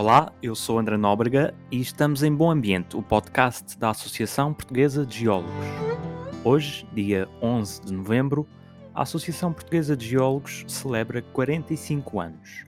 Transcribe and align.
Olá, 0.00 0.32
eu 0.42 0.54
sou 0.54 0.78
André 0.78 0.96
Nóbrega 0.96 1.52
e 1.70 1.78
estamos 1.78 2.22
em 2.22 2.34
Bom 2.34 2.50
Ambiente, 2.50 2.96
o 2.96 3.02
podcast 3.02 3.78
da 3.78 3.90
Associação 3.90 4.54
Portuguesa 4.54 5.04
de 5.04 5.18
Geólogos. 5.18 5.52
Hoje, 6.42 6.88
dia 6.94 7.28
11 7.42 7.82
de 7.82 7.92
novembro, 7.92 8.48
a 8.94 9.02
Associação 9.02 9.52
Portuguesa 9.52 9.94
de 9.94 10.08
Geólogos 10.08 10.64
celebra 10.66 11.20
45 11.20 12.18
anos. 12.18 12.64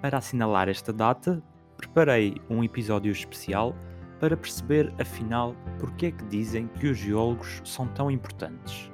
Para 0.00 0.18
assinalar 0.18 0.68
esta 0.68 0.92
data, 0.92 1.42
preparei 1.76 2.36
um 2.48 2.62
episódio 2.62 3.10
especial 3.10 3.74
para 4.20 4.36
perceber, 4.36 4.94
afinal, 5.00 5.56
porque 5.80 6.06
é 6.06 6.10
que 6.12 6.24
dizem 6.26 6.68
que 6.78 6.86
os 6.86 6.96
geólogos 6.96 7.60
são 7.64 7.88
tão 7.88 8.08
importantes. 8.08 8.88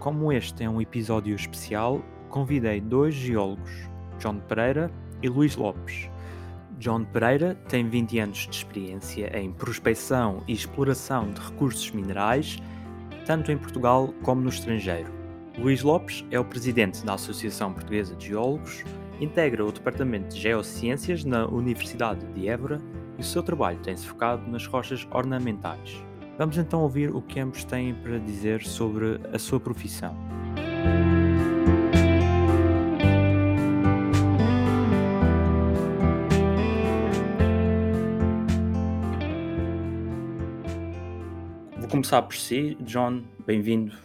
Como 0.00 0.32
este 0.32 0.64
é 0.64 0.68
um 0.68 0.80
episódio 0.80 1.36
especial, 1.36 2.02
convidei 2.28 2.80
dois 2.80 3.14
geólogos, 3.14 3.70
John 4.18 4.40
Pereira 4.40 4.90
e 5.22 5.28
Luís 5.28 5.54
Lopes. 5.54 6.10
John 6.78 7.04
Pereira 7.04 7.54
tem 7.68 7.88
20 7.88 8.18
anos 8.18 8.38
de 8.48 8.56
experiência 8.56 9.34
em 9.38 9.50
prospecção 9.50 10.42
e 10.46 10.52
exploração 10.52 11.30
de 11.30 11.40
recursos 11.40 11.90
minerais, 11.90 12.58
tanto 13.24 13.50
em 13.50 13.56
Portugal 13.56 14.12
como 14.22 14.42
no 14.42 14.50
estrangeiro. 14.50 15.10
Luís 15.58 15.82
Lopes 15.82 16.24
é 16.30 16.38
o 16.38 16.44
presidente 16.44 17.04
da 17.04 17.14
Associação 17.14 17.72
Portuguesa 17.72 18.14
de 18.14 18.28
Geólogos, 18.28 18.84
integra 19.18 19.64
o 19.64 19.72
Departamento 19.72 20.34
de 20.34 20.42
Geociências 20.42 21.24
na 21.24 21.46
Universidade 21.46 22.26
de 22.34 22.46
Évora 22.46 22.78
e 23.16 23.22
o 23.22 23.24
seu 23.24 23.42
trabalho 23.42 23.78
tem-se 23.78 24.06
focado 24.06 24.46
nas 24.50 24.66
rochas 24.66 25.08
ornamentais. 25.10 26.04
Vamos 26.36 26.58
então 26.58 26.82
ouvir 26.82 27.08
o 27.08 27.22
que 27.22 27.40
ambos 27.40 27.64
têm 27.64 27.94
para 27.94 28.18
dizer 28.18 28.62
sobre 28.62 29.18
a 29.32 29.38
sua 29.38 29.58
profissão. 29.58 30.14
Começar 41.96 42.20
por 42.20 42.36
si, 42.36 42.76
John. 42.82 43.24
Bem-vindo, 43.46 43.96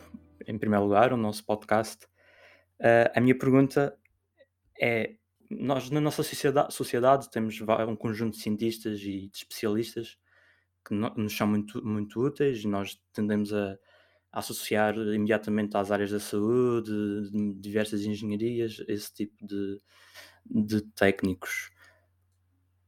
em 0.47 0.58
primeiro 0.58 0.86
lugar, 0.86 1.11
ao 1.11 1.17
nosso 1.17 1.44
podcast. 1.44 2.06
Uh, 2.80 3.11
a 3.14 3.20
minha 3.20 3.38
pergunta 3.38 3.94
é: 4.80 5.16
nós, 5.50 5.89
na 5.89 6.00
nossa 6.00 6.23
sociedade, 6.23 6.73
sociedade, 6.73 7.30
temos 7.30 7.59
um 7.59 7.95
conjunto 7.97 8.38
de 8.38 8.44
cientistas 8.44 9.02
e 9.02 9.28
de 9.28 9.31
especialistas 9.36 10.17
que 10.88 10.94
no, 10.94 11.14
nos 11.16 11.36
são 11.36 11.45
muito, 11.45 11.86
muito 11.86 12.25
úteis 12.25 12.64
e 12.64 12.67
nós 12.69 12.97
tendemos 13.12 13.53
a, 13.53 13.78
a, 14.31 14.39
associar 14.39 14.95
imediatamente 14.95 15.75
às 15.75 15.92
áreas 15.92 16.12
da 16.12 16.19
saúde, 16.22 16.94
de 17.30 17.53
diversas 17.56 18.06
engenharias, 18.06 18.81
esse 18.88 19.14
tipo 19.14 19.45
de, 19.45 19.81
de 20.45 20.81
técnicos. 20.94 21.69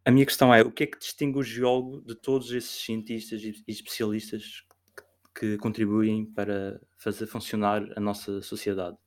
A 0.05 0.11
minha 0.11 0.25
questão 0.25 0.53
é: 0.53 0.61
o 0.61 0.71
que 0.71 0.83
é 0.83 0.87
que 0.87 0.97
distingue 0.97 1.39
o 1.39 1.43
geólogo 1.43 1.99
de 2.05 2.15
todos 2.15 2.49
esses 2.53 2.85
cientistas 2.85 3.43
e 3.43 3.53
especialistas 3.67 4.63
que 5.33 5.57
contribuem 5.57 6.25
para 6.25 6.79
fazer 6.97 7.25
funcionar 7.27 7.83
a 7.95 7.99
nossa 7.99 8.41
sociedade. 8.41 8.97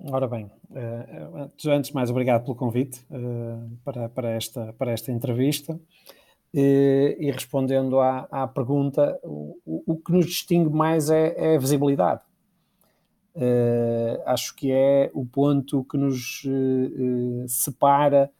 Ora 0.00 0.28
bem, 0.28 0.44
uh, 0.70 1.50
antes 1.66 1.88
de 1.88 1.94
mais, 1.94 2.10
obrigado 2.10 2.44
pelo 2.44 2.54
convite 2.54 3.04
uh, 3.10 3.76
para, 3.84 4.08
para, 4.08 4.30
esta, 4.30 4.72
para 4.74 4.92
esta 4.92 5.10
entrevista. 5.10 5.78
E, 6.54 7.16
e 7.20 7.30
respondendo 7.30 8.00
à, 8.00 8.26
à 8.30 8.48
pergunta, 8.48 9.18
o, 9.22 9.58
o, 9.66 9.96
que 9.96 10.12
nos 10.12 10.26
distingue 10.26 10.70
mais 10.70 11.10
é, 11.10 11.34
é 11.36 11.56
a 11.56 11.58
visibilidade. 11.58 12.22
Acho 14.24 14.56
que 14.56 14.72
é 14.72 15.10
o 15.14 15.24
ponto 15.24 15.84
que 15.84 15.96
nos 15.96 16.42
separa 17.46 18.32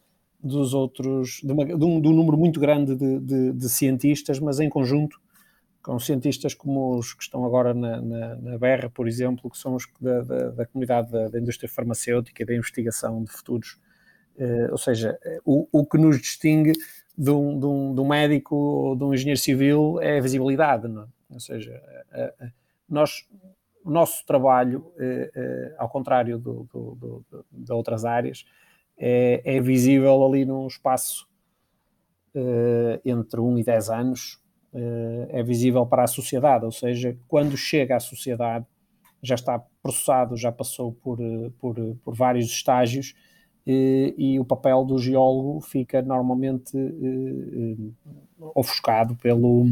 dos 0.43 0.75
outros, 0.75 1.41
de, 1.43 1.53
uma, 1.53 1.65
de, 1.65 1.85
um, 1.85 2.01
de, 2.01 2.09
um, 2.09 2.13
número 2.13 2.37
muito 2.37 2.59
grande 2.59 2.97
de, 2.97 3.21
de, 3.21 3.53
de 3.53 3.69
cientistas, 3.69 4.39
mas 4.39 4.59
em 4.59 4.69
conjunto 4.69 5.21
com 5.83 5.99
cientistas 5.99 6.55
como 6.55 6.97
os 6.97 7.15
que 7.15 7.23
estão 7.23 7.45
agora 7.45 7.73
na, 7.73 8.01
na, 8.01 8.37
na 8.37 8.59
Berra, 8.59 8.91
por 8.91 9.07
exemplo, 9.07 9.51
que 9.51 9.57
são 9.57 9.75
os 9.75 9.87
da, 10.01 10.23
da, 10.23 10.51
da 10.51 10.67
comunidade 10.67 11.11
da, 11.11 11.29
da, 11.29 11.39
indústria 11.39 11.69
farmacêutica 11.69 12.43
e 12.43 12.47
da 12.47 12.55
investigação 12.55 13.23
de 13.23 13.31
futuros. 13.31 13.79
Uh, 14.37 14.71
ou 14.71 14.79
seja, 14.79 15.19
o, 15.45 15.67
o, 15.73 15.87
que 15.87 15.99
nos 15.99 16.21
distingue 16.21 16.73
de 17.17 17.31
um, 17.31 17.59
de, 17.59 17.67
um, 17.67 17.95
de 17.95 18.01
um, 18.01 18.07
médico 18.07 18.55
ou 18.55 18.97
de 18.97 19.05
um 19.05 19.15
engenheiro 19.15 19.41
civil 19.41 20.01
é 20.01 20.19
a 20.19 20.21
visibilidade, 20.21 20.87
é? 20.87 21.05
Ou 21.31 21.41
seja, 21.41 21.83
uh, 22.13 22.45
uh, 22.45 22.51
nós, 22.89 23.27
o 23.85 23.91
nosso 23.91 24.25
trabalho, 24.27 24.93
ao 25.79 25.89
contrário 25.89 26.39
do, 26.39 26.69
do, 26.73 26.95
do, 26.95 27.45
de 27.51 27.73
outras 27.73 28.05
áreas, 28.05 28.45
é, 28.97 29.41
é, 29.45 29.61
visível 29.61 30.25
ali 30.25 30.45
num 30.45 30.67
espaço 30.67 31.27
entre 33.05 33.41
1 33.41 33.59
e 33.59 33.65
10 33.65 33.91
anos, 33.91 34.41
é 35.31 35.43
visível 35.43 35.87
para 35.87 36.05
a 36.05 36.07
sociedade, 36.07 36.65
ou 36.65 36.73
seja, 36.73 37.17
quando 37.27 37.57
chega 37.57 37.97
à 37.97 38.01
sociedade 38.01 38.67
já 39.23 39.35
está 39.35 39.63
processado, 39.83 40.37
já 40.37 40.53
passou 40.53 40.93
por, 40.93 41.21
eh, 41.21 41.51
por, 41.59 41.75
por 42.05 42.15
vários 42.15 42.47
estágios 42.47 43.15
e, 43.67 44.15
e, 44.17 44.41
o 44.41 44.45
papel 44.45 44.85
do 44.85 44.99
geólogo 44.99 45.61
fica 45.61 46.01
normalmente 46.01 46.75
ofuscado 48.55 49.15
pelo, 49.17 49.67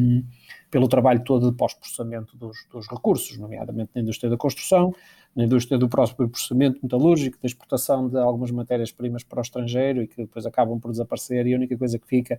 pelo 0.71 0.87
trabalho 0.87 1.25
todo 1.25 1.51
de 1.51 1.57
pós-processamento 1.57 2.37
dos, 2.37 2.59
dos, 2.71 2.87
recursos, 2.89 3.39
nomeadamente 3.39 3.93
na 3.95 4.03
indústria 4.03 4.29
da 4.29 4.37
construção, 4.37 4.95
na 5.35 5.45
indústria 5.45 5.79
do 5.79 5.89
próprio 5.89 6.29
processamento 6.29 6.79
metalúrgico, 6.83 7.39
da 7.41 7.47
exportação 7.47 8.07
de 8.07 8.19
algumas 8.19 8.51
matérias-primas 8.51 9.25
para 9.25 9.39
o 9.39 9.43
estrangeiro 9.43 10.03
e 10.03 10.07
que 10.07 10.17
depois 10.17 10.45
acabam 10.45 10.79
por 10.79 10.91
desaparecer 10.91 11.47
e 11.47 11.55
a 11.55 11.57
única 11.57 11.79
coisa 11.79 11.99
que 11.99 12.07
fica 12.07 12.39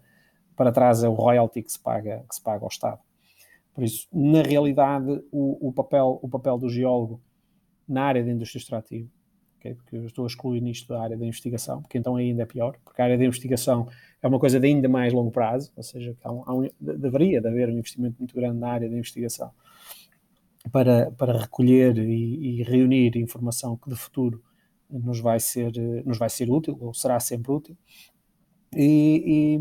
para 0.58 0.72
trás 0.72 1.04
é 1.04 1.08
o 1.08 1.14
royalty 1.14 1.62
que 1.62 1.72
se 1.72 1.80
paga, 1.80 2.26
que 2.28 2.36
se 2.36 2.42
paga 2.42 2.64
ao 2.64 2.68
Estado. 2.68 3.00
Por 3.74 3.84
isso, 3.84 4.08
na 4.12 4.42
realidade, 4.42 5.24
o, 5.32 5.70
o 5.70 5.72
papel, 5.72 6.20
o 6.22 6.28
papel 6.28 6.58
do 6.58 6.68
geólogo 6.68 7.22
na 7.88 8.04
área 8.04 8.24
da 8.24 8.32
indústria 8.32 8.60
extrativa, 8.60 9.08
okay? 9.58 9.76
porque 9.76 9.96
eu 9.96 10.06
estou 10.06 10.26
a 10.26 10.28
excluir 10.28 10.60
nisto 10.62 10.88
da 10.90 11.02
área 11.02 11.16
da 11.16 11.26
investigação, 11.26 11.82
porque 11.82 11.98
então 11.98 12.16
ainda 12.16 12.42
é 12.42 12.46
pior, 12.46 12.76
porque 12.84 13.00
a 13.02 13.06
área 13.06 13.18
da 13.18 13.24
investigação 13.24 13.88
é 14.22 14.28
uma 14.28 14.40
coisa 14.40 14.60
de 14.60 14.68
ainda 14.68 14.90
mais 14.90 15.14
longo 15.14 15.32
prazo, 15.32 15.72
ou 15.78 15.84
seja, 15.84 16.18
há 16.24 16.32
um, 16.34 16.44
há 16.46 16.56
um, 16.56 16.68
deveria 16.82 17.40
de 17.40 17.48
haver 17.48 17.70
um 17.70 17.78
investimento 17.78 18.18
muito 18.18 18.36
grande 18.36 18.58
na 18.58 18.68
área 18.68 18.90
da 18.90 18.96
investigação 18.98 19.52
para, 20.72 21.12
para 21.12 21.38
recolher 21.38 21.98
e, 21.98 22.60
e 22.60 22.64
reunir 22.64 23.16
informação 23.16 23.78
que 23.78 23.90
de 23.90 23.96
futuro 23.96 24.44
nos 24.90 25.20
vai 25.20 25.40
ser, 25.40 25.72
nos 26.06 26.18
vai 26.18 26.30
ser 26.30 26.50
útil, 26.50 26.78
ou 26.80 26.94
será 26.94 27.20
sempre 27.20 27.52
útil. 27.52 27.78
E, 28.76 29.56
e 29.56 29.60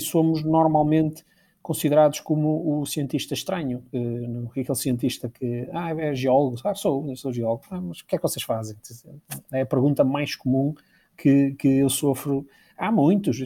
somos 0.00 0.42
normalmente 0.42 1.24
considerados 1.64 2.20
como 2.20 2.78
o 2.78 2.84
cientista 2.84 3.32
estranho, 3.32 3.82
uh, 3.90 4.50
aquele 4.50 4.74
cientista 4.74 5.30
que, 5.30 5.66
ah, 5.72 5.98
é 5.98 6.14
geólogo, 6.14 6.56
ah, 6.62 6.74
sou, 6.74 7.16
sou 7.16 7.32
geólogo, 7.32 7.62
ah, 7.70 7.80
mas 7.80 8.00
o 8.00 8.06
que 8.06 8.14
é 8.14 8.18
que 8.18 8.22
vocês 8.22 8.44
fazem? 8.44 8.76
É 9.50 9.62
a 9.62 9.66
pergunta 9.66 10.04
mais 10.04 10.36
comum 10.36 10.74
que, 11.16 11.52
que 11.52 11.78
eu 11.78 11.88
sofro. 11.88 12.46
Há 12.76 12.92
muitos, 12.92 13.38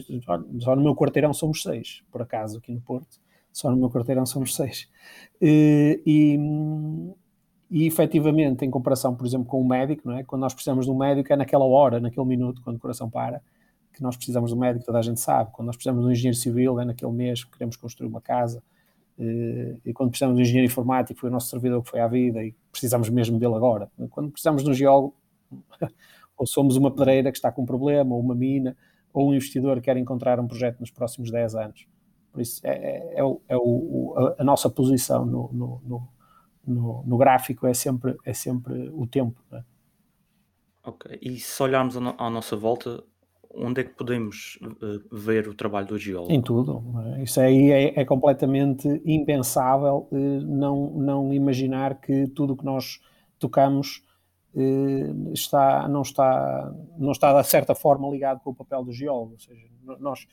só 0.59 0.75
no 0.75 0.81
meu 0.81 0.93
quarteirão 0.93 1.33
somos 1.33 1.63
seis, 1.63 2.03
por 2.11 2.21
acaso, 2.21 2.57
aqui 2.57 2.73
no 2.73 2.81
Porto, 2.81 3.21
só 3.53 3.71
no 3.71 3.77
meu 3.77 3.89
quarteirão 3.89 4.25
somos 4.25 4.53
seis. 4.53 4.89
Uh, 5.41 5.95
e, 6.05 6.37
e 7.71 7.87
efetivamente, 7.87 8.65
em 8.65 8.69
comparação, 8.69 9.15
por 9.15 9.25
exemplo, 9.25 9.47
com 9.47 9.61
um 9.61 9.67
médico, 9.67 10.09
não 10.09 10.17
é? 10.17 10.23
quando 10.25 10.41
nós 10.41 10.53
precisamos 10.53 10.85
de 10.85 10.91
um 10.91 10.97
médico, 10.97 11.31
é 11.31 11.37
naquela 11.37 11.63
hora, 11.63 12.01
naquele 12.01 12.25
minuto, 12.25 12.61
quando 12.63 12.75
o 12.75 12.79
coração 12.81 13.09
para, 13.09 13.41
que 13.99 14.03
nós 14.03 14.15
precisamos 14.15 14.49
de 14.49 14.55
um 14.55 14.59
médico, 14.59 14.85
toda 14.85 14.97
a 14.97 15.01
gente 15.01 15.19
sabe. 15.19 15.51
Quando 15.51 15.67
nós 15.67 15.75
precisamos 15.75 16.01
de 16.01 16.07
um 16.07 16.11
engenheiro 16.11 16.37
civil, 16.37 16.79
é 16.79 16.85
naquele 16.85 17.11
mês 17.11 17.43
que 17.43 17.51
queremos 17.51 17.75
construir 17.75 18.07
uma 18.07 18.21
casa. 18.21 18.63
Eh, 19.19 19.77
e 19.85 19.93
quando 19.93 20.09
precisamos 20.09 20.37
de 20.37 20.41
um 20.41 20.45
engenheiro 20.45 20.71
informático, 20.71 21.19
foi 21.19 21.29
o 21.29 21.31
nosso 21.31 21.49
servidor 21.49 21.83
que 21.83 21.89
foi 21.89 21.99
à 21.99 22.07
vida 22.07 22.41
e 22.41 22.55
precisamos 22.71 23.09
mesmo 23.09 23.37
dele 23.37 23.55
agora. 23.55 23.91
Quando 24.09 24.31
precisamos 24.31 24.63
de 24.63 24.69
um 24.69 24.73
geólogo, 24.73 25.13
ou 26.37 26.47
somos 26.47 26.77
uma 26.77 26.89
pedreira 26.89 27.31
que 27.31 27.37
está 27.37 27.51
com 27.51 27.63
um 27.63 27.65
problema, 27.65 28.15
ou 28.15 28.21
uma 28.21 28.33
mina, 28.33 28.75
ou 29.13 29.29
um 29.29 29.33
investidor 29.33 29.75
que 29.75 29.83
quer 29.83 29.97
encontrar 29.97 30.39
um 30.39 30.47
projeto 30.47 30.79
nos 30.79 30.89
próximos 30.89 31.29
10 31.29 31.55
anos. 31.55 31.85
Por 32.31 32.41
isso, 32.41 32.65
é, 32.65 32.71
é, 32.71 33.13
é, 33.17 33.23
o, 33.23 33.41
é 33.49 34.41
a, 34.41 34.43
nossa 34.43 34.69
posição 34.69 35.25
no, 35.25 35.49
no, 35.51 35.81
no, 35.83 36.07
no, 36.65 37.03
no 37.05 37.17
gráfico 37.17 37.67
é 37.67 37.73
sempre, 37.73 38.15
é 38.23 38.33
sempre 38.33 38.89
o 38.93 39.05
tempo. 39.05 39.41
É? 39.51 39.61
Ok, 40.83 41.19
e 41.21 41.37
se 41.37 41.61
olharmos 41.61 41.97
à 41.97 42.29
nossa 42.29 42.55
volta, 42.55 43.03
onde 43.53 43.81
é 43.81 43.83
que 43.83 43.95
podemos 43.95 44.59
uh, 44.61 45.15
ver 45.15 45.47
o 45.47 45.53
trabalho 45.53 45.87
do 45.87 45.97
geólogo? 45.97 46.31
Em 46.31 46.41
tudo. 46.41 46.83
É? 47.15 47.23
Isso 47.23 47.39
aí 47.39 47.71
é, 47.71 47.99
é 47.99 48.05
completamente 48.05 48.87
impensável 49.05 50.07
uh, 50.11 50.15
não, 50.15 50.91
não 50.91 51.33
imaginar 51.33 51.99
que 51.99 52.27
tudo 52.27 52.53
o 52.53 52.57
que 52.57 52.65
nós 52.65 52.99
tocamos 53.39 54.03
uh, 54.53 55.33
está, 55.33 55.87
não, 55.87 56.01
está, 56.01 56.73
não 56.97 57.11
está, 57.11 57.41
de 57.41 57.47
certa 57.47 57.73
forma, 57.73 58.09
ligado 58.09 58.39
com 58.41 58.51
o 58.51 58.55
papel 58.55 58.83
do 58.83 58.91
geólogo. 58.91 59.33
Ou 59.33 59.39
seja, 59.39 59.67
nós 59.99 60.27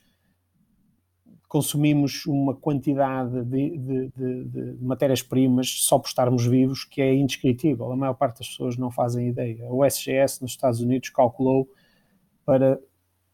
consumimos 1.48 2.26
uma 2.26 2.54
quantidade 2.54 3.44
de, 3.44 3.78
de, 3.78 4.08
de, 4.08 4.44
de 4.44 4.84
matérias-primas 4.84 5.70
só 5.84 5.98
por 5.98 6.08
estarmos 6.08 6.44
vivos 6.44 6.84
que 6.84 7.00
é 7.00 7.14
indescritível. 7.14 7.90
A 7.90 7.96
maior 7.96 8.14
parte 8.14 8.38
das 8.38 8.48
pessoas 8.48 8.76
não 8.76 8.90
fazem 8.90 9.28
ideia. 9.28 9.64
O 9.70 9.84
SGS 9.84 10.42
nos 10.42 10.50
Estados 10.50 10.80
Unidos 10.80 11.08
calculou 11.08 11.68
para 12.44 12.78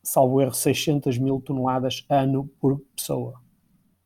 salvo 0.02 0.40
erro, 0.40 0.54
600 0.54 1.18
mil 1.18 1.40
toneladas 1.40 2.04
ano 2.08 2.50
por 2.60 2.80
pessoa. 2.96 3.40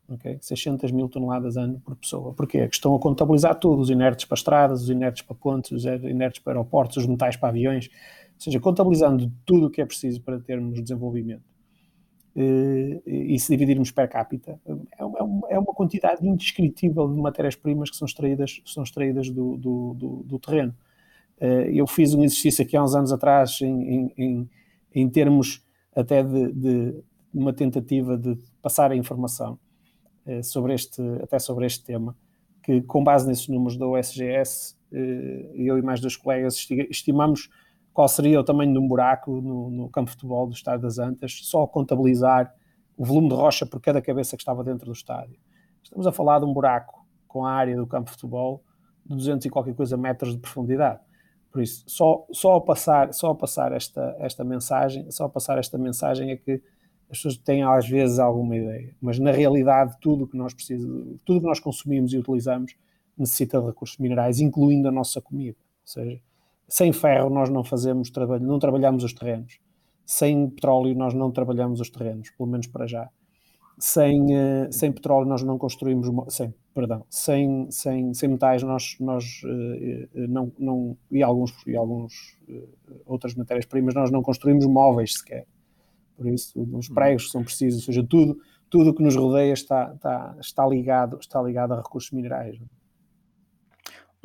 Okay? 0.09 0.39
600 0.41 0.93
mil 0.93 1.09
toneladas 1.09 1.57
ano 1.57 1.81
por 1.81 1.97
pessoa. 1.97 2.33
Porquê? 2.33 2.67
Que 2.69 2.75
estão 2.75 2.95
a 2.95 3.01
contabilizar 3.01 3.59
tudo, 3.59 3.81
os 3.81 3.91
inertes 3.91 4.25
para 4.25 4.37
estradas, 4.37 4.83
os 4.83 4.91
inertes 4.91 5.23
para 5.23 5.35
pontes, 5.35 5.71
os 5.73 5.85
inertes 5.85 6.41
para 6.41 6.53
aeroportos, 6.53 6.99
os 6.99 7.07
metais 7.07 7.37
para 7.37 7.49
aviões, 7.49 7.89
ou 7.89 8.41
seja, 8.41 8.61
contabilizando 8.61 9.33
tudo 9.45 9.67
o 9.67 9.71
que 9.71 9.81
é 9.81 9.87
preciso 9.87 10.21
para 10.23 10.39
termos 10.39 10.81
desenvolvimento. 10.81 11.43
Eh, 12.39 13.01
e 13.07 13.39
se 13.39 13.51
dividirmos 13.51 13.91
per 13.91 14.09
capita, 14.11 14.61
é, 14.67 14.73
é, 14.73 15.55
é 15.55 15.59
uma 15.59 15.73
quantidade 15.75 16.27
indescritível 16.27 17.09
de 17.09 17.19
matérias-primas 17.19 17.89
que 17.89 17.97
são 17.97 18.05
extraídas, 18.05 18.61
são 18.67 18.83
extraídas 18.83 19.31
do, 19.31 19.57
do, 19.57 19.95
do, 19.95 20.23
do 20.23 20.39
terreno. 20.39 20.75
Eh, 21.41 21.71
eu 21.73 21.87
fiz 21.87 22.13
um 22.13 22.23
exercício 22.23 22.63
aqui 22.63 22.77
há 22.77 22.85
uns 22.85 22.95
anos 22.95 23.11
atrás 23.11 23.59
em, 23.63 24.13
em, 24.17 24.51
em 24.95 25.09
termos 25.09 25.66
até 25.97 26.23
de, 26.23 26.53
de, 26.53 27.05
uma 27.33 27.53
tentativa 27.53 28.17
de 28.17 28.39
passar 28.63 28.93
a 28.93 28.97
informação 28.97 29.59
eh, 30.27 30.43
sobre 30.43 30.75
este, 30.75 31.03
até 31.23 31.39
sobre 31.39 31.67
este 31.67 31.85
tema, 31.85 32.17
que 32.63 32.83
com 32.83 33.03
base 33.03 33.27
nesses 33.27 33.49
números 33.49 33.77
da 33.77 33.87
OSGS, 33.87 34.77
eu 35.55 35.77
e 35.77 35.83
mais 35.83 36.01
dois 36.01 36.17
colegas 36.17 36.57
estimamos 36.89 37.51
qual 37.97 38.09
seria 38.09 38.39
o 38.39 38.45
tamanho 38.45 38.73
de 38.73 38.79
um 38.79 38.87
buraco 38.87 39.41
no, 39.41 39.71
no 39.71 39.89
campo 39.89 40.07
de 40.07 40.13
futebol 40.13 40.47
do 40.47 40.53
Estádio 40.53 40.83
das 40.83 40.99
Antas, 40.99 41.41
só 41.45 41.67
contabilizar 41.67 42.55
o 42.97 43.05
volume 43.05 43.29
de 43.29 43.35
rocha 43.35 43.65
por 43.65 43.81
cada 43.81 44.03
cabeça 44.03 44.37
que 44.37 44.43
estava 44.43 44.63
dentro 44.63 44.85
do 44.85 44.93
estádio. 44.93 45.39
Estamos 45.83 46.07
a 46.07 46.13
falar 46.13 46.39
de 46.39 46.45
um 46.45 46.53
buraco 46.53 47.07
com 47.27 47.47
a 47.47 47.53
área 47.53 47.75
do 47.75 47.87
campo 47.87 48.07
de 48.07 48.11
futebol 48.13 48.63
de 49.05 49.15
200 49.15 49.47
e 49.47 49.51
qualquer 49.51 49.75
coisa 49.75 49.97
metros 49.97 50.35
de 50.35 50.39
profundidade. 50.39 51.01
Por 51.57 51.63
isso, 51.63 51.85
só, 51.87 52.27
só 52.33 52.57
a 52.57 52.61
passar, 52.61 53.15
só 53.15 53.31
a 53.31 53.35
passar 53.35 53.73
esta, 53.73 54.15
esta 54.19 54.45
mensagem, 54.45 55.11
só 55.11 55.25
a 55.25 55.29
passar 55.31 55.57
esta 55.57 55.79
mensagem 55.79 56.31
é 56.31 56.37
que 56.37 56.61
as 57.11 57.17
pessoas 57.17 57.39
têm 57.39 57.63
às 57.63 57.89
vezes 57.89 58.19
alguma 58.19 58.55
ideia, 58.55 58.95
mas 59.01 59.19
na 59.19 59.31
realidade 59.31 59.97
tudo 59.99 60.27
que 60.27 60.37
nós 60.37 60.53
precisamos, 60.53 61.19
tudo 61.25 61.41
que 61.41 61.47
nós 61.47 61.59
consumimos 61.59 62.13
e 62.13 62.19
utilizamos 62.19 62.77
necessita 63.17 63.59
de 63.59 63.69
recursos 63.69 63.97
minerais, 63.97 64.39
incluindo 64.39 64.87
a 64.87 64.93
nossa 64.93 65.19
comida. 65.19 65.57
Ou 65.59 65.87
seja, 65.87 66.21
sem 66.69 66.93
ferro 66.93 67.31
nós 67.31 67.49
não 67.49 67.65
fazemos 67.65 68.11
trabalho, 68.11 68.47
não 68.47 68.59
trabalhamos 68.59 69.03
os 69.03 69.15
terrenos. 69.15 69.59
Sem 70.05 70.51
petróleo 70.51 70.95
nós 70.95 71.15
não 71.15 71.33
trabalhamos 71.33 71.81
os 71.81 71.89
terrenos, 71.89 72.29
pelo 72.37 72.51
menos 72.51 72.67
para 72.67 72.87
já. 72.87 73.09
Sem, 73.79 74.25
uh, 74.35 74.73
sem 74.73 74.91
petróleo 74.91 75.29
nós 75.29 75.43
não 75.43 75.59
construímos, 75.59 76.09
sem, 76.33 76.55
perdão, 76.75 77.05
sem, 77.11 77.71
sem, 77.71 78.15
sem 78.15 78.29
metais 78.29 78.63
nós, 78.63 78.97
nós 78.99 79.43
uh, 79.45 80.09
não, 80.15 80.51
não, 80.59 80.97
e 81.11 81.23
alguns, 81.23 81.53
e 81.67 81.77
alguns 81.77 82.39
outras 83.05 83.35
matérias-primas 83.35 83.95
nós 83.95 84.11
não 84.11 84.23
construímos 84.23 84.67
móveis 84.67 85.15
sequer. 85.15 85.47
Por 86.17 86.27
isso, 86.27 86.59
os 86.73 86.89
pregos 86.89 87.31
são 87.31 87.45
precisos, 87.45 87.81
ou 87.81 87.87
seja, 87.87 88.07
tudo, 88.09 88.39
tudo 88.71 88.95
que 88.95 89.03
nos 89.03 89.15
rodeia 89.15 89.53
está, 89.53 89.93
está, 89.95 90.35
está, 90.41 90.67
ligado, 90.67 91.19
está 91.21 91.43
ligado 91.43 91.73
a 91.73 91.77
recursos 91.77 92.11
minerais 92.11 92.59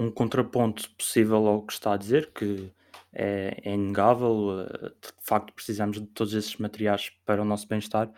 um 0.01 0.11
contraponto 0.11 0.89
possível 0.97 1.47
ao 1.47 1.61
que 1.61 1.73
está 1.73 1.93
a 1.93 1.97
dizer, 1.97 2.31
que 2.33 2.71
é, 3.13 3.61
é 3.63 3.73
inegável, 3.73 4.61
eh, 4.61 4.89
de 4.89 5.13
facto 5.19 5.53
precisamos 5.53 5.99
de 5.99 6.07
todos 6.07 6.33
esses 6.33 6.57
materiais 6.57 7.11
para 7.25 7.41
o 7.41 7.45
nosso 7.45 7.67
bem-estar, 7.67 8.09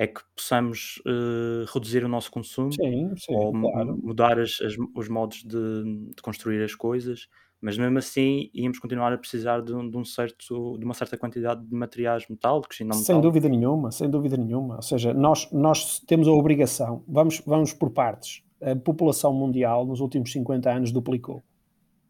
é 0.00 0.06
que 0.06 0.20
possamos 0.34 1.02
uh, 1.06 1.70
reduzir 1.74 2.02
o 2.02 2.08
nosso 2.08 2.30
consumo 2.30 2.72
sim, 2.72 3.12
sim, 3.16 3.34
ou 3.34 3.52
claro. 3.52 3.98
mudar 4.02 4.40
as, 4.40 4.58
as, 4.62 4.74
os 4.94 5.08
modos 5.10 5.42
de, 5.44 5.84
de, 6.16 6.22
construir 6.22 6.62
as 6.64 6.74
coisas, 6.74 7.28
mas 7.60 7.76
mesmo 7.76 7.98
assim 7.98 8.48
íamos 8.54 8.78
continuar 8.78 9.12
a 9.12 9.18
precisar 9.18 9.60
de, 9.60 9.72
de, 9.90 9.96
um 9.98 10.04
certo, 10.04 10.78
de 10.78 10.84
uma 10.86 10.94
certa 10.94 11.18
quantidade 11.18 11.62
de 11.66 11.74
materiais 11.74 12.26
metálicos 12.30 12.80
e 12.80 12.84
não 12.84 12.94
Sem 12.94 13.20
dúvida 13.20 13.46
nenhuma, 13.46 13.90
sem 13.90 14.08
dúvida 14.08 14.38
nenhuma. 14.38 14.76
Ou 14.76 14.82
seja, 14.82 15.12
nós, 15.12 15.50
nós 15.52 16.00
temos 16.00 16.26
a 16.26 16.32
obrigação, 16.32 17.04
vamos, 17.06 17.42
vamos 17.44 17.74
por 17.74 17.90
partes 17.90 18.42
a 18.62 18.76
população 18.76 19.32
mundial 19.32 19.86
nos 19.86 20.00
últimos 20.00 20.32
50 20.32 20.70
anos 20.70 20.92
duplicou. 20.92 21.42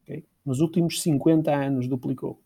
Okay? 0.02 0.24
Nos 0.44 0.60
últimos 0.60 1.00
50 1.02 1.54
anos 1.54 1.88
duplicou. 1.88 2.40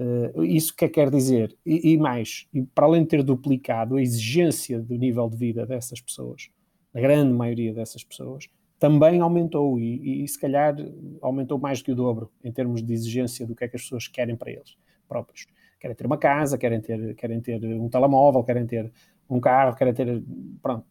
Uh, 0.00 0.44
isso 0.44 0.74
que 0.74 0.88
quer 0.88 1.10
dizer? 1.10 1.54
E, 1.66 1.92
e, 1.92 1.98
mais, 1.98 2.46
e 2.54 2.62
para 2.62 2.86
além 2.86 3.02
de 3.02 3.08
ter 3.08 3.22
duplicado 3.22 3.96
a 3.96 4.02
exigência 4.02 4.80
do 4.80 4.96
nível 4.96 5.28
de 5.28 5.36
vida 5.36 5.66
dessas 5.66 6.00
pessoas, 6.00 6.48
a 6.94 7.00
grande 7.00 7.34
maioria 7.34 7.74
dessas 7.74 8.02
pessoas, 8.02 8.48
também 8.78 9.20
aumentou 9.20 9.78
e, 9.78 10.24
e, 10.24 10.26
se 10.26 10.40
calhar 10.40 10.74
aumentou 11.20 11.58
mais 11.58 11.80
do 11.80 11.84
que 11.84 11.92
o 11.92 11.94
dobro 11.94 12.32
em 12.42 12.50
termos 12.50 12.82
de 12.82 12.90
exigência 12.94 13.46
do 13.46 13.54
que 13.54 13.62
é 13.62 13.68
que 13.68 13.76
as 13.76 13.82
pessoas 13.82 14.08
querem 14.08 14.34
para 14.34 14.50
eles 14.50 14.74
próprios. 15.06 15.46
Querem 15.78 15.94
ter 15.94 16.06
uma 16.06 16.16
casa, 16.16 16.56
querem 16.56 16.80
ter, 16.80 17.14
querem 17.14 17.40
ter 17.42 17.62
um 17.62 17.90
telemóvel, 17.90 18.42
querem 18.42 18.66
ter 18.66 18.90
um 19.28 19.38
carro, 19.38 19.76
querem 19.76 19.92
ter. 19.92 20.24
Pronto, 20.62 20.86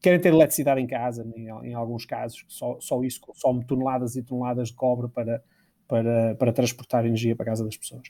querem 0.00 0.18
ter 0.18 0.30
eletricidade 0.30 0.80
em 0.80 0.86
casa, 0.86 1.30
em, 1.36 1.48
em 1.68 1.74
alguns 1.74 2.06
casos, 2.06 2.42
só, 2.48 2.78
só 2.80 3.04
isso 3.04 3.20
consome 3.20 3.66
toneladas 3.66 4.16
e 4.16 4.22
toneladas 4.22 4.68
de 4.68 4.74
cobre 4.74 5.08
para, 5.08 5.42
para, 5.86 6.34
para 6.36 6.52
transportar 6.52 7.06
energia 7.06 7.36
para 7.36 7.44
a 7.44 7.46
casa 7.46 7.64
das 7.64 7.76
pessoas. 7.76 8.08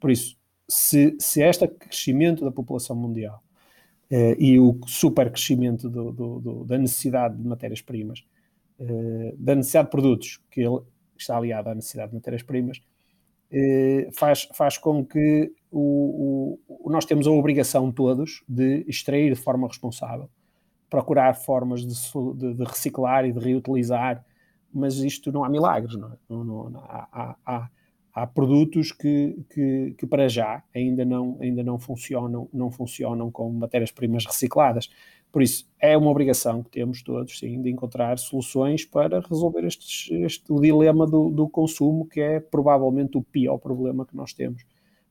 Por 0.00 0.10
isso, 0.10 0.36
se, 0.68 1.16
se 1.18 1.42
este 1.42 1.66
crescimento 1.66 2.44
da 2.44 2.50
população 2.50 2.94
mundial 2.94 3.42
eh, 4.10 4.36
e 4.38 4.58
o 4.58 4.78
super 4.86 5.30
crescimento 5.30 5.88
do, 5.88 6.12
do, 6.12 6.40
do, 6.40 6.64
da 6.64 6.78
necessidade 6.78 7.36
de 7.36 7.46
matérias-primas, 7.46 8.24
eh, 8.78 9.34
da 9.38 9.54
necessidade 9.54 9.86
de 9.86 9.90
produtos, 9.90 10.40
que 10.50 10.60
ele 10.60 10.80
está 11.16 11.36
aliado 11.36 11.70
à 11.70 11.74
necessidade 11.74 12.10
de 12.10 12.16
matérias-primas, 12.16 12.80
eh, 13.50 14.08
faz, 14.12 14.48
faz 14.54 14.76
com 14.78 15.04
que 15.04 15.52
o, 15.70 16.58
o, 16.68 16.90
nós 16.90 17.04
temos 17.04 17.26
a 17.26 17.30
obrigação 17.30 17.90
todos 17.90 18.42
de 18.48 18.84
extrair 18.86 19.34
de 19.34 19.40
forma 19.40 19.66
responsável 19.66 20.28
procurar 20.88 21.34
formas 21.34 21.82
de, 21.82 21.94
de, 22.36 22.54
de, 22.54 22.64
reciclar 22.64 23.24
e 23.24 23.32
de 23.32 23.38
reutilizar, 23.38 24.24
mas 24.78 24.98
isto 24.98 25.32
não 25.32 25.44
há 25.44 25.48
milagres, 25.48 25.96
não, 25.96 26.08
é? 26.08 26.16
não, 26.28 26.44
não 26.44 26.80
há, 26.80 27.36
há, 27.44 27.70
há, 28.14 28.26
produtos 28.26 28.92
que, 28.92 29.44
que, 29.52 29.94
que, 29.98 30.06
para 30.06 30.28
já 30.28 30.62
ainda 30.74 31.04
não, 31.04 31.36
ainda 31.40 31.62
não 31.62 31.78
funcionam, 31.78 32.48
não 32.52 32.70
funcionam 32.70 33.30
com 33.30 33.50
matérias-primas 33.52 34.24
recicladas. 34.24 34.88
Por 35.30 35.42
isso, 35.42 35.70
é 35.78 35.96
uma 35.96 36.10
obrigação 36.10 36.62
que 36.62 36.70
temos 36.70 37.02
todos, 37.02 37.38
sim, 37.38 37.60
de 37.60 37.70
encontrar 37.70 38.18
soluções 38.18 38.84
para 38.84 39.20
resolver 39.20 39.64
estes, 39.64 40.10
este, 40.10 40.50
o 40.50 40.60
dilema 40.60 41.06
do, 41.06 41.30
do 41.30 41.48
consumo, 41.48 42.06
que 42.06 42.20
é 42.20 42.40
provavelmente 42.40 43.18
o 43.18 43.22
pior 43.22 43.58
problema 43.58 44.06
que 44.06 44.16
nós 44.16 44.32
temos 44.32 44.64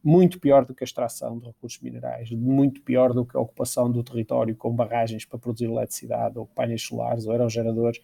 muito 0.03 0.39
pior 0.39 0.63
do 0.63 0.73
que 0.73 0.83
a 0.83 0.85
extração 0.85 1.37
de 1.37 1.47
recursos 1.47 1.81
minerais, 1.81 2.31
muito 2.31 2.81
pior 2.81 3.13
do 3.13 3.25
que 3.25 3.35
a 3.35 3.39
ocupação 3.41 3.91
do 3.91 4.01
território 4.01 4.55
com 4.55 4.73
barragens 4.73 5.25
para 5.25 5.37
produzir 5.37 5.65
eletricidade, 5.65 6.39
ou 6.39 6.45
painéis 6.45 6.83
solares, 6.83 7.25
ou 7.25 7.33
aerogeradores. 7.33 7.99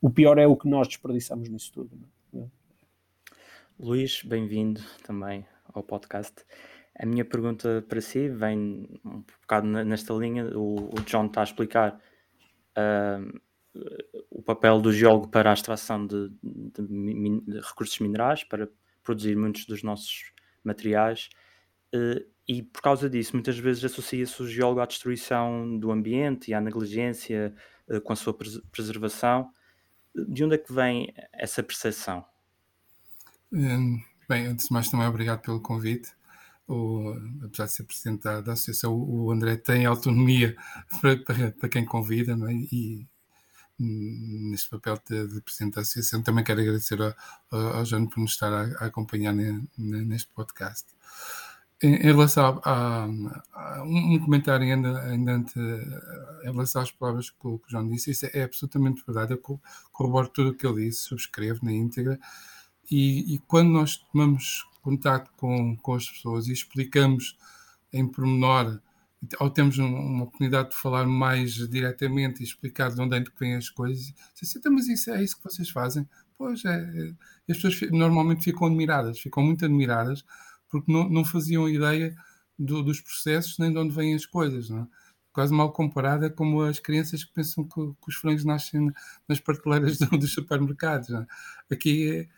O 0.00 0.08
pior 0.10 0.38
é 0.38 0.46
o 0.46 0.56
que 0.56 0.68
nós 0.68 0.86
desperdiçamos 0.86 1.48
nisso 1.48 1.72
tudo. 1.72 1.98
É? 2.32 2.46
Luís, 3.80 4.22
bem-vindo 4.22 4.80
também 5.02 5.44
ao 5.74 5.82
podcast. 5.82 6.44
A 6.96 7.04
minha 7.04 7.24
pergunta 7.24 7.84
para 7.88 8.00
si 8.00 8.28
vem 8.28 8.88
um 9.04 9.24
bocado 9.40 9.66
nesta 9.66 10.14
linha. 10.14 10.56
O, 10.56 10.88
o 10.94 11.00
John 11.04 11.26
está 11.26 11.40
a 11.40 11.44
explicar 11.44 12.00
uh, 12.76 13.40
o 14.30 14.40
papel 14.40 14.80
do 14.80 14.92
geólogo 14.92 15.28
para 15.28 15.50
a 15.50 15.54
extração 15.54 16.06
de, 16.06 16.30
de, 16.44 17.40
de 17.40 17.60
recursos 17.60 17.98
minerais, 17.98 18.44
para 18.44 18.68
produzir 19.02 19.36
muitos 19.36 19.66
dos 19.66 19.82
nossos 19.82 20.32
materiais, 20.62 21.28
uh, 21.92 22.24
e 22.46 22.62
por 22.62 22.82
causa 22.82 23.10
disso, 23.10 23.32
muitas 23.34 23.58
vezes 23.58 23.84
associa-se 23.84 24.40
o 24.40 24.46
geólogo 24.46 24.80
à 24.80 24.86
destruição 24.86 25.76
do 25.76 25.90
ambiente 25.90 26.52
e 26.52 26.54
à 26.54 26.60
negligência 26.60 27.52
uh, 27.88 28.00
com 28.00 28.12
a 28.12 28.16
sua 28.16 28.32
pres 28.32 28.60
preservação. 28.70 29.50
De 30.26 30.44
onde 30.44 30.54
é 30.54 30.58
que 30.58 30.72
vem 30.72 31.12
essa 31.32 31.62
percepção? 31.62 32.24
Um, 33.52 34.00
bem, 34.28 34.46
antes 34.46 34.66
de 34.66 34.72
mais, 34.72 34.88
também 34.88 35.06
obrigado 35.06 35.40
pelo 35.40 35.60
convite. 35.60 36.12
O, 36.66 37.14
apesar 37.42 37.64
de 37.64 37.72
ser 37.72 37.84
presidente 37.84 38.22
da, 38.22 38.52
associação, 38.52 38.94
o 38.94 39.30
André 39.30 39.56
tem 39.56 39.86
autonomia 39.86 40.54
para, 41.00 41.16
para, 41.16 41.52
para 41.52 41.68
quem 41.68 41.84
convida 41.84 42.32
é? 42.32 42.52
e 42.52 43.06
hum, 43.80 44.50
neste 44.50 44.68
papel 44.68 45.00
de, 45.08 45.26
de, 45.28 45.40
presidente 45.40 45.76
da 45.76 45.80
associação. 45.80 46.22
Também 46.22 46.44
quero 46.44 46.60
agradecer 46.60 47.00
ao, 47.00 47.14
ao 47.50 47.84
João 47.86 48.06
por 48.06 48.20
nos 48.20 48.32
estar 48.32 48.52
a, 48.52 48.84
a 48.84 48.86
acompanhar 48.86 49.34
neste 49.78 50.28
podcast. 50.34 50.86
Em, 51.82 51.94
em 51.94 52.02
relação 52.02 52.60
a, 52.64 53.08
a, 53.52 53.82
um 53.84 54.18
comentário 54.18 54.66
ainda, 54.66 55.00
ainda 55.02 55.32
ante, 55.32 55.58
em 55.58 56.44
relação 56.50 56.82
às 56.82 56.90
palavras 56.90 57.30
que 57.30 57.46
o, 57.46 57.58
que 57.58 57.68
o 57.68 57.70
João 57.70 57.88
disse, 57.88 58.10
isso 58.10 58.26
é, 58.26 58.30
é 58.34 58.42
absolutamente 58.44 59.02
verdade. 59.06 59.32
Eu 59.32 59.60
corroboro 59.92 60.28
tudo 60.28 60.50
o 60.50 60.54
que 60.54 60.66
ele 60.66 60.86
disse, 60.86 61.02
subscrevo 61.02 61.64
na 61.64 61.72
íntegra. 61.72 62.18
E, 62.90 63.34
e, 63.34 63.38
quando 63.40 63.70
nós 63.70 63.96
tomamos 63.96 64.66
contato 64.82 65.30
com, 65.36 65.76
com 65.76 65.94
as 65.94 66.10
pessoas 66.10 66.48
e 66.48 66.52
explicamos 66.52 67.36
em 67.92 68.06
pormenor 68.06 68.80
ou 69.40 69.50
temos 69.50 69.78
uma 69.78 70.24
oportunidade 70.24 70.70
de 70.70 70.76
falar 70.76 71.06
mais 71.06 71.52
diretamente 71.52 72.40
e 72.40 72.44
explicar 72.44 72.90
de 72.90 73.00
onde 73.00 73.16
é 73.16 73.20
que 73.20 73.32
vêm 73.38 73.56
as 73.56 73.68
coisas, 73.68 74.14
assim, 74.40 74.60
mas 74.70 74.86
isso 74.86 75.10
é 75.10 75.22
isso 75.22 75.36
que 75.36 75.44
vocês 75.44 75.68
fazem? 75.68 76.08
Pois 76.36 76.64
é, 76.64 76.70
é 76.70 77.52
as 77.52 77.60
pessoas 77.60 77.90
normalmente 77.90 78.44
ficam 78.44 78.68
admiradas, 78.68 79.18
ficam 79.18 79.42
muito 79.42 79.64
admiradas, 79.64 80.24
porque 80.68 80.92
não, 80.92 81.08
não 81.08 81.24
faziam 81.24 81.68
ideia 81.68 82.14
do, 82.58 82.82
dos 82.82 83.00
processos 83.00 83.58
nem 83.58 83.72
de 83.72 83.78
onde 83.78 83.94
vêm 83.94 84.14
as 84.14 84.26
coisas, 84.26 84.68
não 84.68 84.80
é? 84.80 84.86
Quase 85.32 85.52
mal 85.54 85.70
comparada 85.72 86.28
como 86.28 86.62
as 86.62 86.80
crianças 86.80 87.22
que 87.22 87.32
pensam 87.32 87.62
que, 87.62 87.74
que 87.74 88.08
os 88.08 88.16
frangos 88.16 88.44
nascem 88.44 88.90
nas 89.28 89.38
prateleiras 89.38 89.98
do, 89.98 90.06
dos 90.18 90.32
supermercados. 90.32 91.10
É? 91.10 91.26
Aqui 91.70 92.28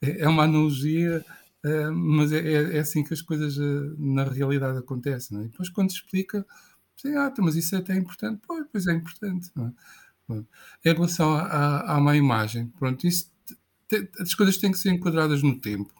é, 0.00 0.20
é, 0.20 0.28
uma 0.28 0.44
analogia, 0.44 1.24
uh, 1.64 1.92
mas 1.92 2.30
é, 2.32 2.38
é, 2.38 2.76
é, 2.76 2.78
assim 2.78 3.02
que 3.02 3.12
as 3.12 3.20
coisas 3.20 3.56
uh, 3.56 3.96
na 3.98 4.24
realidade 4.24 4.78
acontecem. 4.78 5.38
É? 5.38 5.40
E 5.42 5.48
depois, 5.48 5.68
quando 5.68 5.90
se 5.90 5.96
explica, 5.96 6.46
sim, 6.96 7.16
ah, 7.16 7.28
então, 7.32 7.44
mas 7.44 7.56
isso 7.56 7.74
é 7.74 7.78
até 7.78 7.96
importante. 7.96 8.40
Pois, 8.46 8.64
pois 8.70 8.86
é 8.86 8.92
importante. 8.92 9.50
Em 10.30 10.44
relação 10.84 11.34
à, 11.34 11.96
à 11.96 12.00
má 12.00 12.16
imagem, 12.16 12.68
pronto, 12.78 13.04
isso, 13.04 13.32
te, 13.88 14.08
as 14.20 14.34
coisas 14.34 14.58
têm 14.58 14.70
que 14.70 14.78
ser 14.78 14.90
enquadradas 14.90 15.42
no 15.42 15.58
tempo. 15.58 15.92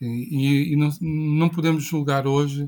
E, 0.00 0.72
e 0.72 0.76
não, 0.76 0.90
não, 1.00 1.48
podemos 1.48 1.84
julgar 1.84 2.26
hoje 2.26 2.64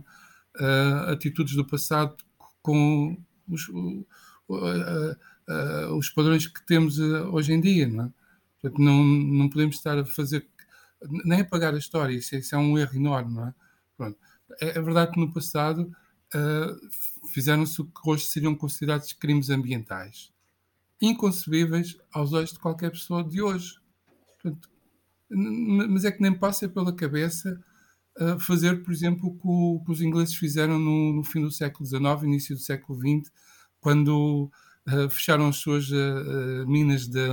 uh, 0.61 1.11
atitudes 1.11 1.55
do 1.55 1.65
passado 1.65 2.17
com 2.61 3.17
os, 3.49 3.69
uh, 3.69 4.07
uh, 4.49 5.97
os 5.97 6.11
padrões 6.11 6.47
que 6.47 6.65
temos 6.67 6.99
hoje 6.99 7.53
em 7.53 7.61
dia. 7.61 7.87
Não, 7.87 8.05
é? 8.05 8.13
Portanto, 8.61 8.83
não, 8.83 9.03
não 9.03 9.49
podemos 9.49 9.77
estar 9.77 9.99
a 9.99 10.05
fazer 10.05 10.47
nem 11.25 11.41
apagar 11.41 11.75
a 11.75 11.79
história, 11.79 12.15
isso, 12.15 12.35
é, 12.35 12.39
isso 12.39 12.55
é 12.55 12.59
um 12.59 12.79
erro 12.79 12.95
enorme. 12.95 13.35
Não 13.35 13.49
é? 13.49 13.55
Pronto. 13.97 14.19
É, 14.61 14.79
é 14.79 14.83
verdade 14.83 15.13
que 15.13 15.21
no 15.21 15.33
passado 15.33 15.91
fizeram-se 17.29 17.79
o 17.83 17.85
que 17.85 18.01
hoje 18.07 18.25
seriam 18.25 18.55
considerados 18.55 19.13
crimes 19.13 19.51
ambientais 19.51 20.33
inconcebíveis 21.03 21.99
aos 22.13 22.33
olhos 22.33 22.53
de 22.53 22.61
qualquer 22.61 22.93
pessoa 22.93 23.25
de 23.25 23.43
hoje. 23.43 23.75
Portanto, 24.41 24.71
mas 25.35 26.05
é 26.05 26.13
que 26.13 26.21
nem 26.21 26.33
passa 26.33 26.69
pela 26.69 26.95
cabeça 26.95 27.59
uh, 28.21 28.39
fazer, 28.39 28.83
por 28.83 28.93
exemplo, 28.93 29.29
o 29.29 29.35
que, 29.35 29.47
o 29.47 29.85
que 29.85 29.93
os 29.93 30.01
ingleses 30.03 30.35
fizeram 30.35 30.79
no, 30.79 31.15
no, 31.15 31.25
fim 31.25 31.41
do 31.41 31.51
século 31.51 31.87
XIX, 31.87 32.23
início 32.25 32.55
do 32.55 32.61
século 32.61 32.99
XX, 32.99 33.33
quando 33.81 34.51
uh, 34.89 35.11
fecharam 35.11 35.49
as 35.49 35.57
suas 35.57 35.91
uh, 35.91 36.67
minas 36.67 37.07
de, 37.07 37.29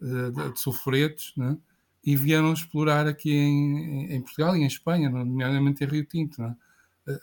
de, 0.00 0.52
de 0.52 0.60
sulfuretos 0.60 1.32
né? 1.36 1.56
e 2.04 2.16
vieram 2.16 2.52
explorar 2.52 3.06
aqui 3.06 3.32
em, 3.32 4.12
em, 4.12 4.20
Portugal 4.20 4.56
e 4.56 4.60
em 4.60 4.66
Espanha, 4.66 5.08
nomeadamente 5.08 5.82
em 5.82 5.86
Rio 5.86 6.04
Tinto. 6.04 6.42
Né? 6.42 6.54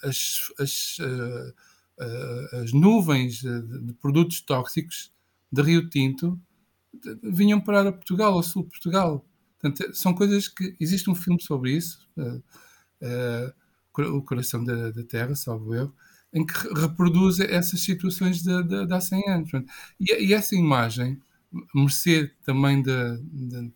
As, 0.03 0.51
as, 0.59 0.97
as, 2.53 2.71
nuvens 2.71 3.41
de 3.41 3.93
produtos 3.99 4.41
tóxicos 4.41 5.11
de 5.51 5.61
Rio 5.61 5.89
Tinto 5.89 6.39
vinham 7.23 7.59
parar 7.59 7.87
a 7.87 7.91
Portugal, 7.91 8.33
ao 8.33 8.43
sul 8.43 8.63
de 8.63 8.69
Portugal. 8.69 9.25
Portanto, 9.61 9.93
são 9.95 10.13
coisas 10.13 10.47
que. 10.47 10.75
Existe 10.79 11.09
um 11.09 11.15
filme 11.15 11.41
sobre 11.41 11.71
isso, 11.71 12.07
uh, 12.17 12.43
uh, 13.01 14.17
O 14.17 14.21
Coração 14.23 14.63
da, 14.63 14.89
da, 14.91 15.03
Terra, 15.03 15.35
salvo 15.35 15.75
eu, 15.75 15.93
em 16.33 16.45
que 16.45 16.53
reproduz 16.73 17.39
essas 17.39 17.81
situações 17.81 18.41
de, 18.41 18.63
de, 18.63 18.87
de 18.87 18.93
há 18.93 18.99
100 18.99 19.29
anos. 19.29 19.51
E, 19.99 20.25
e, 20.25 20.33
essa 20.33 20.55
imagem, 20.55 21.21
mercê 21.75 22.31
também 22.43 22.81
de, 22.81 23.17
de, 23.31 23.71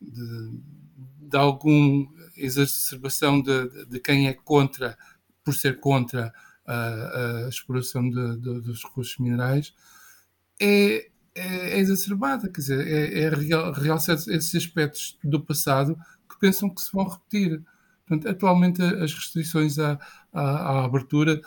de 0.00 1.36
alguma 1.36 2.08
exacerbação 2.36 3.40
de, 3.42 4.00
quem 4.00 4.26
é 4.28 4.32
contra, 4.32 4.96
por 5.44 5.54
ser 5.54 5.78
contra 5.78 6.32
a, 6.66 7.44
a 7.44 7.48
exploração 7.48 8.08
dos 8.08 8.82
recursos 8.82 9.18
minerais, 9.18 9.74
é, 10.60 11.10
é, 11.38 11.70
é 11.76 11.78
exacerbada, 11.78 12.48
quer 12.48 12.60
dizer, 12.60 12.86
é, 12.86 13.20
é 13.20 13.28
real, 13.28 13.72
realçar 13.72 14.16
esses 14.16 14.54
aspectos 14.54 15.18
do 15.22 15.40
passado 15.40 15.96
que 16.28 16.38
pensam 16.38 16.68
que 16.68 16.82
se 16.82 16.92
vão 16.92 17.08
repetir. 17.08 17.62
Portanto, 18.06 18.28
atualmente 18.28 18.82
as 18.82 19.12
restrições 19.12 19.78
à, 19.78 19.98
à, 20.32 20.42
à 20.42 20.84
abertura, 20.84 21.40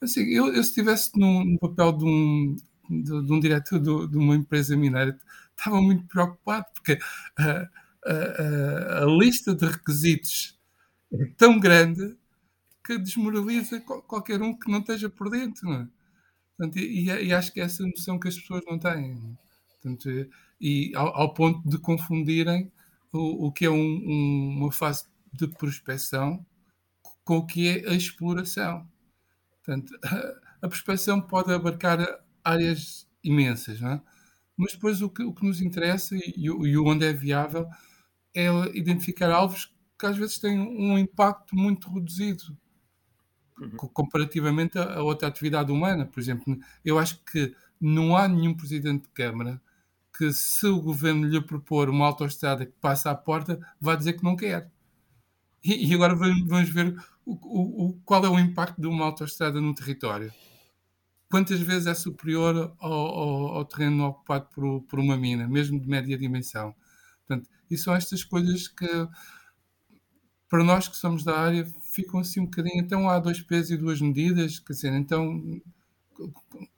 assim, 0.00 0.22
eu, 0.24 0.46
eu 0.48 0.62
se 0.62 0.70
estivesse 0.70 1.10
no, 1.18 1.44
no, 1.44 1.58
papel 1.58 1.92
de 1.92 2.04
um, 2.04 2.56
de, 2.90 3.26
de 3.26 3.32
um 3.32 3.40
diretor 3.40 3.78
de, 3.78 4.08
de, 4.08 4.16
uma 4.16 4.34
empresa 4.34 4.76
mineira, 4.76 5.18
estava 5.56 5.80
muito 5.80 6.06
preocupado, 6.06 6.66
porque 6.74 6.98
a, 7.38 7.68
a, 8.06 9.04
lista 9.18 9.54
de 9.54 9.66
requisitos 9.66 10.58
é 11.12 11.26
tão 11.36 11.58
grande 11.58 12.16
que 12.84 12.98
desmoraliza 12.98 13.80
qualquer 13.80 14.40
um 14.40 14.56
que 14.56 14.70
não 14.70 14.78
esteja 14.78 15.10
por 15.10 15.28
dentro, 15.28 15.68
não 15.68 15.80
é? 15.80 15.88
Portanto, 16.56 16.78
e, 16.78 17.04
e, 17.04 17.34
acho 17.34 17.52
que 17.52 17.60
é 17.60 17.64
essa 17.64 17.86
noção 17.86 18.18
que 18.18 18.28
as 18.28 18.38
pessoas 18.38 18.62
não 18.66 18.78
têm. 18.78 19.36
Portanto, 19.68 20.28
e 20.60 20.92
ao, 20.94 21.08
ao 21.14 21.34
ponto 21.34 21.68
de 21.68 21.78
confundirem 21.78 22.72
o, 23.12 23.46
o 23.46 23.52
que 23.52 23.66
é 23.66 23.70
um, 23.70 23.74
um, 23.76 24.56
uma 24.58 24.72
fase 24.72 25.04
de 25.32 25.46
prospecção 25.48 26.44
com 27.24 27.38
o 27.38 27.46
que 27.46 27.68
é 27.68 27.90
a 27.90 27.94
exploração. 27.94 28.88
Portanto, 29.64 29.98
a, 30.04 30.40
a 30.66 30.68
prospecção 30.68 31.20
pode 31.20 31.52
abarcar 31.52 31.98
áreas 32.42 33.06
imensas, 33.22 33.80
não 33.80 33.90
é? 33.90 34.02
mas 34.56 34.72
depois 34.72 35.02
o 35.02 35.10
que, 35.10 35.22
o 35.22 35.34
que 35.34 35.44
nos 35.44 35.60
interessa 35.60 36.16
e, 36.16 36.34
e 36.36 36.78
onde 36.78 37.04
é 37.04 37.12
viável 37.12 37.68
é 38.34 38.46
identificar 38.74 39.30
alvos 39.30 39.74
que 39.98 40.06
às 40.06 40.16
vezes 40.16 40.38
têm 40.38 40.58
um 40.58 40.98
impacto 40.98 41.54
muito 41.54 41.90
reduzido. 41.92 42.56
Comparativamente 43.76 44.78
a, 44.78 45.02
outra 45.02 45.28
atividade 45.28 45.72
humana. 45.72 46.06
Por 46.06 46.20
exemplo, 46.20 46.58
eu 46.84 46.98
acho 46.98 47.22
que 47.24 47.54
não 47.80 48.16
há 48.16 48.28
nenhum 48.28 48.54
presidente 48.54 49.02
de 49.02 49.08
Câmara 49.10 49.60
que, 50.16 50.32
se 50.32 50.66
o 50.66 50.80
governo 50.80 51.26
lhe 51.26 51.40
propor 51.40 51.90
uma 51.90 52.06
autoestrada 52.06 52.64
que 52.64 52.72
passa 52.80 53.10
à 53.10 53.14
porta, 53.14 53.60
vai 53.80 53.96
dizer 53.96 54.14
que 54.14 54.24
não 54.24 54.36
quer. 54.36 54.70
E, 55.62 55.92
agora 55.94 56.14
vamos 56.14 56.68
ver 56.70 56.96
o, 57.24 57.88
o, 57.88 58.00
qual 58.04 58.24
é 58.24 58.28
o 58.28 58.38
impacto 58.38 58.80
de 58.80 58.86
uma 58.86 59.04
autoestrada 59.04 59.60
no 59.60 59.74
território. 59.74 60.32
Quantas 61.28 61.60
vezes 61.60 61.88
é 61.88 61.94
superior 61.94 62.74
ao, 62.78 62.92
ao, 62.92 63.46
ao 63.56 63.64
terreno 63.64 64.06
ocupado 64.06 64.46
por, 64.54 64.82
por, 64.82 65.00
uma 65.00 65.16
mina, 65.16 65.48
mesmo 65.48 65.80
de 65.80 65.88
média 65.88 66.16
dimensão? 66.16 66.74
Portanto, 67.26 67.50
e 67.68 67.76
são 67.76 67.94
estas 67.94 68.22
coisas 68.22 68.68
que, 68.68 68.86
para 70.48 70.62
nós 70.62 70.86
que 70.86 70.96
somos 70.96 71.24
da 71.24 71.36
área, 71.36 71.68
ficam 71.96 72.20
assim 72.20 72.40
um 72.40 72.44
bocadinho. 72.44 72.78
Então 72.78 73.08
há 73.08 73.18
dois 73.18 73.40
pesos 73.40 73.70
e 73.70 73.76
duas 73.76 74.00
medidas, 74.00 74.58
quer 74.58 74.72
dizer, 74.74 74.92
então 74.92 75.60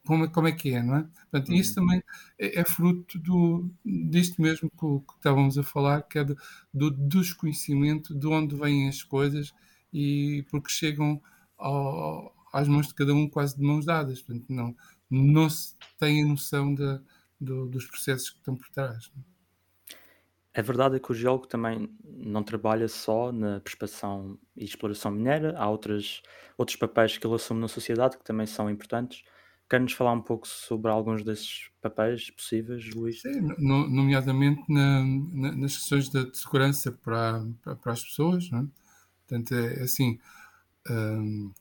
como, 0.05 0.25
é, 0.25 0.29
como 0.29 0.49
é 0.49 0.53
que 0.53 0.75
é, 0.75 0.83
não 0.83 0.97
é? 0.97 1.07
Portanto, 1.31 1.53
isso 1.53 1.79
uhum. 1.79 1.87
também 1.87 2.03
é, 2.39 2.61
é, 2.61 2.65
fruto 2.65 3.19
do, 3.19 3.71
disto 3.85 4.41
mesmo 4.41 4.71
que, 4.71 5.07
que, 5.07 5.17
estávamos 5.17 5.59
a 5.59 5.63
falar, 5.63 6.03
que 6.03 6.19
é 6.19 6.25
do, 6.25 6.37
do, 6.73 6.91
desconhecimento 6.91 8.15
de 8.15 8.27
onde 8.27 8.57
vêm 8.57 8.89
as 8.89 9.03
coisas 9.03 9.55
e 9.93 10.45
porque 10.51 10.71
chegam 10.71 11.21
ao, 11.57 12.35
às 12.53 12.67
mãos 12.67 12.89
de 12.89 12.95
cada 12.95 13.15
um 13.15 13.29
quase 13.29 13.57
de 13.57 13.63
mãos 13.63 13.85
dadas. 13.85 14.21
Portanto, 14.23 14.47
não, 14.49 14.75
não 15.11 15.49
se 15.49 15.75
tem 15.99 16.23
a 16.23 16.27
noção 16.27 16.75
de, 16.75 17.01
do, 17.41 17.67
dos 17.67 17.87
processos 17.87 18.31
que 18.31 18.39
estão 18.39 18.57
por 18.57 18.69
trás. 18.71 19.11
Não 19.15 19.23
é? 19.23 19.38
A 20.59 20.61
verdade 20.61 20.97
é 20.97 20.99
que 20.99 21.13
o 21.13 21.15
geólogo 21.15 21.47
também 21.47 21.89
não 22.03 22.43
trabalha 22.43 22.89
só 22.89 23.31
na 23.31 23.61
prospeção 23.61 24.37
e 24.57 24.65
exploração 24.65 25.13
mineira, 25.13 25.57
há 25.57 25.71
outras, 25.71 26.21
outros 26.57 26.77
papéis 26.77 27.17
que 27.17 27.25
ele 27.25 27.37
assume 27.37 27.61
na 27.61 27.69
sociedade 27.69 28.19
que 28.19 28.25
também 28.25 28.45
são 28.45 28.69
importantes. 28.69 29.23
Quer-nos 29.71 29.93
falar 29.93 30.15
um 30.15 30.21
pouco 30.21 30.49
sobre 30.49 30.91
alguns 30.91 31.23
desses 31.23 31.71
papéis 31.81 32.29
possíveis, 32.31 32.93
Luís? 32.93 33.23
Sim, 33.23 33.41
no, 33.57 33.89
nomeadamente 33.89 34.65
na, 34.69 35.05
na, 35.05 35.53
nas 35.53 35.77
questões 35.77 36.09
de, 36.09 36.37
segurança 36.37 36.91
para, 36.91 37.47
para, 37.63 37.77
para, 37.77 37.93
as 37.93 38.03
pessoas. 38.03 38.51
Não 38.51 38.59
é? 38.59 38.67
Portanto, 39.29 39.55
é, 39.55 39.75
é 39.75 39.83
assim: 39.85 40.19
um, 40.91 41.53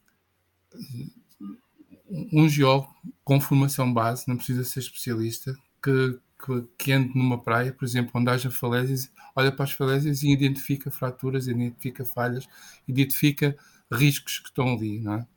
um 2.34 2.50
geólogo 2.50 2.92
com 3.24 3.40
formação 3.40 3.94
base, 3.94 4.28
não 4.28 4.38
precisa 4.38 4.64
ser 4.64 4.80
especialista, 4.80 5.54
que, 5.84 6.20
que, 6.38 6.68
que 6.78 6.92
ande 6.92 7.16
numa 7.16 7.42
praia, 7.42 7.74
por 7.74 7.86
exemplo, 7.86 8.12
onde 8.14 8.30
haja 8.30 8.52
falésias, 8.52 9.12
olha 9.36 9.52
para 9.52 9.66
as 9.66 9.72
falésias 9.72 10.24
e 10.24 10.32
identifica 10.32 10.92
fraturas, 10.92 11.48
identifica 11.48 12.06
falhas, 12.06 12.48
identifica 12.88 13.58
riscos 13.92 14.40
que 14.40 14.50
estão 14.50 14.74
ali, 14.74 15.00
não 15.00 15.14
é? 15.14 15.28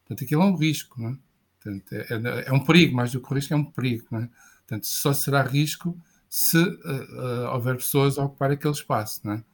Portanto, 0.00 0.24
aquilo 0.24 0.42
é 0.42 0.46
um 0.46 0.56
risco, 0.56 1.00
não 1.00 1.10
é? 1.10 1.16
Portanto, 1.60 1.92
é, 1.92 2.44
é, 2.44 2.48
é 2.48 2.52
um 2.52 2.60
perigo, 2.60 2.94
mais 2.94 3.12
do 3.12 3.20
que 3.20 3.30
o 3.30 3.34
risco 3.34 3.54
é 3.54 3.56
um 3.56 3.64
perigo, 3.64 4.06
não 4.10 4.20
é? 4.20 4.30
Portanto, 4.58 4.86
só 4.86 5.12
será 5.12 5.42
risco 5.42 5.98
se 6.28 6.58
uh, 6.58 6.62
uh, 6.62 7.54
houver 7.54 7.76
pessoas 7.76 8.18
a 8.18 8.24
ocupar 8.24 8.50
aquele 8.50 8.74
espaço, 8.74 9.20
não 9.24 9.34
é? 9.34 9.44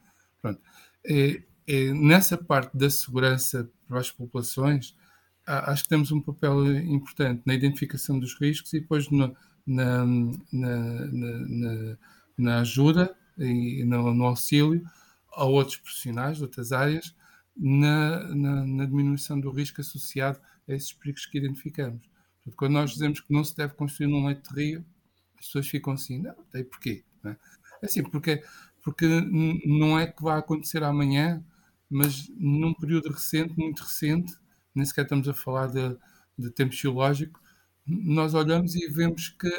Pronto. 0.41 0.61
É, 1.05 1.41
é, 1.67 1.93
nessa 1.93 2.37
parte 2.37 2.75
da 2.75 2.89
segurança 2.89 3.69
para 3.87 3.99
as 3.99 4.11
populações, 4.11 4.95
acho 5.45 5.83
que 5.83 5.89
temos 5.89 6.11
um 6.11 6.21
papel 6.21 6.75
importante 6.77 7.41
na 7.45 7.53
identificação 7.53 8.19
dos 8.19 8.33
riscos 8.39 8.73
e 8.73 8.79
depois 8.79 9.09
no, 9.09 9.35
na, 9.71 10.05
na, 10.51 11.05
na, 11.07 11.97
na 12.37 12.59
ajuda 12.59 13.15
e 13.37 13.83
no, 13.85 14.13
no, 14.13 14.25
auxílio 14.25 14.83
a 15.31 15.45
outros 15.45 15.77
profissionais 15.77 16.37
de 16.37 16.43
outras 16.43 16.71
áreas 16.71 17.15
na, 17.55 18.85
diminuição 18.85 19.39
do 19.39 19.49
risco 19.49 19.81
associado 19.81 20.39
a 20.67 20.73
esses 20.73 20.91
perigos 20.93 21.25
que 21.25 21.37
identificamos. 21.37 22.01
Portanto, 22.35 22.55
quando 22.57 22.73
nós 22.73 22.91
dizemos 22.91 23.21
que 23.21 23.33
não 23.33 23.43
se 23.43 23.55
deve 23.55 23.73
construir 23.73 24.07
num 24.07 24.25
leito 24.25 24.53
de 24.53 24.61
rio, 24.61 24.85
as 25.39 25.45
pessoas 25.45 25.67
ficam 25.67 25.93
assim, 25.93 26.21
não, 26.21 26.35
tem 26.51 26.63
porquê? 26.63 27.03
Não 27.23 27.31
é? 27.31 27.37
é 27.81 27.85
assim, 27.85 28.03
porque, 28.03 28.43
porque 28.83 29.05
não 29.65 29.97
é 29.97 30.07
que 30.07 30.21
vai 30.21 30.37
acontecer 30.37 30.83
amanhã, 30.83 31.43
mas 31.89 32.29
num 32.37 32.73
período 32.73 33.09
recente, 33.09 33.57
muito 33.57 33.83
recente, 33.83 34.33
nem 34.73 34.85
sequer 34.85 35.03
estamos 35.03 35.27
a 35.27 35.33
falar 35.33 35.67
de, 35.67 35.97
de 36.37 36.49
tempo 36.51 36.73
geológico, 36.73 37.41
nós 37.85 38.33
olhamos 38.33 38.75
e 38.75 38.87
vemos 38.87 39.29
que 39.29 39.49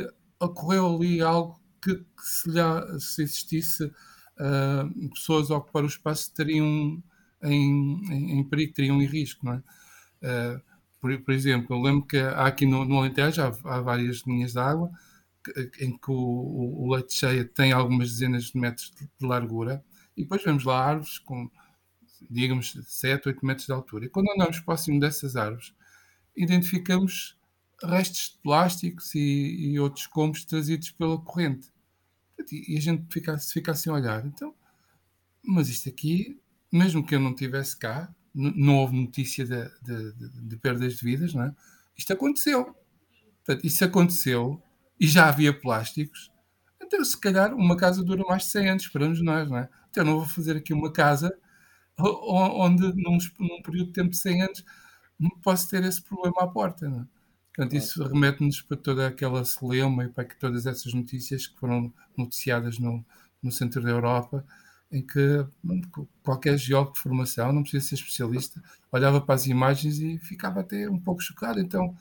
ocorreu 0.40 0.96
ali 0.96 1.20
algo 1.20 1.60
que, 1.82 1.94
que 1.94 2.22
se, 2.22 2.48
lhe, 2.48 3.00
se 3.00 3.22
existisse 3.22 3.84
uh, 3.84 5.10
pessoas 5.10 5.50
a 5.50 5.56
ocupar 5.56 5.84
o 5.84 5.88
espaço 5.88 6.28
estariam 6.28 7.02
em, 7.42 8.02
em, 8.10 8.38
em, 8.38 8.44
perigo, 8.48 8.72
teriam 8.72 9.02
em 9.02 9.06
risco, 9.06 9.44
não 9.44 9.54
é? 9.54 9.62
Uh, 10.22 10.62
por, 11.00 11.18
por, 11.20 11.34
exemplo, 11.34 11.74
eu 11.74 11.82
lembro 11.82 12.06
que 12.06 12.16
há 12.16 12.46
aqui 12.46 12.64
no, 12.64 12.84
no 12.84 12.98
Alentejo 12.98 13.42
há, 13.42 13.46
há, 13.64 13.80
várias 13.80 14.22
linhas 14.24 14.52
de 14.52 14.60
água 14.60 14.88
que, 15.44 15.84
em 15.84 15.98
que 15.98 16.10
o, 16.10 16.14
o, 16.14 16.84
o 16.84 16.94
leite 16.94 17.14
cheia 17.14 17.44
tem 17.44 17.72
algumas 17.72 18.10
dezenas 18.10 18.44
de 18.44 18.58
metros 18.58 18.92
de, 18.92 19.10
de 19.18 19.26
largura 19.26 19.84
e 20.16 20.22
depois 20.22 20.44
vemos 20.44 20.62
lá 20.64 20.84
árvores 20.84 21.18
com, 21.18 21.50
digamos, 22.30 22.78
7, 22.84 23.28
8 23.28 23.44
metros 23.44 23.66
de 23.66 23.72
altura. 23.72 24.04
E 24.04 24.08
quando 24.08 24.30
andamos 24.30 24.60
próximo 24.60 25.00
dessas 25.00 25.34
árvores, 25.34 25.74
identificamos 26.36 27.36
restos 27.82 28.30
de 28.30 28.38
plásticos 28.42 29.14
e, 29.14 29.72
e 29.72 29.80
outros 29.80 30.06
combos 30.06 30.44
trazidos 30.44 30.90
pela 30.90 31.18
corrente. 31.18 31.70
E 32.50 32.76
a 32.76 32.80
gente 32.80 33.04
fica, 33.12 33.38
fica 33.38 33.72
assim 33.72 33.90
a 33.90 33.94
olhar. 33.94 34.24
Então, 34.26 34.54
mas 35.44 35.68
isto 35.68 35.88
aqui, 35.88 36.40
mesmo 36.70 37.04
que 37.04 37.14
eu 37.14 37.20
não 37.20 37.30
estivesse 37.30 37.76
cá, 37.76 38.12
não 38.34 38.78
houve 38.78 38.96
notícia 38.96 39.44
de, 39.44 39.64
de, 39.82 40.12
de, 40.12 40.48
de, 40.48 40.56
perdas 40.56 40.96
de 40.96 41.04
vidas, 41.04 41.34
não 41.34 41.44
é? 41.44 41.54
Isto 41.96 42.12
aconteceu. 42.12 42.74
Portanto, 43.44 43.64
isso 43.64 43.84
aconteceu 43.84 44.62
e 44.98 45.06
já 45.06 45.28
havia 45.28 45.52
plásticos. 45.52 46.30
Então, 46.80 47.04
se 47.04 47.18
calhar, 47.18 47.54
uma 47.54 47.76
casa 47.76 48.02
dura 48.02 48.24
mais 48.24 48.44
de 48.44 48.50
100 48.50 48.68
anos, 48.70 48.82
esperamos 48.84 49.22
nós, 49.22 49.48
não 49.48 49.58
é? 49.58 49.68
Então, 49.90 50.04
não 50.04 50.18
vou 50.18 50.28
fazer 50.28 50.56
aqui 50.56 50.72
uma 50.72 50.92
casa 50.92 51.36
onde, 51.98 52.92
num, 52.94 53.18
num 53.38 53.62
período 53.62 53.88
de 53.88 53.92
tempo 53.92 54.10
de 54.10 54.18
100 54.18 54.42
anos, 54.42 54.64
posso 55.42 55.68
ter 55.68 55.84
esse 55.84 56.02
problema 56.02 56.42
à 56.42 56.48
porta, 56.48 56.88
não 56.88 57.00
é? 57.02 57.21
Portanto, 57.54 57.76
isso 57.76 58.02
remete-nos 58.02 58.62
para 58.62 58.76
toda 58.76 59.06
aquela 59.06 59.44
celeuma 59.44 60.04
e 60.04 60.08
para 60.08 60.24
todas 60.24 60.64
essas 60.64 60.94
notícias 60.94 61.46
que 61.46 61.58
foram 61.58 61.92
noticiadas 62.16 62.78
no, 62.78 63.04
no 63.42 63.52
centro 63.52 63.82
da 63.82 63.90
Europa, 63.90 64.44
em 64.90 65.02
que 65.02 65.44
qualquer 66.22 66.56
geólogo 66.58 66.94
de 66.94 67.00
formação, 67.00 67.52
não 67.52 67.62
precisa 67.62 67.88
ser 67.88 67.94
especialista, 67.96 68.62
olhava 68.90 69.20
para 69.20 69.34
as 69.34 69.46
imagens 69.46 69.98
e 69.98 70.18
ficava 70.18 70.60
até 70.60 70.88
um 70.88 70.98
pouco 70.98 71.22
chocado. 71.22 71.60
Então, 71.60 71.94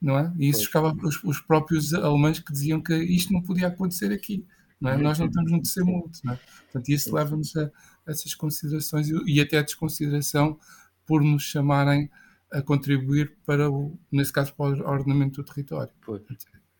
não 0.00 0.18
é? 0.18 0.32
E 0.38 0.48
isso 0.48 0.64
chocava 0.64 0.96
os, 1.02 1.22
os 1.22 1.40
próprios 1.40 1.94
alemães 1.94 2.40
que 2.40 2.52
diziam 2.52 2.80
que 2.80 2.94
isto 2.94 3.32
não 3.32 3.42
podia 3.42 3.68
acontecer 3.68 4.12
aqui. 4.12 4.44
Não 4.80 4.90
é? 4.90 4.96
Nós 4.96 5.18
não 5.18 5.26
estamos 5.26 5.52
no 5.52 5.60
terceiro 5.60 5.88
mundo. 5.88 6.10
Não 6.24 6.32
é? 6.32 6.40
Portanto, 6.64 6.88
isso 6.88 7.14
leva-nos 7.14 7.54
a, 7.56 7.64
a 7.64 7.70
essas 8.10 8.34
considerações 8.34 9.08
e, 9.08 9.14
e 9.26 9.40
até 9.40 9.58
a 9.58 9.62
desconsideração 9.62 10.58
por 11.04 11.22
nos 11.22 11.42
chamarem 11.42 12.10
a 12.52 12.62
contribuir 12.62 13.36
para 13.44 13.70
o, 13.70 13.98
nesse 14.10 14.32
caso, 14.32 14.54
para 14.54 14.66
o 14.66 14.90
ordenamento 14.90 15.42
do 15.42 15.44
território. 15.44 15.92
Pois, 16.00 16.22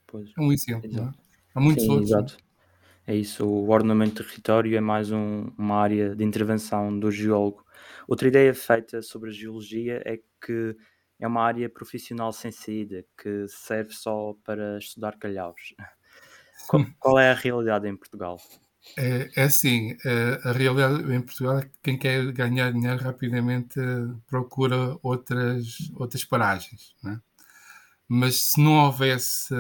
pois. 0.07 0.31
É 0.37 0.41
um 0.41 0.53
exemplo, 0.53 0.91
é? 0.99 1.13
Há 1.55 1.61
muitos 1.61 1.85
Sim, 1.85 1.91
outros. 1.91 2.11
Exato. 2.11 2.37
É 3.07 3.15
isso, 3.15 3.45
o 3.45 3.71
ordenamento 3.71 4.23
do 4.23 4.29
território 4.29 4.77
é 4.77 4.81
mais 4.81 5.11
um, 5.11 5.51
uma 5.59 5.77
área 5.77 6.15
de 6.15 6.23
intervenção 6.23 6.97
do 6.97 7.11
geólogo. 7.11 7.65
Outra 8.07 8.29
ideia 8.29 8.55
feita 8.55 9.03
sobre 9.03 9.31
a 9.31 9.33
geologia 9.33 10.03
é 10.05 10.21
que 10.45 10.77
é 11.19 11.27
uma 11.27 11.43
área 11.43 11.69
profissional 11.69 12.33
sem 12.33 12.53
saída, 12.53 13.05
que 13.21 13.47
serve 13.49 13.93
só 13.93 14.35
para 14.45 14.79
estudar 14.79 15.19
calhaus. 15.19 15.75
Qual, 16.69 16.87
qual 16.99 17.19
é 17.19 17.31
a 17.31 17.35
realidade 17.35 17.89
em 17.89 17.97
Portugal? 17.97 18.39
É, 18.97 19.31
é 19.37 19.43
assim, 19.45 19.97
é, 20.05 20.41
a 20.49 20.53
realidade 20.53 21.13
em 21.13 21.21
Portugal 21.21 21.59
é 21.59 21.63
que 21.63 21.71
quem 21.83 21.99
quer 21.99 22.33
ganhar 22.33 22.73
dinheiro 22.73 23.03
rapidamente 23.03 23.79
procura 24.27 24.99
outras, 25.03 25.91
outras 25.95 26.25
paragens. 26.25 26.95
Né? 27.03 27.21
Mas 28.09 28.37
se 28.53 28.61
não 28.61 28.85
houvesse 28.85 29.55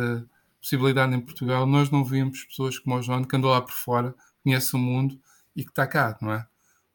possibilidade 0.60 1.14
em 1.14 1.20
Portugal, 1.20 1.66
nós 1.66 1.90
não 1.90 2.04
víamos 2.04 2.44
pessoas 2.44 2.78
como 2.78 2.96
o 2.96 3.02
João 3.02 3.24
que 3.24 3.36
andou 3.36 3.50
lá 3.50 3.62
por 3.62 3.72
fora, 3.72 4.14
conhece 4.42 4.74
o 4.74 4.78
mundo 4.78 5.18
e 5.54 5.64
que 5.64 5.70
está 5.70 5.86
cá, 5.86 6.18
não 6.20 6.32
é? 6.32 6.46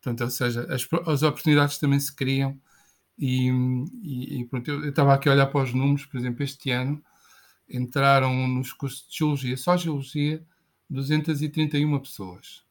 Portanto, 0.01 0.23
ou 0.23 0.29
seja, 0.29 0.67
as, 0.71 0.87
as 1.07 1.23
oportunidades 1.23 1.77
também 1.77 1.99
se 1.99 2.15
criam 2.15 2.59
e, 3.17 3.49
e, 4.03 4.41
e 4.41 4.45
pronto, 4.45 4.69
eu 4.69 4.89
estava 4.89 5.13
aqui 5.13 5.29
a 5.29 5.31
olhar 5.31 5.47
para 5.47 5.63
os 5.63 5.73
números, 5.73 6.05
por 6.05 6.17
exemplo, 6.17 6.43
este 6.43 6.71
ano 6.71 7.01
entraram 7.67 8.47
nos 8.47 8.71
cursos 8.71 9.07
de 9.09 9.17
Geologia, 9.17 9.57
só 9.57 9.75
Geologia, 9.75 10.45
231 10.89 11.99
pessoas. 11.99 12.63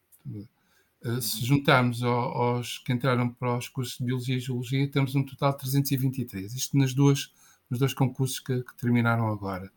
Eh, 1.03 1.21
se 1.21 1.45
juntarmos 1.45 2.01
aos 2.03 2.79
que 2.79 2.91
entraram 2.91 3.29
para 3.29 3.57
os 3.57 3.69
cursos 3.69 3.97
de 3.97 4.05
Biologia 4.05 4.35
e 4.37 4.39
Geologia, 4.39 4.87
temos 4.89 5.13
um 5.15 5.23
total 5.23 5.51
de 5.51 5.59
323. 5.59 6.53
Isto 6.53 6.77
nas 6.77 6.93
duas, 6.93 7.31
nos 7.69 7.79
dois 7.79 7.93
concursos 7.93 8.39
que, 8.39 8.63
que 8.63 8.75
terminaram 8.77 9.27
agora. 9.27 9.71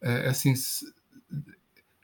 É, 0.00 0.28
assim, 0.28 0.54
se, 0.54 0.86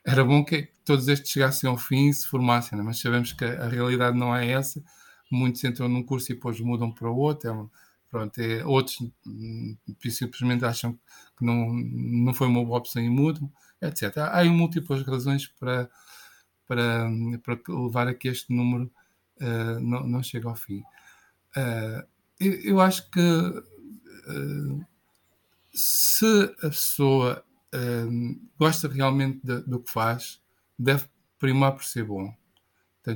era 0.05 0.25
bom 0.25 0.43
que 0.43 0.69
todos 0.83 1.07
estes 1.07 1.31
chegassem 1.31 1.69
ao 1.69 1.77
fim 1.77 2.09
e 2.09 2.13
se 2.13 2.27
formassem, 2.27 2.77
né? 2.77 2.83
mas 2.83 2.99
sabemos 2.99 3.31
que 3.31 3.45
a 3.45 3.67
realidade 3.67 4.17
não 4.17 4.35
é 4.35 4.49
essa. 4.51 4.83
Muitos 5.31 5.63
entram 5.63 5.87
num 5.87 6.03
curso 6.03 6.31
e 6.31 6.35
depois 6.35 6.59
mudam 6.59 6.91
para 6.91 7.09
o 7.09 7.15
outro. 7.15 7.49
É, 7.49 7.69
pronto, 8.13 8.37
é, 8.37 8.63
outros 8.63 9.01
hum, 9.25 9.75
simplesmente 10.07 10.63
acham 10.63 10.93
que 11.35 11.43
não, 11.43 11.73
não 11.73 12.31
foi 12.31 12.45
uma 12.45 12.63
boa 12.63 12.77
opção 12.77 13.01
e 13.01 13.09
mudam 13.09 13.51
etc. 13.81 14.15
Há, 14.19 14.39
há 14.39 14.45
múltiplas 14.45 15.01
razões 15.01 15.47
para, 15.47 15.89
para, 16.67 17.09
para 17.43 17.59
levar 17.67 18.07
a 18.07 18.13
que 18.13 18.27
este 18.27 18.53
número 18.53 18.91
uh, 19.41 19.79
não, 19.79 20.05
não 20.07 20.21
chegue 20.21 20.45
ao 20.45 20.55
fim. 20.55 20.83
Uh, 21.57 22.05
eu, 22.39 22.79
acho 22.79 23.09
que 23.09 23.19
uh, 23.19 24.85
se 25.73 26.55
a 26.61 26.69
pessoa 26.69 27.43
gosta 28.59 28.87
realmente 28.87 29.39
do 29.43 29.79
que 29.79 29.89
faz, 29.89 30.39
deve 30.77 31.05
primar 31.39 31.71
por 31.71 31.83
ser 31.83 32.03
bom. 32.03 32.31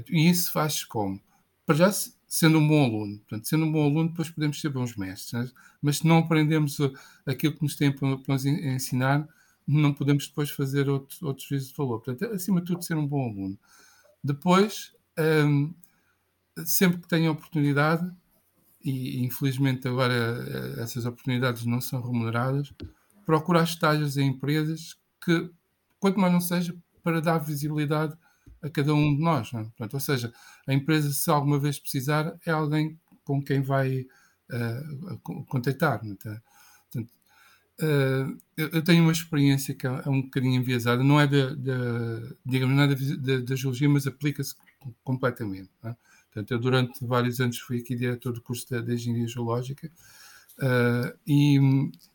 E 0.10 0.27
isso 0.27 0.51
faz 0.51 0.83
como? 0.83 1.21
Para 1.63 1.75
já, 1.75 1.91
sendo 2.27 2.59
um 2.59 2.67
bom 2.67 2.83
aluno. 2.83 3.17
Portanto, 3.19 3.47
sendo 3.47 3.65
um 3.65 3.71
bom 3.71 3.85
aluno, 3.85 4.09
depois 4.09 4.29
podemos 4.29 4.59
ser 4.59 4.69
bons 4.69 4.95
mestres. 4.95 5.53
Mas 5.81 5.99
se 5.99 6.07
não 6.07 6.19
aprendemos 6.19 6.77
aquilo 7.25 7.53
que 7.53 7.63
nos 7.63 7.75
têm 7.75 7.91
para 7.91 8.07
nos 8.27 8.45
ensinar, 8.45 9.27
não 9.65 9.93
podemos 9.93 10.27
depois 10.27 10.49
fazer 10.49 10.89
outro, 10.89 11.27
outros 11.27 11.47
juízos 11.47 11.69
de 11.69 11.75
valor. 11.75 12.01
Portanto, 12.01 12.33
acima 12.33 12.61
de 12.61 12.67
tudo, 12.67 12.83
ser 12.83 12.97
um 12.97 13.07
bom 13.07 13.29
aluno. 13.29 13.57
Depois, 14.23 14.93
um, 15.17 15.73
sempre 16.65 17.01
que 17.01 17.07
tenha 17.07 17.31
oportunidade, 17.31 18.09
e 18.83 19.23
infelizmente 19.23 19.87
agora 19.87 20.13
eh, 20.13 20.81
essas 20.81 21.05
oportunidades 21.05 21.65
não 21.65 21.81
são 21.81 22.01
remuneradas, 22.01 22.73
procurar 23.25 23.63
estágios 23.63 24.15
em 24.17 24.27
empresas 24.27 24.97
que, 25.23 25.51
quanto 25.99 26.19
mais 26.19 26.31
não 26.31 26.39
seja, 26.39 26.75
para 27.03 27.19
dar 27.19 27.37
visibilidade 27.39 28.17
a 28.61 28.69
cada 28.69 28.93
um 28.93 29.15
de 29.15 29.21
nós. 29.21 29.53
É? 29.53 29.63
Portanto, 29.63 29.93
ou 29.93 29.99
seja, 29.99 30.33
a 30.67 30.73
empresa, 30.73 31.11
se 31.11 31.29
alguma 31.29 31.59
vez 31.59 31.79
precisar, 31.79 32.35
é 32.45 32.51
alguém 32.51 32.99
com 33.23 33.43
quem 33.43 33.61
vai 33.61 34.05
uh, 34.51 35.19
contactar. 35.45 36.01
Então, 36.05 36.37
Uh, 37.79 38.35
eu, 38.57 38.83
tenho 38.83 39.03
uma 39.03 39.11
experiência 39.11 39.75
que 39.75 39.85
é, 39.85 40.01
é 40.03 40.09
um 40.09 40.23
bocadinho 40.23 40.55
enviesada, 40.55 41.03
não 41.03 41.21
é 41.21 41.27
da, 41.27 41.53
digamos, 42.43 42.75
nada 42.75 42.93
é 42.93 43.41
da, 43.41 43.55
geologia, 43.55 43.87
mas 43.87 44.07
aplica-se 44.07 44.55
completamente. 45.03 45.69
É? 45.83 45.95
Portanto, 46.25 46.51
eu 46.51 46.59
durante 46.59 47.05
vários 47.05 47.39
anos 47.39 47.59
fui 47.59 47.77
aqui 47.77 47.95
diretor 47.95 48.33
do 48.33 48.41
curso 48.41 48.67
de, 48.67 48.81
de 48.81 48.93
Engenharia 48.95 49.27
Geológica 49.27 49.91
uh, 50.57 51.15
e, 51.27 51.59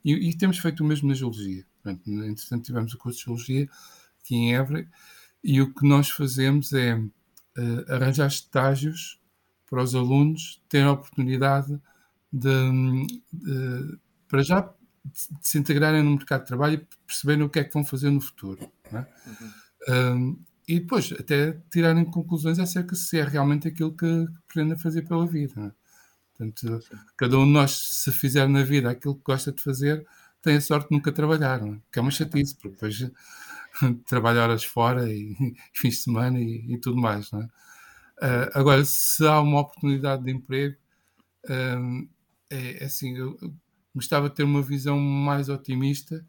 e, 0.05 0.31
e, 0.31 0.37
temos 0.37 0.59
feito 0.59 0.83
o 0.83 0.87
mesmo 0.87 1.09
na 1.09 1.15
Geologia. 1.15 1.65
Portanto, 1.81 2.11
entretanto, 2.11 2.65
tivemos 2.65 2.93
o 2.95 2.99
curso 2.99 3.19
de 3.21 3.25
Geologia 3.25 3.69
aqui 4.21 4.35
em 4.35 4.57
Évora 4.57 4.89
e 5.43 5.61
o 5.61 5.73
que 5.73 5.87
nós 5.87 6.11
fazemos 6.11 6.73
é 6.73 6.95
uh, 6.95 7.93
arranjar 7.93 8.29
estágios 8.29 9.21
para 9.69 9.83
os 9.83 9.95
alunos 9.95 10.63
terem 10.69 10.87
a 10.87 10.93
oportunidade 10.93 11.81
de, 12.33 13.07
de 13.33 13.99
para 14.29 14.43
já 14.43 14.61
de 15.05 15.49
se 15.49 15.59
integrarem 15.59 16.03
no 16.03 16.13
mercado 16.13 16.43
de 16.43 16.47
trabalho 16.47 16.75
e 16.75 16.87
perceberem 17.07 17.43
o 17.43 17.49
que 17.49 17.59
é 17.59 17.65
que 17.65 17.75
vão 17.75 17.85
fazer 17.85 18.11
no 18.11 18.21
futuro. 18.21 18.71
É? 18.93 18.99
Uhum. 18.99 20.17
Um, 20.17 20.45
e 20.69 20.79
depois 20.79 21.13
até 21.13 21.59
tirarem 21.71 22.05
conclusões 22.05 22.59
acerca 22.59 22.95
se 22.95 23.19
é 23.19 23.25
realmente 23.25 23.67
aquilo 23.67 23.91
que, 23.91 24.27
que 24.27 24.39
pretendem 24.47 24.79
fazer 24.79 25.03
pela 25.03 25.27
vida. 25.27 25.55
É? 25.61 25.73
Portanto, 26.37 26.83
Sim. 26.83 26.97
cada 27.17 27.39
um 27.39 27.45
de 27.45 27.53
nós, 27.53 27.73
se 27.73 28.13
fizer 28.13 28.49
na 28.49 28.63
vida 28.63 28.91
aquilo 28.91 29.17
que 29.17 29.25
gosta 29.25 29.53
de 29.53 29.61
fazer, 29.61 30.07
tem 30.41 30.57
a 30.57 30.61
sorte 30.61 30.89
de 30.89 30.97
nunca 30.97 31.13
trabalhar, 31.13 31.63
é? 31.67 31.79
que 31.91 31.99
é 31.99 32.03
uma 32.03 32.11
chatice, 32.11 32.55
porque 32.55 32.71
depois 32.75 33.11
trabalha 34.07 34.43
horas 34.43 34.65
fora 34.65 35.11
e, 35.11 35.33
e 35.33 35.55
fins 35.75 35.97
de 35.97 36.03
semana 36.03 36.41
e, 36.41 36.75
e 36.75 36.79
tudo 36.79 37.01
mais. 37.01 37.31
Uh, 37.33 37.49
agora, 38.55 38.85
se 38.85 39.27
há 39.27 39.41
uma 39.41 39.61
oportunidade 39.61 40.23
de 40.25 40.31
emprego, 40.31 40.77
um, 41.79 42.09
é, 42.51 42.83
é 42.83 42.85
assim, 42.85 43.17
eu, 43.17 43.37
gostava 43.95 44.29
de 44.29 44.37
ter 44.37 44.45
uma 44.45 44.63
visão 44.63 44.99
mais 44.99 45.49
otimista, 45.49 46.25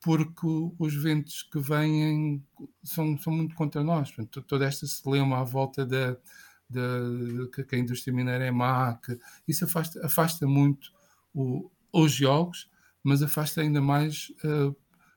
porque 0.00 0.46
os 0.78 0.94
ventos 0.94 1.42
que 1.42 1.58
vêm 1.58 2.42
são, 2.82 3.18
são 3.18 3.32
muito 3.32 3.54
contra 3.54 3.82
nós. 3.82 4.10
Portanto, 4.10 4.42
toda 4.42 4.64
esta 4.64 4.86
celema 4.86 5.40
à 5.40 5.44
volta 5.44 5.84
da, 5.84 6.16
da, 6.70 7.64
que 7.66 7.74
a 7.74 7.78
indústria 7.78 8.14
mineira 8.14 8.44
é 8.44 8.50
má, 8.50 8.94
que 8.94 9.18
isso 9.46 9.64
afasta, 9.64 10.04
afasta 10.06 10.46
muito 10.46 10.92
o, 11.34 11.70
os 11.92 12.12
geólogos, 12.12 12.70
mas 13.02 13.22
afasta 13.22 13.60
ainda 13.60 13.80
mais 13.80 14.32
uh, 14.44 14.74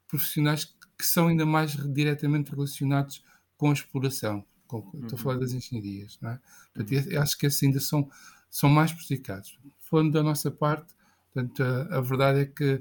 profissionais 0.07 0.65
que 1.01 1.07
são 1.07 1.27
ainda 1.27 1.47
mais 1.47 1.71
diretamente 1.71 2.51
relacionados 2.51 3.23
com 3.57 3.71
a 3.71 3.73
exploração. 3.73 4.45
Com, 4.67 4.77
uhum. 4.77 5.01
Estou 5.01 5.17
a 5.17 5.21
falar 5.21 5.39
das 5.39 5.51
engenharias, 5.51 6.19
não 6.21 6.29
é? 6.29 6.39
Portanto, 6.73 6.91
uhum. 6.91 7.21
acho 7.21 7.37
que 7.37 7.47
esses 7.47 7.63
ainda 7.63 7.79
são, 7.79 8.07
são 8.51 8.69
mais 8.69 8.93
prejudicados. 8.93 9.57
Falando 9.79 10.11
da 10.11 10.21
nossa 10.21 10.51
parte, 10.51 10.93
portanto, 11.33 11.63
a, 11.63 11.97
a 11.97 12.01
verdade 12.01 12.39
é 12.41 12.45
que 12.45 12.75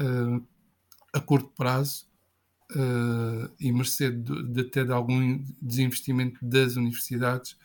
uh, 0.00 0.46
a 1.12 1.20
curto 1.20 1.48
prazo 1.56 2.06
uh, 2.70 3.52
e 3.58 3.72
mercê 3.72 4.12
de, 4.12 4.44
de 4.44 4.60
até 4.60 4.84
de 4.84 4.92
algum 4.92 5.44
desinvestimento 5.60 6.38
das 6.44 6.76
universidades, 6.76 7.58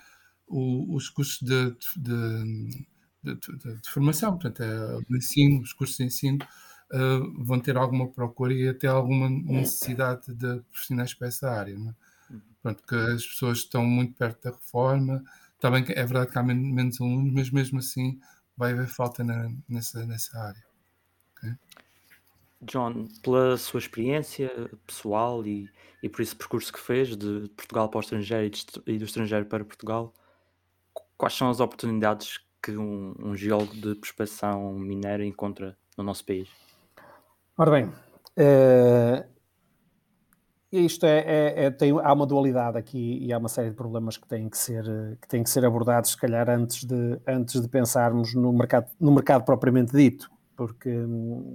o, 0.48 0.96
os 0.96 1.10
custos 1.10 1.48
de, 1.48 1.76
de, 1.96 2.86
de, 3.36 3.90
formação, 3.90 4.32
portanto, 4.32 4.64
é, 4.64 4.98
o 4.98 5.16
ensino, 5.16 5.62
os 5.62 5.74
cursos 5.74 5.96
de 5.96 6.06
ensino, 6.06 6.40
uh, 6.93 7.43
vão 7.43 7.60
ter 7.60 7.77
alguma 7.77 8.08
procura 8.08 8.54
e 8.54 8.69
até 8.69 8.88
alguma 8.88 9.30
necessidade 9.30 10.34
de 10.34 10.62
profissionais 10.71 11.13
para 11.13 11.27
essa 11.27 11.49
área. 11.49 11.77
Não 11.77 11.89
é? 11.89 11.95
Uhum. 12.34 12.41
Pronto, 12.62 12.84
que 12.88 12.95
as 12.95 13.25
pessoas 13.25 13.60
estão 13.60 13.84
muito 13.86 14.13
perto 14.13 14.43
da 14.43 14.51
reforma, 14.51 15.23
também 15.60 15.86
é 15.89 16.06
verdade 16.06 16.32
que 16.32 16.39
há 16.39 16.43
menos 16.43 16.99
alunos, 16.99 17.34
mas 17.34 17.51
mesmo 17.51 17.80
assim 17.80 18.19
vai 18.58 18.71
haver 18.71 18.88
falta 18.88 19.23
na, 19.23 19.51
nessa, 19.69 20.06
nessa 20.06 20.38
área. 20.38 20.63
Okay? 21.38 21.54
John, 22.63 23.08
pela 23.23 23.58
sua 23.58 23.80
experiência 23.80 24.49
pessoal 24.86 25.45
e, 25.45 25.69
e 26.01 26.10
por 26.10 26.21
esse 26.21 26.36
percurso 26.36 26.71
que 26.71 26.80
fez 26.80 27.15
de 27.15 27.49
Portugal 27.56 27.89
para 27.89 27.97
o 27.97 28.01
estrangeiro 28.01 28.51
e 28.86 28.97
do 28.97 29.06
estrangeiro 29.06 29.45
para 29.45 29.65
Portugal, 29.65 30.13
quais 31.17 31.34
são 31.34 31.49
as 31.49 31.60
oportunidades 31.60 32.39
que 32.62 32.77
um, 32.77 33.15
um 33.19 33.36
geólogo 33.36 33.75
de 33.75 33.95
prospecção 33.95 34.73
mineira 34.73 35.25
encontra 35.25 35.77
no 35.97 36.04
nosso 36.04 36.25
país? 36.25 36.49
Ora 37.62 37.69
bem, 37.69 37.86
uh, 37.86 39.24
isto 40.71 41.06
é, 41.06 41.19
é, 41.19 41.65
é, 41.65 41.69
tem, 41.69 41.91
há 41.91 42.12
uma 42.12 42.26
dualidade 42.26 42.76
aqui 42.76 43.19
e 43.21 43.32
há 43.32 43.38
uma 43.38 43.50
série 43.50 43.69
de 43.69 43.76
problemas 43.76 44.17
que 44.17 44.28
têm 44.28 44.50
que 44.50 44.58
ser, 44.58 44.84
que 45.21 45.28
têm 45.28 45.43
que 45.43 45.50
ser 45.52 45.63
abordados, 45.63 46.10
se 46.10 46.17
calhar, 46.17 46.50
antes 46.50 46.84
de, 46.84 47.21
antes 47.28 47.62
de 47.62 47.67
pensarmos 47.67 48.34
no 48.34 48.52
mercado, 48.52 48.89
no 49.00 49.12
mercado 49.12 49.45
propriamente 49.45 49.95
dito 49.95 50.28
porque 50.56 50.89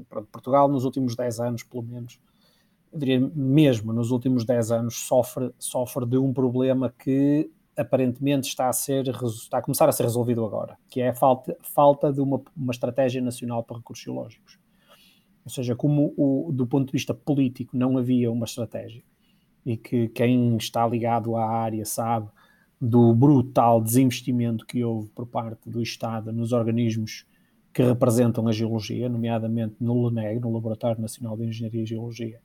pronto, 0.08 0.28
Portugal 0.30 0.68
nos 0.68 0.84
últimos 0.84 1.16
10 1.16 1.40
anos, 1.40 1.64
pelo 1.64 1.82
menos, 1.82 2.20
eu 2.92 3.00
diria 3.00 3.18
mesmo 3.34 3.92
nos 3.92 4.12
últimos 4.12 4.44
10 4.44 4.70
anos, 4.70 5.08
sofre, 5.08 5.52
sofre 5.58 6.06
de 6.06 6.18
um 6.18 6.32
problema 6.32 6.94
que 6.96 7.50
aparentemente 7.76 8.46
está 8.46 8.68
a, 8.68 8.72
ser, 8.72 9.08
está 9.08 9.58
a 9.58 9.62
começar 9.62 9.88
a 9.88 9.92
ser 9.92 10.04
resolvido 10.04 10.44
agora, 10.44 10.78
que 10.88 11.00
é 11.00 11.08
a 11.08 11.14
falta, 11.16 11.56
falta 11.62 12.12
de 12.12 12.20
uma, 12.20 12.40
uma 12.56 12.70
estratégia 12.70 13.20
nacional 13.20 13.64
para 13.64 13.78
recursos 13.78 14.04
geológicos. 14.04 14.64
Ou 15.46 15.50
seja, 15.50 15.76
como 15.76 16.12
o, 16.16 16.50
do 16.52 16.66
ponto 16.66 16.86
de 16.86 16.92
vista 16.92 17.14
político 17.14 17.76
não 17.76 17.96
havia 17.96 18.32
uma 18.32 18.44
estratégia. 18.44 19.00
E 19.64 19.76
que 19.76 20.08
quem 20.08 20.56
está 20.56 20.84
ligado 20.84 21.36
à 21.36 21.48
área 21.48 21.84
sabe 21.84 22.28
do 22.80 23.14
brutal 23.14 23.80
desinvestimento 23.80 24.66
que 24.66 24.82
houve 24.82 25.08
por 25.10 25.24
parte 25.24 25.70
do 25.70 25.80
Estado 25.80 26.32
nos 26.32 26.52
organismos 26.52 27.24
que 27.72 27.82
representam 27.82 28.48
a 28.48 28.52
geologia, 28.52 29.08
nomeadamente 29.08 29.76
no 29.78 29.94
LNEG, 30.08 30.40
no 30.40 30.52
Laboratório 30.52 31.00
Nacional 31.00 31.36
de 31.36 31.44
Engenharia 31.44 31.82
e 31.82 31.86
Geologia, 31.86 32.40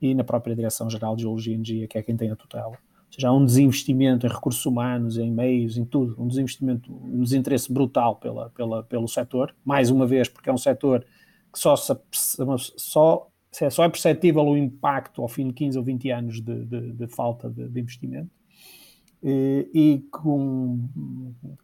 e 0.00 0.12
na 0.12 0.24
própria 0.24 0.56
Direção-Geral 0.56 1.14
de 1.14 1.22
Geologia 1.22 1.52
e 1.52 1.56
Energia, 1.56 1.86
que 1.86 1.96
é 1.96 2.02
quem 2.02 2.16
tem 2.16 2.30
a 2.30 2.36
tutela. 2.36 2.70
Ou 2.70 3.12
seja, 3.12 3.28
há 3.28 3.32
um 3.32 3.44
desinvestimento 3.44 4.26
em 4.26 4.30
recursos 4.30 4.66
humanos, 4.66 5.16
em 5.16 5.30
meios, 5.30 5.76
em 5.76 5.84
tudo, 5.84 6.20
um 6.20 6.26
desinvestimento, 6.26 6.92
um 6.92 7.22
desinteresse 7.22 7.72
brutal 7.72 8.16
pela, 8.16 8.50
pela, 8.50 8.82
pelo 8.82 9.06
setor, 9.06 9.54
mais 9.64 9.90
uma 9.90 10.06
vez, 10.06 10.28
porque 10.28 10.50
é 10.50 10.52
um 10.52 10.58
setor 10.58 11.04
só, 11.54 11.76
só, 11.76 13.28
só 13.70 13.84
é 13.84 13.88
perceptível 13.88 14.42
o 14.44 14.56
impacto 14.56 15.22
ao 15.22 15.28
fim 15.28 15.48
de 15.48 15.52
15 15.54 15.78
ou 15.78 15.84
20 15.84 16.10
anos 16.10 16.40
de, 16.40 16.64
de, 16.64 16.92
de 16.92 17.06
falta 17.06 17.48
de, 17.48 17.68
de 17.68 17.80
investimento, 17.80 18.30
e, 19.22 19.68
e 19.72 19.98
com, 20.10 20.88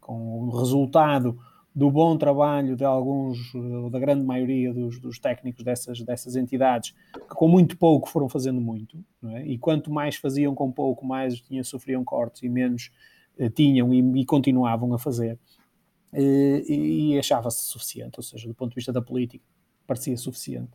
com 0.01 0.45
o 0.45 0.51
resultado 0.57 1.39
do 1.75 1.91
bom 1.91 2.19
trabalho 2.19 2.75
de 2.75 2.85
alguns, 2.85 3.55
ou 3.55 3.89
da 3.89 4.01
grande 4.01 4.25
maioria 4.25 4.75
dos, 4.75 4.99
dos, 4.99 5.19
técnicos 5.19 5.63
dessas, 5.63 6.01
dessas 6.03 6.35
entidades, 6.35 6.93
que 7.13 7.35
com 7.35 7.47
muito 7.47 7.77
pouco 7.77 8.09
foram 8.09 8.29
fazendo 8.29 8.61
muito, 8.61 8.99
é? 9.27 9.47
e 9.47 9.57
quanto 9.57 9.89
mais 9.91 10.17
faziam 10.17 10.55
com 10.57 10.73
pouco, 10.73 11.07
mais 11.07 11.41
tinham, 11.41 11.63
sofriam 11.63 12.05
cortes 12.05 12.43
e 12.43 12.49
menos 12.49 12.91
eh, 13.39 13.49
tinham 13.49 13.95
e, 13.95 14.21
e, 14.21 14.25
continuavam 14.25 14.93
a 14.93 14.99
fazer. 14.99 15.39
Eh, 16.13 16.65
e 16.69 17.19
achava-se 17.19 17.67
suficiente, 17.67 18.19
ou 18.19 18.25
seja, 18.25 18.49
do 18.49 18.55
ponto 18.55 18.71
de 18.71 18.77
vista 18.77 18.93
da 18.93 19.01
política, 19.01 19.45
parecia 19.89 20.17
suficiente. 20.17 20.71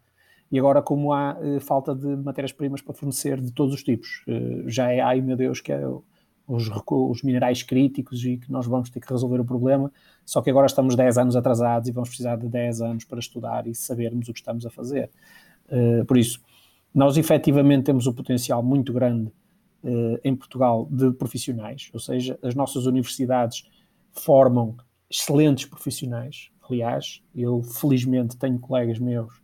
E 0.51 0.59
agora, 0.59 0.81
como 0.81 1.13
há 1.13 1.37
eh, 1.41 1.59
falta 1.59 1.95
de 1.95 2.07
matérias-primas 2.17 2.81
para 2.81 2.93
fornecer 2.93 3.39
de 3.39 3.51
todos 3.51 3.73
os 3.73 3.83
tipos, 3.83 4.23
eh, 4.27 4.63
já 4.67 4.91
é, 4.91 4.99
ai 4.99 5.21
meu 5.21 5.37
Deus, 5.37 5.61
que 5.61 5.71
é 5.71 5.81
os, 6.47 6.69
os, 6.91 7.23
minerais 7.23 7.63
críticos 7.63 8.25
e 8.25 8.37
que 8.37 8.51
nós 8.51 8.65
vamos 8.67 8.89
ter 8.89 8.99
que 8.99 9.09
resolver 9.09 9.39
o 9.39 9.45
problema, 9.45 9.91
só 10.25 10.41
que 10.41 10.49
agora 10.49 10.65
estamos 10.65 10.95
10 10.95 11.17
anos 11.17 11.35
atrasados 11.35 11.87
e 11.87 11.91
vamos 11.91 12.09
precisar 12.09 12.35
de 12.35 12.47
10 12.47 12.81
anos 12.81 13.03
para 13.05 13.19
estudar 13.19 13.65
e 13.65 13.73
sabermos 13.73 14.27
o 14.27 14.33
que 14.33 14.39
estamos 14.39 14.65
a 14.65 14.69
fazer. 14.69 15.09
Uh, 15.69 16.05
por 16.05 16.17
isso, 16.17 16.41
nós 16.93 17.17
efetivamente 17.17 17.85
temos 17.85 18.05
um 18.07 18.13
potencial 18.13 18.61
muito 18.61 18.91
grande 18.91 19.31
uh, 19.83 20.19
em 20.23 20.35
Portugal 20.35 20.87
de 20.91 21.11
profissionais, 21.13 21.89
ou 21.93 21.99
seja, 21.99 22.37
as 22.43 22.53
nossas 22.53 22.85
universidades 22.85 23.67
formam 24.11 24.75
excelentes 25.09 25.65
profissionais. 25.65 26.51
Aliás, 26.69 27.21
eu 27.35 27.61
felizmente 27.61 28.37
tenho 28.37 28.59
colegas 28.59 28.99
meus 28.99 29.43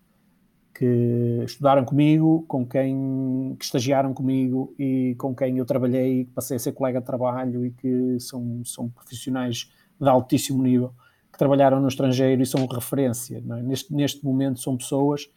que 0.74 1.44
estudaram 1.46 1.84
comigo, 1.84 2.46
com 2.48 2.66
quem 2.66 3.54
que 3.60 3.66
estagiaram 3.66 4.14
comigo 4.14 4.74
e 4.80 5.14
com 5.18 5.36
quem 5.36 5.58
eu 5.58 5.66
trabalhei, 5.66 6.24
passei 6.34 6.56
a 6.56 6.60
ser 6.60 6.72
colega 6.72 7.02
de 7.02 7.06
trabalho 7.06 7.66
e 7.66 7.72
que 7.72 8.18
são, 8.22 8.64
são 8.64 8.90
profissionais 8.90 9.70
de 10.00 10.08
altíssimo 10.08 10.64
nível, 10.64 10.94
que 11.30 11.38
trabalharam 11.38 11.82
no 11.82 11.90
estrangeiro 11.90 12.42
e 12.42 12.46
são 12.46 12.66
referência. 12.66 13.38
É? 13.38 13.62
Neste, 13.62 13.94
neste 13.94 14.24
momento 14.24 14.62
são 14.62 14.78
pessoas 14.78 15.30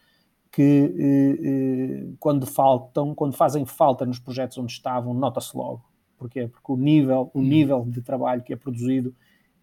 que 0.49 0.95
eh, 0.97 1.39
eh, 1.43 2.13
quando 2.19 2.45
faltam, 2.45 3.13
quando 3.13 3.33
fazem 3.33 3.65
falta 3.65 4.05
nos 4.05 4.19
projetos 4.19 4.57
onde 4.57 4.71
estavam, 4.71 5.13
nota-se 5.13 5.57
logo. 5.57 5.83
Porquê? 6.17 6.47
Porque 6.47 6.71
o 6.71 6.77
nível, 6.77 7.29
o 7.33 7.39
hum. 7.39 7.43
nível 7.43 7.83
de 7.85 8.01
trabalho 8.01 8.43
que 8.43 8.53
é 8.53 8.55
produzido 8.55 9.13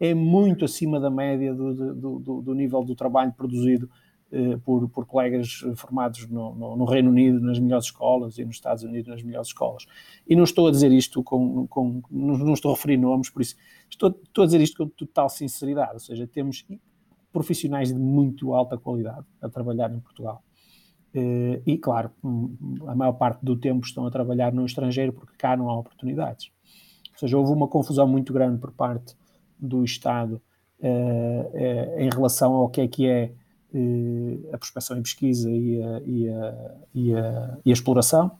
é 0.00 0.14
muito 0.14 0.64
acima 0.64 0.98
da 0.98 1.10
média 1.10 1.54
do, 1.54 1.94
do, 1.94 2.18
do, 2.18 2.42
do 2.42 2.54
nível 2.54 2.82
do 2.82 2.94
trabalho 2.94 3.32
produzido 3.32 3.88
eh, 4.32 4.56
por, 4.64 4.88
por 4.88 5.06
colegas 5.06 5.62
formados 5.76 6.26
no, 6.28 6.54
no, 6.54 6.76
no, 6.76 6.84
Reino 6.84 7.10
Unido 7.10 7.40
nas 7.40 7.58
melhores 7.58 7.86
escolas 7.86 8.38
e 8.38 8.44
nos 8.44 8.56
Estados 8.56 8.82
Unidos 8.82 9.08
nas 9.08 9.22
melhores 9.22 9.48
escolas. 9.48 9.86
E 10.26 10.34
não 10.34 10.44
estou 10.44 10.68
a 10.68 10.70
dizer 10.70 10.90
isto 10.90 11.22
com, 11.22 11.66
com 11.66 12.00
não 12.10 12.54
estou 12.54 12.70
a 12.70 12.74
referir 12.74 12.96
nomes, 12.96 13.28
por 13.28 13.42
isso 13.42 13.56
estou, 13.90 14.08
estou 14.24 14.42
a 14.42 14.46
dizer 14.46 14.60
isto 14.60 14.78
com 14.78 14.88
total 14.88 15.28
sinceridade, 15.28 15.94
ou 15.94 16.00
seja, 16.00 16.26
temos 16.26 16.64
profissionais 17.32 17.88
de 17.88 17.98
muito 17.98 18.54
alta 18.54 18.78
qualidade 18.78 19.26
a 19.42 19.48
trabalhar 19.48 19.92
em 19.92 20.00
Portugal. 20.00 20.42
Eh, 21.12 21.60
e, 21.66 21.76
claro, 21.76 22.12
a 22.86 22.94
maior 22.94 23.14
parte 23.14 23.44
do 23.44 23.56
tempo 23.56 23.84
estão 23.84 24.06
a 24.06 24.10
trabalhar 24.10 24.52
no 24.52 24.64
estrangeiro 24.64 25.12
porque 25.12 25.32
cá 25.36 25.56
não 25.56 25.68
há 25.68 25.76
oportunidades. 25.76 26.50
Ou 27.12 27.18
seja, 27.18 27.36
houve 27.36 27.52
uma 27.52 27.68
confusão 27.68 28.06
muito 28.06 28.32
grande 28.32 28.58
por 28.58 28.72
parte 28.72 29.16
do 29.60 29.84
Estado 29.84 30.40
eh, 30.82 31.96
em 31.98 32.08
relação 32.10 32.54
ao 32.54 32.68
que 32.68 32.80
é 32.80 32.88
que 32.88 33.06
é 33.06 33.32
a 34.52 34.58
prospecção 34.58 34.98
e 34.98 35.02
pesquisa 35.02 35.48
e 35.48 35.80
a, 35.80 36.00
e 36.04 36.28
a, 36.28 36.74
e 36.92 37.14
a, 37.14 37.58
e 37.64 37.70
a 37.70 37.72
exploração. 37.72 38.32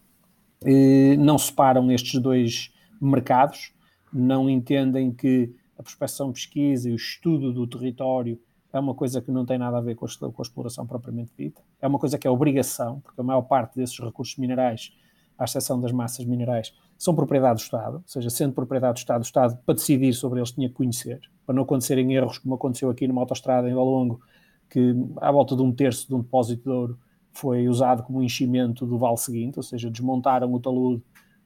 Não 1.19 1.39
separam 1.39 1.91
estes 1.93 2.21
dois 2.21 2.73
mercados, 3.01 3.73
não 4.13 4.51
entendem 4.51 5.13
que 5.13 5.55
a 5.79 5.83
prospecção, 5.83 6.33
pesquisa 6.33 6.91
e 6.91 6.93
o 6.93 6.97
estudo 6.97 7.53
do 7.53 7.67
território 7.67 8.39
é 8.73 8.79
uma 8.79 8.95
coisa 8.95 9.21
que 9.21 9.31
não 9.31 9.45
tem 9.45 9.59
nada 9.59 9.79
a 9.79 9.81
ver 9.81 9.95
com 9.95 10.05
a, 10.05 10.09
com 10.33 10.43
a, 10.43 10.43
exploração 10.43 10.87
propriamente 10.87 11.33
dita. 11.37 11.63
É 11.81 11.89
uma 11.89 11.99
coisa 11.99 12.19
que 12.19 12.27
é 12.27 12.31
obrigação, 12.31 13.01
porque 13.01 13.21
a 13.21 13.25
maior 13.25 13.43
parte 13.43 13.77
desses 13.77 13.99
recursos 13.99 14.37
minerais, 14.37 14.93
à 15.39 15.45
exceção 15.45 15.81
das 15.81 15.91
massas 15.91 16.25
minerais, 16.25 16.73
são 17.01 17.15
propriedade 17.15 17.55
do 17.55 17.63
Estado. 17.63 17.95
Ou 17.97 18.03
seja, 18.05 18.29
sendo 18.29 18.53
propriedade 18.53 18.93
do 18.93 18.99
Estado, 18.99 19.21
o 19.21 19.25
Estado, 19.25 19.59
para 19.65 19.75
decidir 19.75 20.13
sobre 20.13 20.39
eles, 20.39 20.53
tinha 20.53 20.69
que 20.69 20.75
conhecer, 20.75 21.19
para 21.47 21.55
não 21.55 21.63
acontecerem 21.63 22.13
erros 22.13 22.37
como 22.37 22.55
aconteceu 22.55 22.91
aqui 22.91 23.09
numa 23.09 23.23
autostrada 23.23 23.71
em 23.71 23.75
Valongo, 23.75 24.21
que 24.69 24.95
à 25.17 25.33
volta 25.33 25.57
de 25.57 25.63
um 25.63 25.73
terço 25.73 26.07
de 26.07 26.15
um 26.15 26.21
depósito 26.21 26.63
de 26.63 26.69
ouro 26.69 26.99
foi 27.33 27.67
usado 27.69 28.03
como 28.03 28.23
enchimento 28.23 28.85
do 28.85 28.99
vale 28.99 29.17
seguinte, 29.17 29.59
ou 29.59 29.63
seja, 29.63 29.91
desmontaram 29.91 30.53
o 30.53 30.61
talude, 30.61 31.03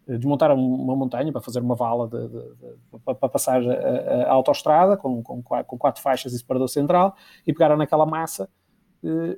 eh, 0.09 0.17
desmontaram 0.17 0.59
uma 0.59 0.97
montanha 0.97 1.31
para 1.31 1.41
fazer 1.41 1.61
uma 1.61 1.77
vala 1.77 2.09
de, 2.09 2.29
de, 2.29 2.43
de, 2.57 2.99
para 3.05 3.29
passar 3.29 3.63
a, 3.63 4.25
a 4.25 4.33
autoestrada 4.33 4.97
com, 4.97 5.23
com, 5.23 5.41
com, 5.41 5.79
quatro 5.79 6.03
faixas 6.03 6.33
e 6.33 6.39
separador 6.39 6.69
central 6.69 7.15
e 7.47 7.53
pegaram 7.53 7.77
naquela 7.77 8.05
massa 8.05 8.49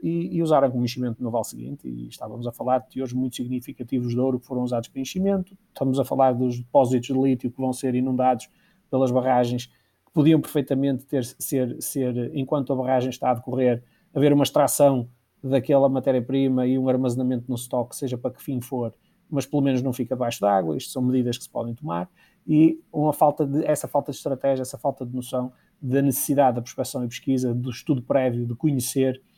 e, 0.03 0.37
e, 0.37 0.43
usaram 0.43 0.71
como 0.71 0.85
enchimento 0.85 1.23
no 1.23 1.31
vale 1.31 1.45
seguinte. 1.45 1.89
E 1.89 2.09
estávamos 2.09 2.47
a 2.47 2.53
falar 2.53 2.79
de 2.79 2.91
teores 2.91 3.13
muito 3.13 3.37
significativos 3.37 4.13
de 4.13 4.21
ouro 4.21 4.39
que 4.39 4.47
foram 4.47 4.63
usados 4.63 4.89
para 4.89 5.01
enchimento, 5.01 5.57
estamos 5.69 5.99
a 5.99 6.05
falar 6.05 6.33
dos 6.33 6.59
depósitos 6.59 7.09
de 7.09 7.21
lítio 7.21 7.51
que 7.51 7.61
vão 7.61 7.73
ser 7.73 7.95
inundados 7.95 8.49
pelas 8.91 9.11
barragens 9.11 9.71
podiam 10.17 10.41
perfeitamente 10.41 11.05
ter, 11.05 11.27
ser, 11.39 11.77
ser, 11.79 12.35
enquanto 12.35 12.73
a 12.73 12.77
barragem 12.77 13.11
está 13.11 13.33
a 13.33 13.35
decorrer, 13.35 13.85
haver 14.15 14.33
uma 14.33 14.45
extração 14.45 15.11
daquela 15.43 15.91
matéria-prima 15.91 16.67
e 16.67 16.79
um 16.79 16.89
armazenamento 16.89 17.45
no 17.51 17.55
estoque, 17.55 17.95
seja 17.95 18.17
para 18.17 18.31
que 18.31 18.43
fim 18.43 18.59
for, 18.63 18.95
mas 19.29 19.45
pelo 19.45 19.61
menos 19.61 19.83
não 19.83 19.93
fica 19.93 20.15
abaixo 20.15 20.41
d'água. 20.41 20.75
Isto 20.75 20.91
são 20.91 21.03
medidas 21.03 21.37
que 21.37 21.45
se 21.45 21.51
podem 21.51 21.75
tomar. 21.75 22.09
E 22.47 22.81
uma 22.91 23.13
falta 23.13 23.47
de, 23.47 23.63
essa 23.67 23.87
falta 23.87 24.11
de 24.11 24.17
estratégia, 24.17 24.63
essa 24.63 24.79
falta 24.79 25.05
de 25.05 25.15
noção 25.15 25.53
da 25.83 26.01
necessidade 26.01 26.57
da 26.57 26.63
prospecção 26.63 27.05
e 27.05 27.09
pesquisa, 27.09 27.53
do 27.53 27.69
estudo 27.69 28.01
prévio, 28.01 28.47
de 28.47 28.55
conhecer, 28.55 29.21
eh, 29.21 29.21
eh, 29.21 29.36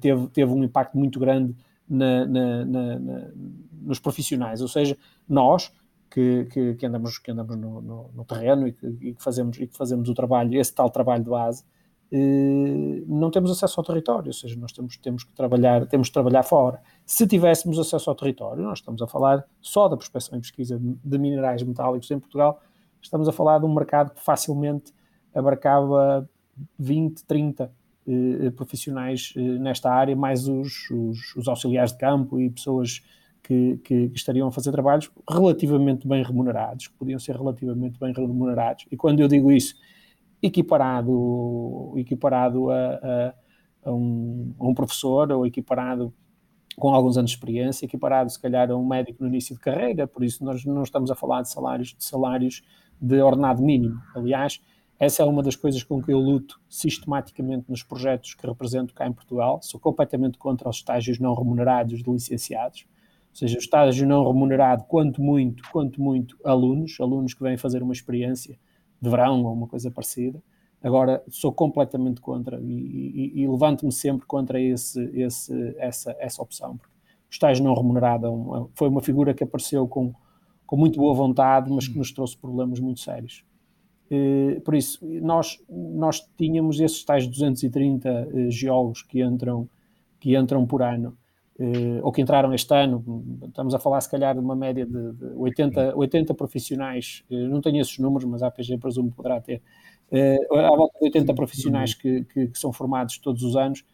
teve, 0.00 0.28
teve 0.28 0.52
um 0.52 0.64
impacto 0.64 0.96
muito 0.96 1.18
grande 1.18 1.54
na, 1.88 2.26
na, 2.26 2.64
na, 2.64 2.98
nos 3.82 3.98
profissionais. 3.98 4.60
Ou 4.60 4.68
seja, 4.68 4.96
nós 5.28 5.72
que, 6.10 6.46
que, 6.46 6.74
que 6.74 6.86
andamos, 6.86 7.18
que 7.18 7.30
andamos 7.30 7.56
no, 7.56 7.80
no, 7.80 8.10
no 8.14 8.24
terreno 8.24 8.66
e 8.66 8.72
que, 8.72 8.86
e 8.86 9.14
que, 9.14 9.22
fazemos, 9.22 9.58
e 9.58 9.66
que 9.66 9.76
fazemos 9.76 10.08
o 10.08 10.14
trabalho, 10.14 10.58
esse 10.58 10.74
tal 10.74 10.90
trabalho 10.90 11.22
de 11.22 11.30
base, 11.30 11.64
eh, 12.10 13.04
não 13.06 13.30
temos 13.30 13.50
acesso 13.50 13.78
ao 13.78 13.84
território, 13.84 14.28
ou 14.28 14.32
seja, 14.32 14.56
nós 14.56 14.72
temos, 14.72 14.96
temos 14.96 15.24
que 15.24 15.32
trabalhar, 15.32 15.86
temos 15.86 16.08
trabalhar 16.08 16.42
fora. 16.42 16.80
Se 17.04 17.26
tivéssemos 17.26 17.78
acesso 17.78 18.08
ao 18.08 18.16
território, 18.16 18.62
nós 18.62 18.78
estamos 18.78 19.02
a 19.02 19.06
falar 19.06 19.44
só 19.60 19.88
da 19.88 19.96
prospecção 19.96 20.38
e 20.38 20.40
pesquisa 20.40 20.80
de 20.80 21.18
minerais 21.18 21.62
metálicos 21.62 22.10
em 22.10 22.18
Portugal, 22.18 22.60
estamos 23.02 23.28
a 23.28 23.32
falar 23.32 23.58
de 23.58 23.66
um 23.66 23.74
mercado 23.74 24.14
que 24.14 24.24
facilmente 24.24 24.94
abarcava 25.34 26.28
20, 26.78 27.24
30 27.26 27.64
eh, 27.64 27.70
profissionais 28.56 29.34
eh, 29.36 29.40
nesta 29.40 29.90
área, 29.92 30.16
mais 30.16 30.48
os, 30.48 30.90
os, 30.90 31.36
os, 31.36 31.48
auxiliares 31.48 31.92
de 31.92 31.98
campo 31.98 32.40
e 32.40 32.50
pessoas 32.50 33.02
que, 33.42 33.78
que, 33.84 34.08
que, 34.08 34.16
estariam 34.16 34.48
a 34.48 34.52
fazer 34.52 34.72
trabalhos 34.72 35.10
relativamente 35.28 36.06
bem 36.06 36.22
remunerados, 36.22 36.88
que 36.88 36.94
podiam 36.94 37.18
ser 37.18 37.36
relativamente 37.36 37.98
bem 37.98 38.12
remunerados. 38.12 38.86
E 38.90 38.96
quando 38.96 39.20
eu 39.20 39.28
digo 39.28 39.52
isso, 39.52 39.74
equiparado, 40.42 41.92
equiparado 41.96 42.70
a, 42.70 42.74
a, 42.76 43.34
a, 43.84 43.92
um, 43.92 44.54
a 44.58 44.66
um 44.66 44.74
professor 44.74 45.30
ou 45.32 45.46
equiparado 45.46 46.12
com 46.78 46.94
alguns 46.94 47.18
anos 47.18 47.30
de 47.30 47.36
experiência, 47.36 47.84
equiparado 47.84 48.30
se 48.30 48.40
calhar 48.40 48.70
a 48.70 48.76
um 48.76 48.86
médico 48.86 49.22
no 49.22 49.28
início 49.28 49.54
de 49.54 49.60
carreira, 49.60 50.06
por 50.06 50.22
isso 50.22 50.44
nós 50.44 50.64
não 50.64 50.82
estamos 50.82 51.10
a 51.10 51.14
falar 51.14 51.42
de 51.42 51.50
salários 51.50 51.94
de 51.94 52.04
salários 52.04 52.62
de 53.00 53.20
ordenado 53.20 53.62
mínimo. 53.62 54.00
Aliás, 54.14 54.60
essa 54.98 55.22
é 55.22 55.26
uma 55.26 55.42
das 55.42 55.54
coisas 55.54 55.82
com 55.82 56.02
que 56.02 56.12
eu 56.12 56.18
luto 56.18 56.60
sistematicamente 56.68 57.66
nos 57.68 57.84
projetos 57.84 58.34
que 58.34 58.44
represento 58.44 58.92
cá 58.92 59.06
em 59.06 59.12
Portugal. 59.12 59.60
Sou 59.62 59.78
completamente 59.78 60.38
contra 60.38 60.68
os 60.68 60.76
estágios 60.76 61.20
não 61.20 61.34
remunerados 61.34 62.02
de 62.02 62.10
licenciados. 62.10 62.84
Ou 63.30 63.36
seja, 63.36 63.56
o 63.56 63.60
estágio 63.60 64.08
não 64.08 64.26
remunerado, 64.26 64.84
quanto 64.84 65.22
muito, 65.22 65.62
quanto 65.70 66.02
muito, 66.02 66.36
alunos, 66.42 66.96
alunos 67.00 67.32
que 67.32 67.42
vêm 67.42 67.56
fazer 67.56 67.80
uma 67.80 67.92
experiência 67.92 68.58
de 69.00 69.08
verão 69.08 69.44
ou 69.44 69.52
uma 69.52 69.68
coisa 69.68 69.88
parecida. 69.88 70.42
Agora, 70.82 71.22
sou 71.28 71.52
completamente 71.52 72.20
contra 72.20 72.60
e, 72.60 73.32
e, 73.34 73.42
e 73.42 73.48
levanto-me 73.48 73.92
sempre 73.92 74.26
contra 74.26 74.60
esse, 74.60 75.00
esse, 75.14 75.76
essa, 75.78 76.16
essa 76.18 76.42
opção. 76.42 76.76
Porque 76.76 76.92
o 76.92 77.30
estágio 77.30 77.64
não 77.64 77.74
remunerado 77.74 78.26
é 78.26 78.66
foi 78.74 78.88
uma 78.88 79.00
figura 79.00 79.32
que 79.32 79.44
apareceu 79.44 79.86
com, 79.86 80.12
com 80.66 80.76
muito 80.76 80.98
boa 80.98 81.14
vontade, 81.14 81.70
mas 81.70 81.86
que 81.86 81.96
nos 81.96 82.10
trouxe 82.10 82.36
problemas 82.36 82.80
muito 82.80 82.98
sérios. 82.98 83.44
Eh, 84.10 84.60
por 84.64 84.74
isso, 84.74 84.98
nós, 85.04 85.62
nós 85.68 86.26
tínhamos 86.36 86.80
esses 86.80 87.04
tais 87.04 87.26
230 87.26 88.08
eh, 88.08 88.50
geólogos 88.50 89.02
que 89.02 89.22
entram, 89.22 89.68
que 90.18 90.36
entram 90.36 90.66
por 90.66 90.82
ano 90.82 91.16
eh, 91.58 92.00
ou 92.02 92.10
que 92.10 92.22
entraram 92.22 92.54
este 92.54 92.72
ano, 92.74 93.04
estamos 93.46 93.74
a 93.74 93.78
falar 93.78 94.00
se 94.00 94.10
calhar 94.10 94.34
de 94.34 94.40
uma 94.40 94.56
média 94.56 94.86
de, 94.86 95.12
de 95.12 95.26
80, 95.36 95.94
80 95.96 96.34
profissionais, 96.34 97.24
não 97.28 97.60
tenho 97.60 97.80
esses 97.80 97.98
números, 97.98 98.24
mas 98.24 98.42
a 98.42 98.46
APG 98.46 98.78
presumo 98.78 99.10
poderá 99.10 99.40
ter, 99.40 99.60
à 100.52 100.76
volta 100.76 100.98
de 100.98 101.04
80 101.06 101.34
profissionais 101.34 101.94
que, 101.94 102.24
que, 102.24 102.46
que 102.48 102.58
são 102.58 102.72
formados 102.72 103.18
todos 103.18 103.42
os 103.42 103.56
anos, 103.56 103.84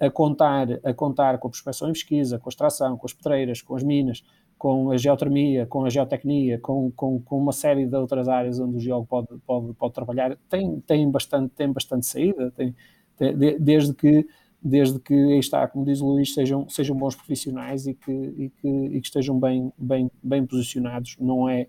a, 0.00 0.06
a, 0.06 0.10
contar, 0.10 0.68
a 0.84 0.94
contar 0.94 1.38
com 1.38 1.48
a 1.48 1.50
prospecção 1.50 1.88
e 1.88 1.92
pesquisa, 1.92 2.38
com 2.38 2.48
a 2.48 2.52
extração, 2.52 2.96
com 2.96 3.06
as 3.06 3.12
pedreiras, 3.12 3.60
com 3.60 3.74
as 3.74 3.82
minas, 3.82 4.22
com 4.62 4.92
a 4.92 4.96
geotermia, 4.96 5.66
com 5.66 5.84
a 5.84 5.90
geotecnia, 5.90 6.56
com, 6.56 6.88
com, 6.92 7.20
com 7.20 7.36
uma 7.36 7.50
série 7.50 7.84
de 7.84 7.96
outras 7.96 8.28
áreas 8.28 8.60
onde 8.60 8.76
o 8.76 8.78
geólogo 8.78 9.08
pode, 9.08 9.26
pode, 9.44 9.74
pode 9.74 9.92
trabalhar, 9.92 10.38
tem, 10.48 10.78
tem, 10.82 11.10
bastante, 11.10 11.52
tem 11.56 11.72
bastante 11.72 12.06
saída, 12.06 12.48
tem, 12.52 12.72
tem 13.16 13.36
desde 13.58 13.92
que 13.92 14.24
desde 14.62 15.00
que 15.00 15.12
aí 15.12 15.40
está, 15.40 15.66
como 15.66 15.84
diz 15.84 16.00
o 16.00 16.06
Luís, 16.06 16.32
sejam, 16.32 16.68
sejam 16.68 16.96
bons 16.96 17.16
profissionais 17.16 17.88
e 17.88 17.94
que, 17.94 18.12
e 18.12 18.50
que, 18.50 18.68
e 18.68 19.00
que 19.00 19.06
estejam 19.08 19.36
bem, 19.36 19.72
bem, 19.76 20.08
bem 20.22 20.46
posicionados, 20.46 21.16
não 21.18 21.48
é, 21.48 21.66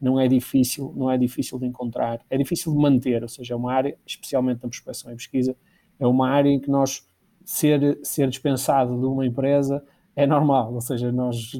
não 0.00 0.18
é 0.18 0.26
difícil, 0.26 0.94
não 0.96 1.10
é 1.10 1.18
difícil 1.18 1.58
de 1.58 1.66
encontrar, 1.66 2.24
é 2.30 2.38
difícil 2.38 2.72
de 2.72 2.78
manter, 2.78 3.22
ou 3.22 3.28
seja, 3.28 3.52
é 3.52 3.56
uma 3.58 3.70
área, 3.70 3.94
especialmente 4.06 4.62
na 4.62 4.70
prospecção 4.70 5.12
e 5.12 5.14
pesquisa, 5.14 5.54
é 5.98 6.06
uma 6.06 6.30
área 6.30 6.48
em 6.48 6.58
que 6.58 6.70
nós 6.70 7.06
ser, 7.44 7.98
ser 8.02 8.30
dispensado 8.30 8.98
de 8.98 9.04
uma 9.04 9.26
empresa 9.26 9.84
é 10.16 10.26
normal, 10.26 10.74
ou 10.74 10.80
seja, 10.80 11.12
nós, 11.12 11.52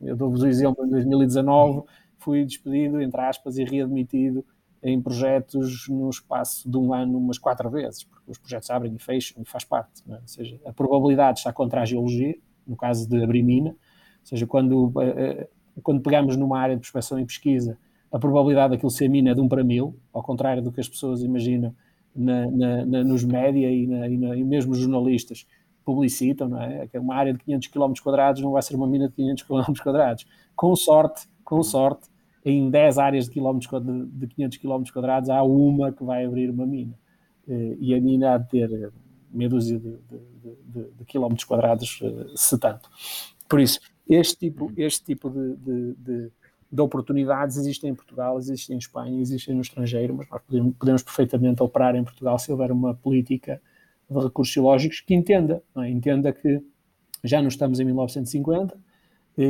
eu 0.00 0.16
dou-vos 0.16 0.42
o 0.42 0.46
exemplo, 0.46 0.84
em 0.84 0.90
2019 0.90 1.82
fui 2.18 2.44
despedido, 2.44 3.00
entre 3.00 3.20
aspas, 3.20 3.56
e 3.58 3.64
readmitido 3.64 4.44
em 4.82 5.00
projetos 5.00 5.88
no 5.88 6.08
espaço 6.08 6.70
de 6.70 6.76
um 6.76 6.92
ano 6.92 7.18
umas 7.18 7.38
quatro 7.38 7.68
vezes, 7.70 8.04
porque 8.04 8.30
os 8.30 8.38
projetos 8.38 8.70
abrem 8.70 8.94
e 8.94 8.98
fecham 8.98 9.42
e 9.42 9.44
faz 9.44 9.64
parte. 9.64 10.02
É? 10.08 10.14
Ou 10.14 10.26
seja, 10.26 10.60
a 10.64 10.72
probabilidade 10.72 11.38
está 11.38 11.52
contra 11.52 11.82
a 11.82 11.84
geologia, 11.84 12.34
no 12.66 12.76
caso 12.76 13.08
de 13.08 13.22
abrir 13.22 13.42
mina, 13.42 13.70
ou 13.70 13.76
seja, 14.24 14.46
quando, 14.46 14.92
eh, 15.00 15.06
eh, 15.06 15.48
quando 15.82 16.02
pegamos 16.02 16.36
numa 16.36 16.58
área 16.58 16.76
de 16.76 16.80
prospecção 16.80 17.18
e 17.18 17.24
pesquisa, 17.24 17.78
a 18.12 18.18
probabilidade 18.18 18.72
daquilo 18.72 18.90
ser 18.90 19.08
mina 19.08 19.30
é 19.30 19.34
de 19.34 19.40
1 19.40 19.48
para 19.48 19.64
1000, 19.64 19.96
ao 20.12 20.22
contrário 20.22 20.62
do 20.62 20.72
que 20.72 20.80
as 20.80 20.88
pessoas 20.88 21.22
imaginam 21.22 21.74
na, 22.14 22.50
na, 22.50 22.86
na, 22.86 23.04
nos 23.04 23.24
média 23.24 23.70
e, 23.70 23.84
e, 23.84 24.44
mesmo 24.44 24.72
os 24.72 24.78
jornalistas 24.78 25.46
publicitam, 25.84 26.48
não 26.48 26.60
é? 26.60 26.86
Que 26.86 26.98
uma 26.98 27.14
área 27.14 27.32
de 27.32 27.38
500 27.40 27.68
km 27.68 27.92
quadrados 28.02 28.42
não 28.42 28.52
vai 28.52 28.62
ser 28.62 28.76
uma 28.76 28.86
mina 28.86 29.08
de 29.08 29.14
500 29.14 29.42
km 29.44 29.82
quadrados. 29.82 30.26
Com 30.54 30.74
sorte, 30.76 31.28
com 31.44 31.62
sorte, 31.62 32.08
em 32.44 32.70
10 32.70 32.98
áreas 32.98 33.24
de, 33.26 33.32
quilómetros, 33.32 33.70
de 34.12 34.26
500 34.26 34.58
km 34.58 34.82
quadrados 34.92 35.30
há 35.30 35.42
uma 35.42 35.92
que 35.92 36.04
vai 36.04 36.24
abrir 36.24 36.50
uma 36.50 36.66
mina. 36.66 36.94
Eh, 37.48 37.76
e 37.80 37.94
a 37.94 38.00
mina 38.00 38.34
há 38.34 38.38
de 38.38 38.48
ter 38.48 38.72
eh, 38.72 38.90
meia 39.32 39.50
dúzia 39.50 39.78
de, 39.78 39.90
de, 39.90 40.56
de, 40.64 40.90
de 40.92 41.04
quilómetros 41.04 41.44
quadrados, 41.44 42.00
eh, 42.02 42.26
se 42.34 42.58
tanto. 42.58 42.88
Por 43.48 43.60
isso, 43.60 43.80
este 44.08 44.36
tipo, 44.38 44.72
este 44.76 45.04
tipo 45.04 45.28
de, 45.28 45.56
de, 45.56 46.32
de, 46.70 46.80
oportunidades 46.80 47.56
existem 47.56 47.90
em 47.90 47.94
Portugal, 47.94 48.38
existem 48.38 48.76
em 48.76 48.78
Espanha, 48.78 49.20
existem 49.20 49.54
no 49.54 49.60
estrangeiro, 49.60 50.14
mas 50.14 50.28
nós 50.30 50.42
podemos, 50.42 50.74
podemos 50.76 51.02
perfeitamente 51.02 51.62
operar 51.62 51.94
em 51.96 52.04
Portugal 52.04 52.38
se 52.38 52.50
houver 52.50 52.70
uma 52.72 52.94
política 52.94 53.60
recursos 54.10 54.52
geológicos 54.52 55.00
que 55.00 55.14
entenda, 55.14 55.62
é? 55.76 55.88
entenda 55.88 56.32
que 56.32 56.60
já 57.22 57.40
não 57.40 57.48
estamos 57.48 57.80
em 57.80 57.84
1950, 57.84 58.76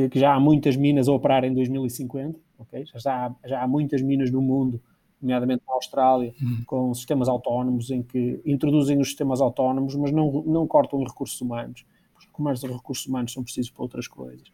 que 0.09 0.19
já 0.19 0.33
há 0.33 0.39
muitas 0.39 0.75
minas 0.75 1.07
a 1.07 1.11
operar 1.11 1.43
em 1.43 1.53
2050, 1.53 2.39
okay? 2.59 2.85
já, 2.95 3.27
há, 3.27 3.47
já 3.47 3.63
há 3.63 3.67
muitas 3.67 4.01
minas 4.01 4.31
no 4.31 4.41
mundo, 4.41 4.81
nomeadamente 5.21 5.63
na 5.67 5.73
Austrália, 5.73 6.33
uhum. 6.41 6.63
com 6.65 6.93
sistemas 6.93 7.27
autónomos 7.27 7.91
em 7.91 8.01
que 8.01 8.41
introduzem 8.45 8.99
os 8.99 9.07
sistemas 9.07 9.41
autónomos, 9.41 9.95
mas 9.95 10.11
não, 10.11 10.43
não 10.43 10.67
cortam 10.67 11.01
os 11.01 11.09
recursos 11.09 11.39
humanos. 11.41 11.85
Como 12.31 12.49
os 12.49 12.63
recursos 12.63 13.05
humanos 13.05 13.33
são 13.33 13.43
precisos 13.43 13.69
para 13.71 13.83
outras 13.83 14.07
coisas. 14.07 14.51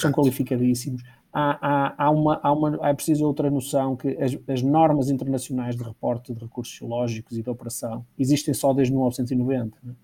São 0.00 0.12
qualificadíssimos. 0.12 1.02
Há, 1.40 1.56
há, 1.60 1.94
há, 2.06 2.10
uma, 2.10 2.40
há, 2.42 2.52
uma, 2.52 2.88
é 2.88 2.92
preciso 2.92 3.24
outra 3.24 3.48
noção 3.48 3.94
que 3.94 4.08
as, 4.20 4.36
as 4.48 4.60
normas 4.60 5.08
internacionais 5.08 5.76
de 5.76 5.84
reporte 5.84 6.34
de 6.34 6.40
recursos 6.40 6.74
geológicos 6.74 7.38
e 7.38 7.42
de 7.44 7.48
operação 7.48 8.04
existem 8.18 8.52
só 8.52 8.74
desde 8.74 8.92
1990. 8.92 9.78
Né? 9.80 9.94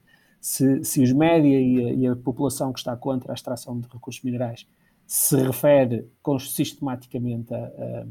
Se, 0.40 0.84
se 0.84 1.02
os 1.02 1.12
média 1.12 1.60
e 1.60 1.84
a, 1.84 1.92
e 1.92 2.06
a 2.06 2.14
população 2.14 2.72
que 2.72 2.78
está 2.78 2.96
contra 2.96 3.32
a 3.32 3.34
extração 3.34 3.80
de 3.80 3.88
recursos 3.88 4.22
minerais 4.22 4.64
se 5.08 5.36
refere 5.36 6.06
sistematicamente 6.38 7.52
a, 7.52 7.58
a, 7.58 8.04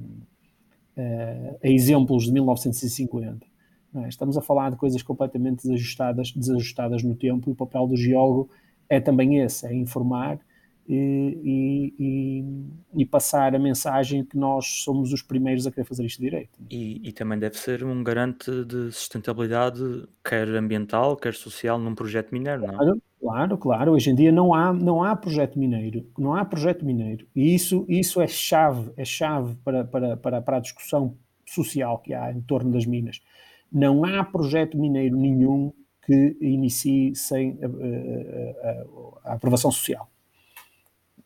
a, 1.64 1.70
exemplos 1.70 2.26
de 2.26 2.34
1950. 2.34 3.48
É? 3.96 4.10
Estamos 4.10 4.38
a 4.38 4.42
falar 4.42 4.70
de 4.70 4.76
coisas 4.76 5.02
completamente 5.02 5.64
desajustadas, 5.64 6.34
desajustadas 6.34 7.04
no 7.04 7.16
tempo 7.16 7.50
e 7.50 7.54
o 7.54 7.56
papel 7.56 7.88
do 7.88 7.96
geólogo 7.96 8.50
é 8.90 9.00
também 9.00 9.40
esse, 9.40 9.66
é 9.66 9.74
informar 9.74 10.42
e, 10.88 11.94
e, 11.98 13.02
e, 13.02 13.06
passar 13.06 13.56
a 13.56 13.60
mensagem 13.60 14.26
que 14.26 14.38
nós 14.38 14.84
somos 14.84 15.14
os 15.14 15.22
primeiros 15.22 15.66
a 15.66 15.72
querer 15.72 15.86
fazer 15.86 16.06
isto 16.06 16.22
direito. 16.22 16.60
E, 16.70 17.02
e, 17.08 17.12
também 17.14 17.40
deve 17.40 17.58
ser 17.58 17.84
um 17.84 18.04
garante 18.04 18.66
de 18.66 18.92
sustentabilidade, 18.92 19.82
quer 20.24 20.48
ambiental, 20.50 21.16
quer 21.16 21.34
social, 21.34 21.80
num 21.80 21.96
projeto 21.96 22.32
mineiro, 22.32 22.64
não 22.64 22.74
é? 22.74 22.76
Claro, 22.76 23.02
claro, 23.20 23.58
claro. 23.58 23.92
Hoje 23.94 24.10
em 24.10 24.16
dia 24.16 24.32
não 24.32 24.54
há, 24.54 24.74
não 24.74 25.04
há 25.04 25.16
projeto 25.16 25.58
mineiro, 25.58 26.06
não 26.18 26.36
há 26.36 26.44
projeto 26.44 26.86
mineiro. 26.86 27.26
E 27.34 27.56
isso, 27.56 27.86
isso 27.88 28.20
é 28.20 28.28
chave, 28.28 28.92
é 28.98 29.06
chave 29.06 29.56
para, 29.64 29.86
para, 29.86 30.18
para, 30.18 30.42
para 30.42 30.58
a 30.58 30.60
discussão 30.60 31.16
social 31.46 32.00
que 32.00 32.14
há 32.14 32.32
em 32.32 32.42
torno 32.42 32.72
das 32.72 32.86
minas. 32.86 33.22
Não 33.72 34.04
há 34.04 34.24
projeto 34.24 34.78
mineiro 34.78 35.16
nenhum 35.16 35.72
que 36.06 36.38
inicie 36.42 37.16
sem 37.16 37.58
a, 37.62 37.68
a, 37.68 39.30
a, 39.30 39.32
a 39.32 39.34
aprovação 39.36 39.72
social. 39.72 40.10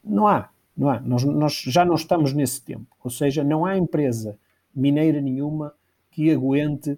Não 0.08 0.28
há, 0.28 0.50
não 0.76 0.90
há. 0.90 1.00
Nós, 1.02 1.24
nós 1.24 1.54
já 1.68 1.84
não 1.84 1.96
estamos 1.96 2.34
nesse 2.34 2.62
tempo. 2.62 2.88
Ou 3.04 3.12
seja, 3.12 3.44
não 3.44 3.66
há 3.66 3.78
empresa 3.78 4.38
mineira 4.74 5.20
nenhuma 5.22 5.74
que 6.12 6.32
aguente 6.32 6.98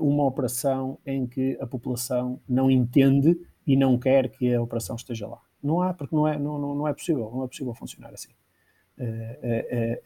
uma 0.00 0.24
operação 0.24 0.98
em 1.04 1.26
que 1.26 1.58
a 1.60 1.66
população 1.66 2.40
não 2.48 2.70
entende 2.70 3.38
e 3.66 3.76
não 3.76 3.98
quer 3.98 4.30
que 4.30 4.54
a 4.54 4.62
operação 4.62 4.96
esteja 4.96 5.26
lá. 5.26 5.40
Não 5.62 5.82
há, 5.82 5.92
porque 5.92 6.16
não 6.16 6.26
é, 6.26 6.38
não, 6.38 6.58
não, 6.58 6.74
não 6.74 6.88
é 6.88 6.94
possível, 6.94 7.30
não 7.34 7.44
é 7.44 7.48
possível 7.48 7.74
funcionar 7.74 8.12
assim. 8.14 8.30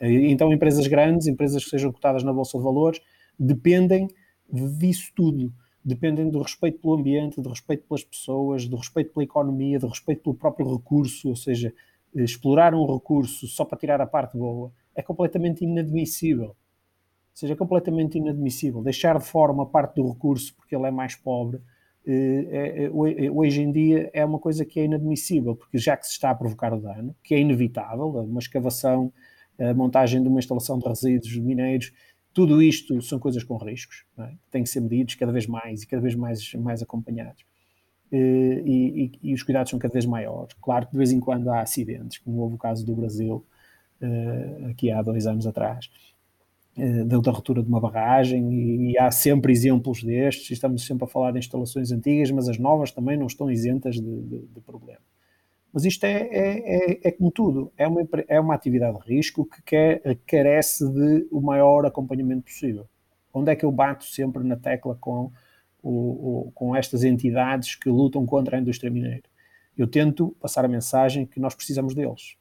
Então, 0.01 0.53
empresas 0.53 0.87
grandes, 0.87 1.27
empresas 1.27 1.63
que 1.63 1.71
sejam 1.71 1.93
cotadas 1.93 2.25
na 2.25 2.33
Bolsa 2.33 2.59
de 2.59 2.65
Valores, 2.65 3.01
dependem 3.39 4.09
disso 4.51 5.13
tudo. 5.15 5.53
Dependem 5.85 6.31
do 6.31 6.41
respeito 6.41 6.81
pelo 6.81 6.95
ambiente, 6.95 7.41
do 7.41 7.49
respeito 7.49 7.85
pelas 7.87 8.05
pessoas, 8.05 8.67
do 8.69 8.77
respeito 8.77 9.13
pela 9.13 9.25
economia, 9.25 9.79
do 9.79 9.89
respeito 9.89 10.23
pelo 10.23 10.35
próprio 10.35 10.77
recurso, 10.77 11.29
ou 11.29 11.37
seja, 11.37 11.73
explorar 12.15 12.75
um 12.75 12.87
recurso 12.87 13.47
só 13.47 13.65
para 13.65 13.79
tirar 13.79 14.01
a 14.01 14.07
parte 14.07 14.37
boa 14.37 14.73
é 14.95 15.03
completamente 15.03 15.65
inadmissível. 15.65 16.49
Ou 16.49 16.57
seja, 17.35 17.55
é 17.55 17.57
completamente 17.57 18.19
inadmissível. 18.19 18.83
Deixar 18.83 19.19
de 19.19 19.25
fora 19.25 19.53
uma 19.53 19.67
parte 19.67 19.97
do 19.97 20.11
recurso 20.11 20.55
porque 20.55 20.77
ele 20.77 20.87
é 20.87 20.91
mais 20.91 21.17
pobre, 21.17 21.61
eh, 22.07 22.47
é, 22.51 22.85
é, 22.85 23.31
hoje 23.31 23.63
em 23.63 23.71
dia 23.71 24.11
é 24.13 24.25
uma 24.25 24.39
coisa 24.39 24.65
que 24.65 24.81
é 24.81 24.85
inadmissível, 24.85 25.55
porque 25.55 25.79
já 25.79 25.97
que 25.97 26.07
se 26.07 26.13
está 26.13 26.31
a 26.31 26.35
provocar 26.35 26.73
o 26.75 26.81
dano, 26.81 27.15
que 27.23 27.35
é 27.35 27.41
inevitável, 27.41 28.09
uma 28.09 28.41
escavação, 28.41 29.13
a 29.59 29.73
montagem 29.73 30.21
de 30.23 30.29
uma 30.29 30.39
instalação 30.39 30.79
de 30.79 30.89
resíduos 30.89 31.37
mineiros, 31.39 31.93
tudo 32.35 32.63
isto 32.63 33.01
são 33.03 33.19
coisas 33.19 33.45
com 33.45 33.57
riscos, 33.57 34.05
é? 34.19 34.33
têm 34.51 34.63
que 34.63 34.69
ser 34.69 34.81
medidos 34.81 35.15
cada 35.15 35.31
vez 35.31 35.47
mais 35.47 35.83
e 35.83 35.87
cada 35.87 36.03
vez 36.03 36.15
mais, 36.15 36.53
mais 36.55 36.83
acompanhados. 36.83 37.45
Eh, 38.13 38.63
e, 38.67 39.05
e, 39.05 39.31
e, 39.31 39.35
os 39.35 39.43
cuidados 39.43 39.71
são 39.71 39.79
cada 39.79 39.93
vez 39.93 40.05
maiores. 40.05 40.55
Claro 40.61 40.87
que 40.87 40.93
de 40.93 40.99
vez 40.99 41.13
em 41.13 41.21
quando 41.21 41.49
há 41.51 41.63
acidentes, 41.63 42.19
como 42.19 42.41
houve 42.41 42.57
o 42.57 42.59
caso 42.59 42.85
do 42.85 42.95
Brasil, 42.95 43.45
eh, 44.03 44.71
aqui 44.71 44.91
há 44.91 45.01
dois 45.03 45.27
anos 45.27 45.47
atrás, 45.47 45.91
eh, 46.77 47.05
da 47.05 47.17
ruptura 47.31 47.63
de 47.63 47.69
uma 47.69 47.81
barragem, 47.81 48.53
e, 48.53 48.93
e, 48.93 48.99
há 48.99 49.11
sempre 49.11 49.53
exemplos 49.53 50.03
destes, 50.03 50.51
estamos 50.51 50.85
sempre 50.87 51.05
a 51.05 51.09
falar 51.09 51.33
de 51.33 51.39
instalações 51.39 51.91
antigas, 51.91 52.31
mas 52.31 52.49
as 52.49 52.59
novas 52.59 52.93
também 52.93 53.17
não 53.17 53.27
estão 53.27 53.51
isentas 53.51 53.97
de, 53.97 54.03
de, 54.03 54.39
de 54.47 54.61
problema. 54.61 55.01
Mas 55.73 55.85
isto 55.87 56.05
é, 56.05 56.29
é, 56.31 56.93
é, 56.93 57.01
é, 57.05 57.13
como 57.13 57.31
tudo, 57.31 57.73
é 57.79 57.89
uma, 57.89 58.03
é 58.29 58.41
uma 58.41 58.55
atividade 58.55 58.99
de 58.99 59.09
risco 59.15 59.47
que 59.47 59.63
quer, 59.63 60.03
carece 60.27 60.87
de 60.93 61.27
o 61.31 61.41
maior 61.41 61.87
acompanhamento 61.87 62.45
possível. 62.45 62.87
Onde 63.33 63.51
é 63.53 63.57
que 63.57 63.65
eu 63.65 63.73
bato 63.73 64.05
sempre 64.05 64.45
na 64.45 64.57
tecla 64.57 64.97
com, 65.01 65.33
o, 65.83 66.49
o, 66.49 66.53
com 66.53 66.75
estas 66.77 67.05
entidades 67.05 67.75
que 67.75 67.89
lutam 67.89 68.25
contra 68.25 68.57
a 68.57 68.61
indústria 68.61 68.91
mineira? 68.91 69.23
Eu 69.77 69.87
tento 69.87 70.37
passar 70.41 70.65
a 70.65 70.69
mensagem 70.69 71.27
que 71.27 71.41
nós 71.41 71.55
precisamos 71.55 71.95
deles. 71.95 72.37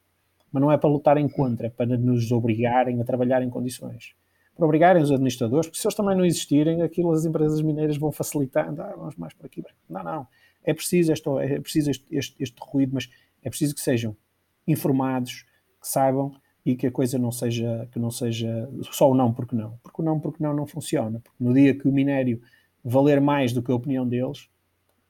Mas 0.52 0.60
não 0.60 0.70
é 0.70 0.76
para 0.76 0.90
lutarem 0.90 1.28
contra, 1.28 1.66
é 1.66 1.70
para 1.70 1.96
nos 1.96 2.30
obrigarem 2.30 3.00
a 3.00 3.04
trabalhar 3.04 3.42
em 3.42 3.48
condições. 3.48 4.14
Para 4.54 4.66
obrigarem 4.66 5.02
os 5.02 5.10
administradores, 5.10 5.66
porque 5.66 5.80
se 5.80 5.86
eles 5.86 5.94
também 5.94 6.14
não 6.14 6.26
existirem, 6.26 6.82
aquilo 6.82 7.10
as 7.10 7.24
empresas 7.24 7.62
mineiras 7.62 7.96
vão 7.96 8.12
facilitando. 8.12 8.82
Ah, 8.82 8.94
vamos 8.96 9.16
mais 9.16 9.32
por 9.32 9.46
aqui. 9.46 9.62
Não, 9.88 10.04
não 10.04 10.26
é 10.64 10.72
preciso, 10.72 11.12
este, 11.12 11.28
é 11.40 11.60
preciso 11.60 11.90
este, 11.90 12.06
este, 12.10 12.42
este 12.42 12.56
ruído, 12.60 12.94
mas 12.94 13.10
é 13.42 13.48
preciso 13.48 13.74
que 13.74 13.80
sejam 13.80 14.16
informados, 14.66 15.44
que 15.80 15.88
saibam 15.88 16.32
e 16.64 16.76
que 16.76 16.86
a 16.86 16.90
coisa 16.90 17.18
não 17.18 17.32
seja, 17.32 17.88
que 17.90 17.98
não 17.98 18.10
seja 18.10 18.68
só 18.92 19.10
o 19.10 19.14
não 19.14 19.32
porque 19.32 19.56
não. 19.56 19.78
Porque 19.82 20.00
o 20.00 20.04
não 20.04 20.20
porque 20.20 20.42
não 20.42 20.54
não 20.54 20.66
funciona. 20.66 21.20
Porque 21.20 21.42
no 21.42 21.52
dia 21.52 21.76
que 21.76 21.88
o 21.88 21.92
minério 21.92 22.40
valer 22.84 23.20
mais 23.20 23.52
do 23.52 23.62
que 23.62 23.70
a 23.70 23.74
opinião 23.74 24.06
deles, 24.06 24.48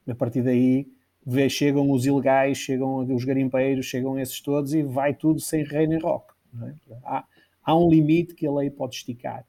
a 0.08 0.14
partir 0.14 0.42
daí 0.42 0.86
vê, 1.24 1.48
chegam 1.48 1.90
os 1.90 2.04
ilegais, 2.06 2.58
chegam 2.58 2.98
os 3.14 3.24
garimpeiros, 3.24 3.86
chegam 3.86 4.18
esses 4.18 4.40
todos 4.40 4.74
e 4.74 4.82
vai 4.82 5.14
tudo 5.14 5.40
sem 5.40 5.64
rei 5.64 5.86
nem 5.86 5.98
rock. 5.98 6.32
É? 6.62 6.74
Há, 7.04 7.24
há, 7.64 7.76
um 7.76 7.88
limite 7.88 8.34
que 8.34 8.46
a 8.46 8.52
lei 8.52 8.70
pode 8.70 8.96
esticar. 8.96 9.46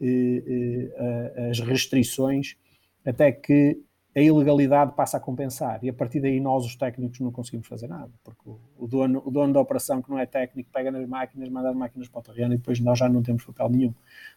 E, 0.00 0.90
e, 0.96 1.50
as 1.50 1.60
restrições 1.60 2.56
até 3.04 3.30
que 3.30 3.80
a 4.14 4.20
ilegalidade 4.20 4.92
passa 4.94 5.16
a 5.16 5.20
compensar 5.20 5.82
e 5.82 5.88
a 5.88 5.92
partir 5.92 6.20
daí 6.20 6.38
nós, 6.38 6.64
os 6.64 6.76
técnicos, 6.76 7.18
não 7.18 7.32
conseguimos 7.32 7.66
fazer 7.66 7.88
nada, 7.88 8.10
porque 8.22 8.48
o 8.78 8.86
dono, 8.86 9.20
o 9.24 9.30
dono 9.30 9.52
da 9.52 9.60
operação, 9.60 10.00
que 10.00 10.08
não 10.08 10.18
é 10.18 10.24
técnico, 10.24 10.70
pega 10.72 10.90
nas 10.90 11.06
máquinas, 11.08 11.48
manda 11.48 11.70
as 11.70 11.76
máquinas 11.76 12.08
para 12.08 12.20
o 12.20 12.22
terreno 12.22 12.54
e 12.54 12.56
depois 12.56 12.78
nós 12.78 12.98
já 12.98 13.08
não 13.08 13.22
temos 13.22 13.44
papel 13.44 13.68
nenhum. 13.68 13.94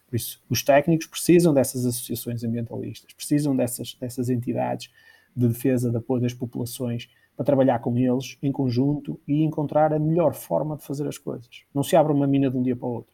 Por 0.07 0.15
isso, 0.15 0.43
os 0.49 0.63
técnicos 0.63 1.05
precisam 1.05 1.53
dessas 1.53 1.85
associações 1.85 2.43
ambientalistas, 2.43 3.13
precisam 3.13 3.55
dessas, 3.55 3.93
dessas 3.99 4.29
entidades 4.29 4.91
de 5.35 5.47
defesa 5.47 5.91
de 5.91 5.97
apoio 5.97 6.21
das 6.21 6.33
populações 6.33 7.07
para 7.35 7.45
trabalhar 7.45 7.77
com 7.79 7.95
eles 7.95 8.35
em 8.41 8.51
conjunto 8.51 9.19
e 9.27 9.43
encontrar 9.43 9.93
a 9.93 9.99
melhor 9.99 10.33
forma 10.33 10.75
de 10.75 10.83
fazer 10.83 11.07
as 11.07 11.19
coisas. 11.19 11.63
Não 11.71 11.83
se 11.83 11.95
abre 11.95 12.11
uma 12.11 12.25
mina 12.25 12.49
de 12.49 12.57
um 12.57 12.63
dia 12.63 12.75
para 12.75 12.87
o 12.87 12.93
outro. 12.93 13.13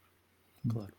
Claro. 0.66 0.94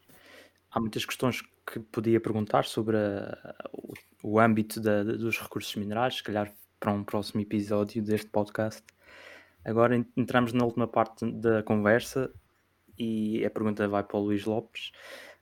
Há 0.75 0.79
muitas 0.81 1.05
questões 1.05 1.41
que 1.65 1.79
podia 1.79 2.19
perguntar 2.19 2.65
sobre 2.65 2.97
a, 2.97 3.55
o, 3.71 3.93
o, 4.21 4.39
âmbito 4.41 4.81
da, 4.81 5.03
dos 5.03 5.39
recursos 5.39 5.73
minerais, 5.77 6.15
se 6.15 6.23
calhar 6.23 6.53
para 6.81 6.91
um 6.91 7.01
próximo 7.01 7.39
episódio 7.39 8.03
deste 8.03 8.29
podcast. 8.29 8.83
Agora 9.63 9.95
entramos 10.17 10.51
na 10.51 10.65
última 10.65 10.85
parte 10.85 11.31
da 11.31 11.63
conversa 11.63 12.29
e 12.99 13.45
a 13.45 13.49
pergunta 13.49 13.87
vai 13.87 14.03
para 14.03 14.17
o 14.17 14.23
Luís 14.23 14.43
Lopes. 14.43 14.91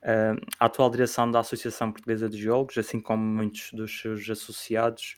Uh, 0.04 0.40
a 0.60 0.66
atual 0.66 0.92
direção 0.92 1.32
da 1.32 1.40
Associação 1.40 1.92
Portuguesa 1.92 2.30
de 2.30 2.38
Geólogos, 2.38 2.78
assim 2.78 3.02
como 3.02 3.24
muitos 3.24 3.72
dos 3.74 4.02
seus 4.02 4.30
associados, 4.30 5.16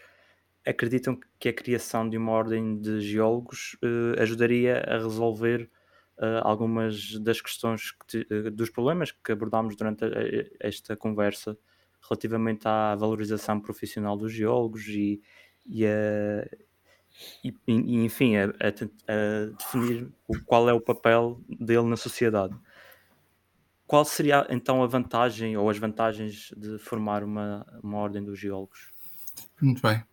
acreditam 0.66 1.20
que 1.38 1.50
a 1.50 1.54
criação 1.54 2.08
de 2.08 2.18
uma 2.18 2.32
ordem 2.32 2.80
de 2.80 3.02
geólogos 3.02 3.76
uh, 3.84 4.22
ajudaria 4.22 4.82
a 4.88 4.94
resolver 4.94 5.70
uh, 6.18 6.42
algumas 6.44 7.20
das 7.20 7.42
questões, 7.42 7.94
te, 8.08 8.28
uh, 8.32 8.52
dos 8.52 8.70
problemas 8.70 9.12
que 9.12 9.32
abordámos 9.32 9.76
durante 9.76 10.06
a, 10.06 10.08
a, 10.08 10.68
esta 10.68 10.96
conversa 10.96 11.58
relativamente 12.02 12.68
à 12.68 12.96
valorização 12.96 13.60
profissional 13.60 14.16
dos 14.16 14.32
geólogos 14.32 14.88
e, 14.88 15.22
e, 15.66 15.86
a, 15.86 16.48
e, 17.44 17.54
e 17.68 18.06
enfim, 18.06 18.36
a, 18.38 18.46
a, 18.46 19.52
definir 19.58 20.12
o, 20.28 20.40
qual 20.46 20.70
é 20.70 20.74
o 20.74 20.82
papel 20.82 21.42
dele 21.48 21.84
na 21.84 21.98
sociedade. 21.98 22.56
Qual 23.88 24.04
seria 24.04 24.48
então 24.50 24.84
a 24.84 24.88
vantagem 24.88 25.56
ou 25.58 25.70
as 25.70 25.78
vantagens 25.78 26.52
de 26.58 26.80
formar 26.80 27.24
uma, 27.24 27.66
uma 27.84 27.98
ordem 27.98 28.24
dos 28.24 28.40
geólogos? 28.40 28.92
Muito 29.62 29.82
bem. 29.82 30.04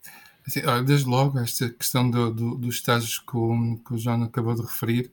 Assim, 0.47 0.61
desde 0.85 1.09
logo, 1.09 1.39
esta 1.39 1.71
questão 1.71 2.11
do, 2.11 2.33
do, 2.33 2.57
dos 2.57 2.77
estágios 2.77 3.19
que 3.19 3.37
o, 3.37 3.79
que 3.79 3.95
o 3.95 3.99
João 3.99 4.23
acabou 4.25 4.55
de 4.55 4.63
referir, 4.63 5.13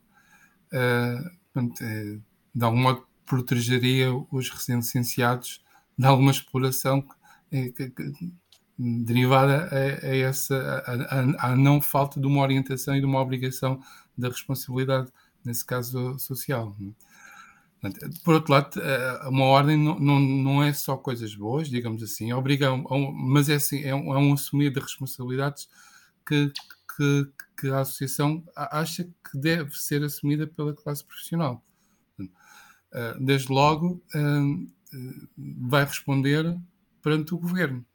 uh, 0.73 2.21
de 2.53 2.63
algum 2.65 2.77
modo 2.77 3.07
protegeria 3.25 4.11
os 4.31 4.49
recém-licenciados 4.49 5.63
de 5.97 6.05
alguma 6.05 6.31
exploração 6.31 7.05
que, 7.49 7.71
que, 7.71 7.89
que, 7.89 8.33
derivada 8.77 9.69
a, 9.71 10.07
a 10.07 10.15
essa 10.17 10.83
a, 10.87 11.49
a, 11.51 11.55
não 11.55 11.81
falta 11.81 12.19
de 12.19 12.25
uma 12.25 12.41
orientação 12.41 12.95
e 12.95 12.99
de 12.99 13.05
uma 13.05 13.19
obrigação 13.19 13.81
da 14.17 14.29
responsabilidade, 14.29 15.11
nesse 15.43 15.65
caso 15.65 16.17
social. 16.17 16.75
Por 18.23 18.33
outro 18.33 18.51
lado, 18.51 18.81
eh, 18.81 19.27
uma 19.27 19.45
ordem 19.45 19.77
não, 19.77 19.97
não, 19.97 20.19
não 20.19 20.63
é 20.63 20.73
só 20.73 20.97
coisas 20.97 21.33
boas, 21.33 21.69
digamos 21.69 22.03
assim, 22.03 22.33
obriga, 22.33 22.69
mas 23.13 23.47
é, 23.47 23.55
assim, 23.55 23.83
é, 23.83 23.95
um, 23.95 24.13
é 24.13 24.17
um 24.17 24.33
assumir 24.33 24.69
de 24.71 24.81
responsabilidades 24.81 25.69
que, 26.27 26.51
que, 26.95 27.29
que 27.59 27.67
a 27.69 27.81
associação 27.81 28.43
acha 28.55 29.03
que 29.03 29.37
deve 29.37 29.77
ser 29.77 30.03
assumida 30.03 30.47
pela 30.47 30.73
classe 30.73 31.03
profissional. 31.03 31.63
Eh, 32.91 33.17
desde 33.19 33.51
logo, 33.51 34.01
eh, 34.15 34.99
vai 35.37 35.85
responder 35.85 36.57
perante 37.01 37.33
o 37.33 37.37
governo. 37.37 37.85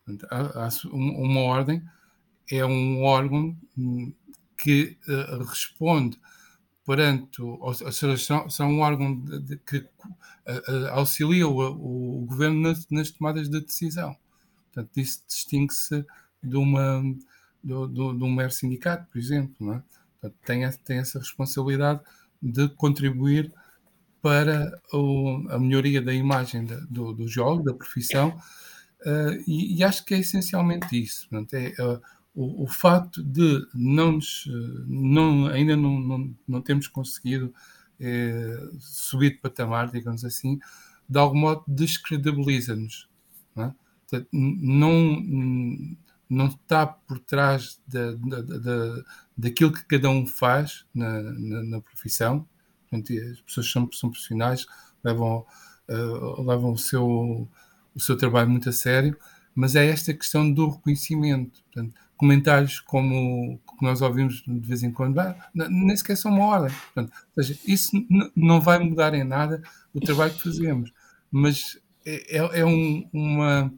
Uma 0.93 1.41
ordem 1.41 1.83
é 2.51 2.65
um 2.65 3.03
órgão 3.03 3.57
hum, 3.77 4.13
que 4.57 4.97
eh, 5.09 5.39
responde 5.49 6.19
perante, 6.87 7.41
ou 7.43 7.75
seja, 7.75 8.47
são, 8.51 8.71
um 8.71 8.81
órgão 8.81 9.25
que 9.67 9.89
auxilia 10.93 11.49
o, 11.49 12.27
governo 12.27 12.75
nas, 12.91 13.11
tomadas 13.11 13.49
de 13.49 13.59
decisão. 13.61 14.15
Portanto, 14.67 14.99
isso 14.99 15.23
distingue-se 15.27 16.05
de 16.43 16.57
uma 16.57 17.03
do, 17.65 17.87
do, 17.87 18.25
um 18.25 18.33
mero 18.33 18.51
sindicato, 18.51 19.07
por 19.11 19.19
exemplo. 19.19 19.55
Não 19.61 19.75
é? 19.75 19.83
Portanto, 20.21 20.39
tem, 20.45 20.71
tem 20.85 20.99
essa 20.99 21.19
responsabilidade 21.19 22.01
de 22.41 22.69
contribuir 22.69 23.53
para 24.21 24.81
o, 24.93 25.47
a 25.51 25.59
melhoria 25.59 26.01
da 26.01 26.13
imagem 26.13 26.65
da, 26.65 26.77
do, 26.89 27.13
do 27.13 27.29
jogo, 27.29 27.63
da 27.63 27.75
profissão, 27.75 28.29
uh, 29.03 29.43
e, 29.47 29.77
e, 29.77 29.85
acho 29.85 30.05
que 30.05 30.15
é 30.15 30.19
essencialmente 30.19 31.01
isso. 31.01 31.29
Portanto, 31.29 31.55
é, 31.55 31.75
uh, 31.83 32.01
o, 32.35 32.65
o 32.65 32.67
facto 32.67 33.23
de 33.23 33.67
não, 33.75 34.13
nos, 34.13 34.49
não 34.87 35.47
ainda 35.47 35.77
não, 35.77 36.01
não, 36.01 36.35
não 36.49 36.61
temos 36.61 36.89
conseguido 36.89 37.55
eh, 38.01 38.71
subir 38.81 39.31
de 39.31 39.39
patamar, 39.39 39.91
digamos 39.91 40.25
assim, 40.25 40.59
de 41.09 41.19
algum 41.19 41.39
modo 41.39 41.65
descredibiliza-nos. 41.69 43.09
Não, 43.55 43.65
é? 43.65 44.27
não, 44.33 45.23
não 46.35 46.47
está 46.47 46.87
por 46.87 47.19
trás 47.19 47.81
da, 47.87 48.13
da, 48.13 48.41
da, 48.43 49.05
daquilo 49.37 49.73
que 49.73 49.85
cada 49.85 50.11
um 50.11 50.27
faz 50.27 50.85
na, 50.95 51.23
na, 51.23 51.63
na 51.63 51.81
profissão. 51.81 52.47
As 52.93 53.41
pessoas 53.41 53.71
são, 53.71 53.89
são 53.93 54.11
profissionais, 54.11 54.67
levam, 55.03 55.45
uh, 55.89 56.43
levam 56.43 56.73
o, 56.73 56.79
seu, 56.79 57.49
o 57.95 58.01
seu 58.01 58.17
trabalho 58.17 58.51
muito 58.51 58.69
a 58.69 58.73
sério, 58.73 59.17
mas 59.55 59.75
é 59.75 59.87
esta 59.87 60.15
questão 60.15 60.51
do 60.51 60.69
reconhecimento. 60.69 61.63
Portanto, 61.65 61.95
comentários 62.17 62.81
como 62.81 63.59
que 63.79 63.85
nós 63.85 64.01
ouvimos 64.01 64.43
de 64.47 64.61
vez 64.61 64.83
em 64.83 64.93
quando, 64.93 65.19
ah, 65.19 65.37
nem 65.55 65.97
sequer 65.97 66.17
são 66.17 66.33
uma 66.33 66.45
ordem. 66.45 66.77
Portanto, 66.95 67.13
seja, 67.35 67.59
isso 67.67 67.91
não 68.35 68.61
vai 68.61 68.79
mudar 68.79 69.15
em 69.15 69.25
nada 69.25 69.63
o 69.93 70.01
trabalho 70.01 70.35
que 70.35 70.43
fazemos, 70.43 70.93
mas 71.31 71.79
é, 72.07 72.39
é, 72.39 72.61
é 72.61 72.65
um, 72.65 73.09
uma 73.13 73.73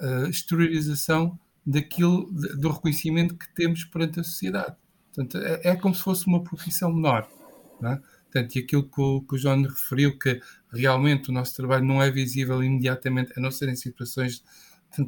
uh, 0.00 0.26
exteriorização 0.28 1.38
daquilo, 1.66 2.30
do 2.32 2.70
reconhecimento 2.70 3.36
que 3.36 3.52
temos 3.54 3.84
perante 3.84 4.20
a 4.20 4.24
sociedade. 4.24 4.76
Portanto, 5.14 5.38
é, 5.38 5.60
é 5.70 5.76
como 5.76 5.94
se 5.94 6.02
fosse 6.02 6.26
uma 6.26 6.42
profissão 6.42 6.92
menor. 6.92 7.28
Não 7.80 7.92
é? 7.92 8.00
Portanto, 8.24 8.56
e 8.56 8.58
aquilo 8.58 8.82
que 8.82 9.00
o, 9.00 9.20
que 9.20 9.34
o 9.36 9.38
João 9.38 9.62
referiu, 9.62 10.18
que 10.18 10.40
realmente 10.72 11.30
o 11.30 11.32
nosso 11.32 11.54
trabalho 11.54 11.84
não 11.84 12.02
é 12.02 12.10
visível 12.10 12.62
imediatamente, 12.62 13.32
a 13.36 13.40
não 13.40 13.50
ser 13.50 13.68
em 13.68 13.76
situações 13.76 14.42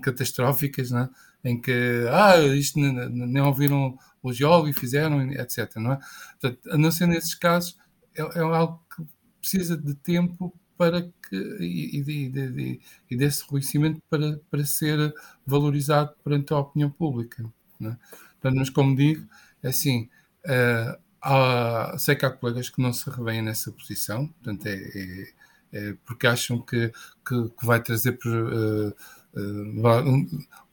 catastróficas, 0.02 0.90
não 0.90 1.00
é? 1.00 1.10
em 1.44 1.60
que 1.60 2.06
ah, 2.10 2.38
isto 2.38 2.78
nem 2.78 3.42
ouviram 3.42 3.96
o 4.22 4.32
jogo 4.32 4.68
e 4.68 4.72
fizeram, 4.72 5.22
etc. 5.32 5.76
Não 5.76 5.92
é? 5.92 5.98
Portanto, 6.40 6.70
a 6.70 6.78
não 6.78 6.90
ser 6.90 7.06
nesses 7.06 7.34
casos, 7.34 7.76
é, 8.16 8.22
é 8.22 8.40
algo 8.40 8.82
que 8.94 9.04
precisa 9.40 9.76
de 9.76 9.94
tempo 9.94 10.52
para 10.76 11.02
que 11.02 11.36
e, 11.60 12.00
e, 12.00 12.30
e, 12.34 12.80
e 13.10 13.16
desse 13.16 13.42
reconhecimento 13.42 14.00
para, 14.08 14.40
para 14.50 14.64
ser 14.64 15.14
valorizado 15.46 16.14
perante 16.22 16.52
a 16.52 16.58
opinião 16.58 16.90
pública. 16.90 17.44
Não 17.78 17.92
é? 17.92 17.98
Portanto, 18.32 18.58
mas 18.58 18.70
como 18.70 18.96
digo, 18.96 19.26
é 19.62 19.68
assim, 19.68 20.08
uh, 20.44 20.98
há, 21.20 21.96
sei 21.98 22.14
que 22.14 22.24
há 22.24 22.30
colegas 22.30 22.68
que 22.68 22.80
não 22.80 22.92
se 22.92 23.08
revêem 23.10 23.42
nessa 23.42 23.72
posição, 23.72 24.28
portanto, 24.28 24.66
é, 24.66 24.74
é, 24.74 25.32
é 25.72 25.96
porque 26.04 26.26
acham 26.26 26.60
que, 26.60 26.92
que, 27.26 27.48
que 27.50 27.66
vai 27.66 27.82
trazer 27.82 28.18
uh, 28.26 28.94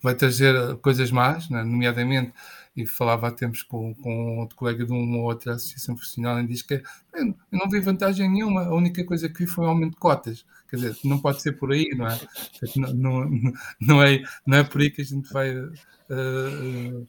vai 0.01 0.16
trazer 0.16 0.78
coisas 0.78 1.11
más, 1.11 1.49
né? 1.49 1.64
nomeadamente 1.64 2.34
e 2.76 2.88
falava 2.88 3.28
há 3.28 3.32
tempos 3.32 3.61
com, 3.61 3.93
com 3.95 4.39
outro 4.39 4.55
colega 4.55 4.86
de 4.86 4.91
uma 4.91 5.20
outra 5.20 5.53
associação 5.53 5.95
profissional 5.95 6.39
e 6.39 6.47
diz 6.47 6.64
que 6.64 6.82
eu 7.14 7.36
não 7.51 7.70
vi 7.70 7.80
vantagem 7.80 8.30
nenhuma, 8.30 8.66
a 8.66 8.74
única 8.74 9.03
coisa 9.05 9.30
que 9.30 9.39
vi 9.39 9.47
foi 9.47 9.66
um 9.66 9.70
aumento 9.70 9.91
de 9.91 9.99
cotas. 9.99 10.45
Quer 10.68 10.78
dizer, 10.78 10.97
não 11.03 11.20
pode 11.20 11.41
ser 11.41 11.51
por 11.51 11.72
aí, 11.72 11.88
não 11.95 12.07
é? 12.07 12.20
Não, 12.76 12.93
não, 12.93 13.53
não 13.80 14.03
é, 14.03 14.24
não 14.45 14.57
é 14.57 14.64
por 14.64 14.82
aí 14.82 14.89
que 14.89 15.03
a 15.03 15.05
gente 15.05 15.32
vai 15.32 15.55
uh, 15.55 17.07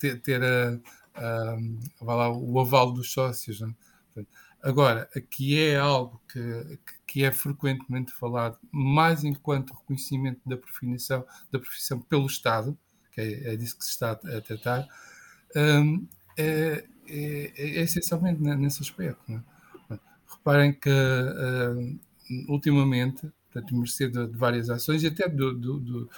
ter, 0.00 0.20
ter 0.20 0.42
a, 0.42 0.76
a, 1.14 2.04
lá, 2.04 2.32
o 2.32 2.58
aval 2.58 2.92
dos 2.92 3.12
sócios. 3.12 3.62
É? 3.62 4.24
Agora, 4.62 5.08
aqui 5.16 5.58
é 5.58 5.76
algo 5.76 6.20
que, 6.30 6.78
que 7.06 7.24
é 7.24 7.32
frequentemente 7.32 8.12
falado, 8.12 8.58
mais 8.70 9.24
enquanto 9.24 9.72
reconhecimento 9.72 10.40
da 10.46 10.56
profissão, 10.56 11.24
da 11.50 11.58
profissão 11.58 12.00
pelo 12.00 12.26
Estado, 12.26 12.76
que 13.12 13.20
é, 13.20 13.54
é 13.54 13.56
disso 13.56 13.78
que 13.78 13.84
se 13.84 13.92
está 13.92 14.12
a 14.12 14.40
tratar, 14.40 14.86
um, 15.56 16.06
é, 16.36 16.84
é, 17.08 17.52
é, 17.56 17.82
essencialmente 17.82 18.40
nesse 18.40 18.82
aspecto. 18.82 19.32
É? 19.32 19.98
Reparem 20.28 20.72
que 20.72 20.90
uh, 20.90 22.00
ultimamente, 22.48 23.30
portanto, 23.50 23.76
mercê 23.76 24.08
de, 24.08 24.26
de, 24.26 24.36
várias 24.36 24.68
ações 24.68 25.02
e 25.02 25.06
até 25.06 25.28
do, 25.28 25.54
do, 25.54 25.80
do, 25.80 26.10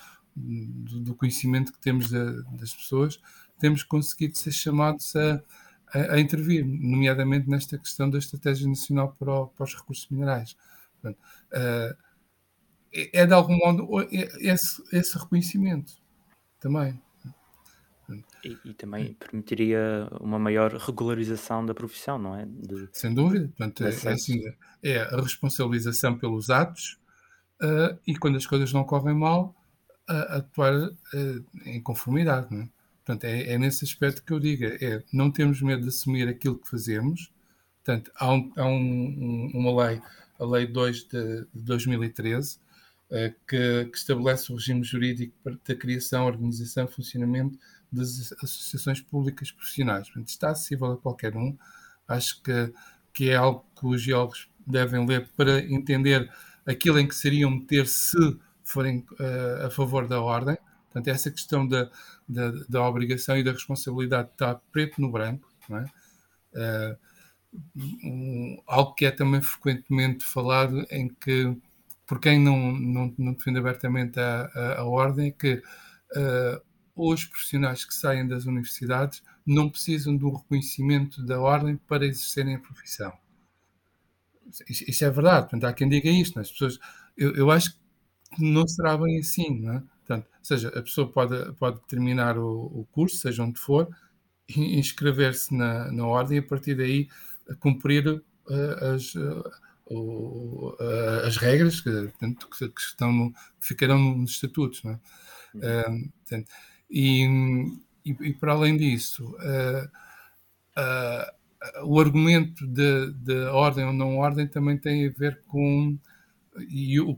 do 1.01 1.15
conhecimento 1.15 1.73
que 1.73 1.81
temos 1.81 2.11
das 2.11 2.75
pessoas, 2.75 3.21
temos 3.59 3.83
conseguido 3.83 4.37
ser 4.37 4.53
chamados 4.53 5.15
a, 5.17 5.43
a, 5.93 6.15
a, 6.15 6.21
intervir, 6.21 6.65
nomeadamente 6.65 7.49
nesta 7.49 7.79
questão 7.79 8.09
da 8.09 8.19
Estratégia 8.19 8.69
Nacional 8.69 9.15
para, 9.19 9.33
o, 9.33 9.47
para 9.49 9.65
os 9.65 9.75
Recursos 9.75 10.09
Minerais. 10.11 10.57
Portanto, 11.01 11.19
uh, 11.53 11.97
é 12.93 13.27
de 13.27 13.33
algum 13.33 13.57
modo 13.57 13.89
esse, 14.11 14.83
esse 14.93 15.19
reconhecimento 15.19 15.95
também. 16.61 17.01
E, 18.45 18.59
e, 18.65 18.75
também 18.75 19.15
permitiria 19.15 20.09
uma 20.21 20.39
maior 20.39 20.75
regularização 20.75 21.65
da 21.65 21.73
profissão, 21.73 22.19
não 22.19 22.37
é? 22.37 22.45
De, 22.47 22.89
Sem 22.93 23.15
dúvida. 23.15 23.49
Portanto, 23.49 23.85
é, 23.85 23.87
é, 23.87 24.13
assim, 24.13 24.43
é, 24.83 25.01
a 25.01 25.21
responsabilização 25.21 26.19
pelos 26.19 26.51
atos 26.51 26.99
uh, 27.63 27.99
e 28.07 28.17
quando 28.17 28.37
as 28.37 28.47
coisas 28.47 28.73
não 28.73 28.85
correm 28.85 29.15
mal, 29.15 29.55
uh, 30.11 30.37
atuar 30.37 30.75
uh, 30.75 31.45
em 31.65 31.81
conformidade. 31.81 32.55
Não 32.55 32.63
é? 32.63 32.69
Portanto, 33.05 33.25
é, 33.25 33.53
é, 33.53 33.59
nesse 33.59 33.85
aspecto 33.85 34.23
que 34.23 34.33
eu 34.33 34.41
digo: 34.41 34.65
é, 34.65 35.03
não 35.13 35.31
temos 35.31 35.61
medo 35.61 35.83
de 35.83 35.89
assumir 35.89 36.29
aquilo 36.29 36.59
que 36.59 36.69
fazemos. 36.69 37.31
Portanto, 37.85 38.13
há, 38.17 38.33
um, 38.33 38.53
há 38.57 38.67
um, 38.67 39.51
uma 39.55 39.85
lei, 39.85 40.01
a 40.39 40.45
Lei 40.45 40.67
2 40.67 41.05
de, 41.05 41.47
de 41.53 41.63
2013, 41.65 42.59
eh, 43.11 43.35
que, 43.47 43.85
que, 43.87 43.99
estabelece 43.99 44.53
o 44.53 44.57
regime 44.57 44.83
jurídico 44.85 45.35
da 45.45 45.75
criação, 45.75 46.27
organização 46.27 46.85
e 46.85 46.89
funcionamento 46.89 47.59
das 47.93 48.33
associações 48.43 49.01
públicas 49.01 49.51
profissionais. 49.51 50.07
Portanto, 50.09 50.29
está 50.29 50.51
acessível 50.51 50.93
a 50.93 50.97
qualquer 50.97 51.37
um. 51.37 51.57
Acho 52.09 52.41
que, 52.43 52.73
que 53.13 53.31
é 53.31 53.37
algo 53.37 53.67
que 53.79 53.87
os 53.87 54.01
geólogos 54.01 54.49
devem 54.67 55.05
ler 55.07 55.29
para 55.37 55.61
entender 55.61 56.31
aquilo 56.65 56.99
em 56.99 57.07
que 57.07 57.15
seriam 57.15 57.51
meter 57.51 57.87
se 57.87 58.17
forem 58.63 59.05
uh, 59.21 59.67
a 59.67 59.71
favor 59.71 60.09
da 60.09 60.21
ordem. 60.21 60.57
Portanto, 60.93 61.09
essa 61.09 61.31
questão 61.31 61.67
da, 61.67 61.91
da, 62.29 62.51
da, 62.69 62.83
obrigação 62.87 63.37
e 63.37 63.43
da 63.43 63.53
responsabilidade 63.53 64.29
está 64.33 64.55
preto 64.71 65.01
no 65.01 65.11
branco. 65.11 65.49
É? 65.71 66.93
Uh, 66.93 66.99
um, 68.05 68.63
algo 68.67 68.95
que 68.95 69.07
é 69.07 69.11
também 69.11 69.41
frequentemente 69.41 70.25
falado 70.25 70.87
em 70.91 71.09
que 71.09 71.57
por 72.07 72.21
quem 72.21 72.39
não, 72.39 72.73
não, 72.73 73.15
não 73.17 73.33
defende 73.33 73.59
abertamente 73.59 74.21
a, 74.21 74.51
a, 74.55 74.81
a 74.81 74.85
ordem, 74.85 75.29
é 75.29 75.31
que 75.31 75.55
uh, 75.55 76.63
os 76.95 77.25
profissionais 77.25 77.85
que 77.85 77.95
saem 77.95 78.27
das 78.29 78.45
universidades 78.45 79.23
não 79.47 79.71
precisam 79.71 80.15
do 80.15 80.31
reconhecimento 80.31 81.25
da 81.25 81.41
ordem 81.41 81.77
para 81.77 82.05
exercerem 82.05 82.57
a 82.57 82.61
profissão. 82.61 83.13
Isso, 84.69 84.85
isso 84.87 85.05
é 85.05 85.11
verdade, 85.11 85.49
portanto, 85.49 85.65
há 85.65 85.73
quem 85.73 85.89
diga 85.89 86.11
isto, 86.11 86.39
as 86.39 86.51
pessoas, 86.51 86.79
eu, 87.17 87.35
eu 87.35 87.51
acho 87.51 87.73
que 87.73 87.81
não 88.39 88.67
será 88.69 88.97
bem 88.97 89.19
assim, 89.19 89.61
não 89.61 89.73
é? 89.75 89.83
Portanto, 90.13 90.29
ou 90.39 90.45
seja, 90.45 90.69
a 90.69 90.83
pessoa 90.83 91.11
pode, 91.11 91.53
pode 91.55 91.81
terminar 91.87 92.37
o, 92.37 92.67
o 92.67 92.87
curso, 92.93 93.17
seja 93.17 93.43
onde 93.43 93.59
for, 93.59 93.89
inscrever-se 94.55 95.55
na, 95.55 95.91
na 95.91 96.07
ordem 96.07 96.37
e 96.37 96.41
a 96.41 96.43
partir 96.43 96.75
daí 96.75 97.09
cumprir 97.59 98.07
uh, 98.09 98.95
as, 98.95 99.15
uh, 99.15 99.51
o, 99.87 100.77
as 101.25 101.37
regras 101.37 101.81
que, 101.81 101.91
portanto, 101.91 102.49
que, 102.51 102.81
estão 102.81 103.13
no, 103.13 103.33
que 103.33 103.39
ficarão 103.61 104.19
nos 104.19 104.33
estatutos. 104.33 104.83
Não 104.83 104.93
é? 104.93 105.01
Uhum. 105.55 106.11
Uh, 106.33 106.45
e, 106.91 107.25
e, 108.05 108.11
e, 108.21 108.35
para 108.35 108.53
além 108.53 108.77
disso, 108.77 109.25
uh, 109.37 109.89
uh, 110.79 111.87
o 111.87 111.99
argumento 111.99 112.67
de, 112.67 113.13
de, 113.13 113.45
ordem 113.47 113.87
ou 113.87 113.93
não 113.93 114.19
ordem 114.19 114.47
também 114.47 114.77
tem 114.77 115.07
a 115.07 115.13
ver 115.13 115.43
com, 115.47 115.97
e 116.69 117.01
o, 117.01 117.17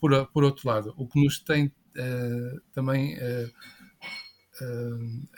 por, 0.00 0.26
por 0.32 0.42
outro 0.42 0.68
lado, 0.68 0.94
o 0.96 1.06
que 1.06 1.22
nos 1.22 1.38
tem 1.38 1.72
também 2.72 3.16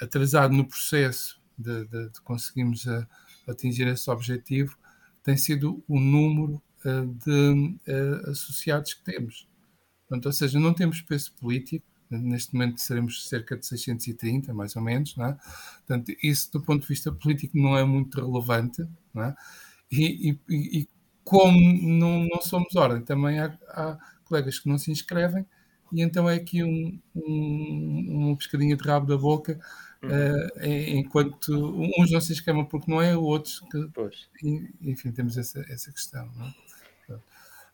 atrasado 0.01 0.55
no 0.55 0.67
processo 0.67 1.41
de, 1.59 1.85
de, 1.87 2.11
de 2.11 2.21
conseguirmos 2.23 2.87
atingir 3.47 3.87
esse 3.87 4.11
objetivo 4.11 4.77
tem 5.27 5.37
sido 5.37 5.83
o 5.89 5.99
número 5.99 6.63
uh, 6.85 7.07
de 7.25 7.77
uh, 7.89 8.31
associados 8.31 8.95
que 8.95 9.03
temos. 9.03 9.49
Portanto, 10.07 10.27
ou 10.27 10.33
seja, 10.33 10.61
não 10.61 10.73
temos 10.73 11.01
peso 11.01 11.33
político, 11.35 11.85
neste 12.09 12.55
momento 12.55 12.81
seremos 12.81 13.29
cerca 13.29 13.57
de 13.57 13.67
630, 13.67 14.55
mais 14.55 14.77
ou 14.77 14.83
menos, 14.83 15.17
não 15.17 15.27
é? 15.27 15.37
Portanto, 15.79 16.13
isso 16.23 16.53
do 16.53 16.61
ponto 16.63 16.83
de 16.83 16.87
vista 16.87 17.11
político 17.11 17.59
não 17.59 17.77
é 17.77 17.85
muito 17.85 18.25
relevante, 18.25 18.87
não 19.13 19.25
é? 19.25 19.35
E, 19.91 20.39
e, 20.49 20.81
e 20.81 20.89
como 21.25 21.59
não, 21.83 22.25
não, 22.25 22.41
somos 22.41 22.77
ordem, 22.77 23.03
também 23.03 23.41
há, 23.41 23.47
há, 23.71 23.99
colegas 24.25 24.61
que 24.61 24.69
não 24.69 24.79
se 24.79 24.93
inscrevem 24.93 25.45
e 25.93 26.03
então 26.03 26.29
é 26.29 26.35
aqui 26.37 26.63
um, 26.63 26.99
um, 27.15 28.07
uma 28.09 28.37
pescadinha 28.37 28.77
de 28.77 28.83
rabo 28.83 29.07
da 29.07 29.17
boca 29.17 29.59
Uh, 30.03 30.65
enquanto 30.65 31.51
uns 31.99 32.11
não 32.11 32.21
se 32.21 32.33
esquemam 32.33 32.65
porque 32.65 32.91
não 32.91 33.01
é, 33.01 33.17
outros 33.17 33.61
que. 33.71 33.89
Pois. 33.93 34.29
Enfim, 34.81 35.11
temos 35.11 35.37
essa, 35.37 35.61
essa 35.69 35.91
questão. 35.91 36.31
É? 37.11 37.17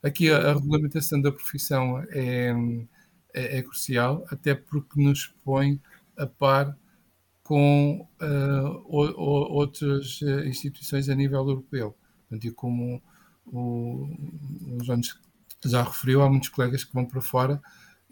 Aqui 0.03 0.31
a, 0.31 0.39
a, 0.39 0.55
regulamentação 0.55 1.21
da 1.21 1.31
profissão 1.31 2.03
é, 2.11 2.55
é, 3.35 3.59
é, 3.59 3.63
crucial, 3.63 4.25
até 4.31 4.55
porque 4.55 5.01
nos 5.01 5.27
põe 5.45 5.81
a 6.17 6.27
par 6.27 6.77
com 7.43 8.07
uh, 8.21 8.85
o, 8.87 9.01
o, 9.01 9.53
outras 9.53 10.21
eh, 10.23 10.47
instituições 10.47 11.09
a 11.09 11.15
nível 11.15 11.41
europeu. 11.41 11.95
Portanto, 12.29 12.47
e 12.47 12.51
como 12.53 13.03
o, 13.47 14.09
o 14.69 14.85
João 14.85 15.01
já 15.65 15.83
referiu, 15.83 16.23
há 16.23 16.31
muitos 16.31 16.49
colegas 16.49 16.85
que 16.85 16.95
vão 16.95 17.05
para 17.05 17.21
fora 17.21 17.61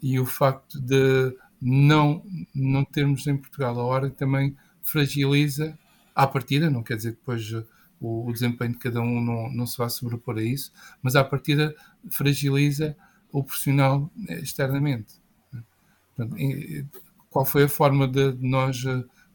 e 0.01 0.19
o 0.19 0.25
facto 0.25 0.79
de 0.79 1.35
não, 1.61 2.23
não 2.55 2.83
termos 2.83 3.27
em 3.27 3.37
Portugal 3.37 3.79
a 3.79 3.83
hora 3.83 4.09
também 4.09 4.55
fragiliza 4.81 5.77
à 6.15 6.25
partida, 6.25 6.69
não 6.69 6.83
quer 6.83 6.97
dizer 6.97 7.11
que 7.11 7.19
depois 7.19 7.51
o, 7.99 8.27
o 8.27 8.33
desempenho 8.33 8.71
de 8.71 8.79
cada 8.79 8.99
um 8.99 9.21
não, 9.21 9.51
não 9.51 9.65
se 9.65 9.77
vá 9.77 9.87
sobrepor 9.87 10.37
a 10.37 10.43
isso, 10.43 10.71
mas 11.01 11.15
à 11.15 11.23
partida 11.23 11.75
fragiliza 12.09 12.97
o 13.31 13.43
profissional 13.43 14.11
externamente. 14.27 15.21
Portanto, 16.15 16.35
qual 17.29 17.45
foi 17.45 17.63
a 17.63 17.69
forma 17.69 18.07
de 18.07 18.33
nós 18.39 18.83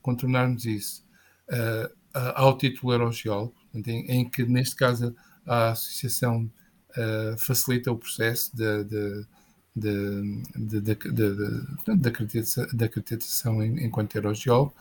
contornarmos 0.02 0.66
isso? 0.66 1.04
Uh, 1.48 1.96
ao 2.34 2.56
título 2.56 2.92
Eurogeólogo, 2.92 3.54
em, 3.74 4.06
em, 4.10 4.28
que 4.28 4.44
neste 4.44 4.74
caso 4.74 5.14
a 5.46 5.70
associação 5.70 6.50
uh, 6.90 7.38
facilita 7.38 7.92
o 7.92 7.98
processo 7.98 8.56
de, 8.56 8.84
de, 8.84 9.26
de, 9.76 10.42
de 11.96 12.84
acreditação, 12.84 13.62
enquanto 13.62 14.16
Eurogeólogo, 14.16 14.74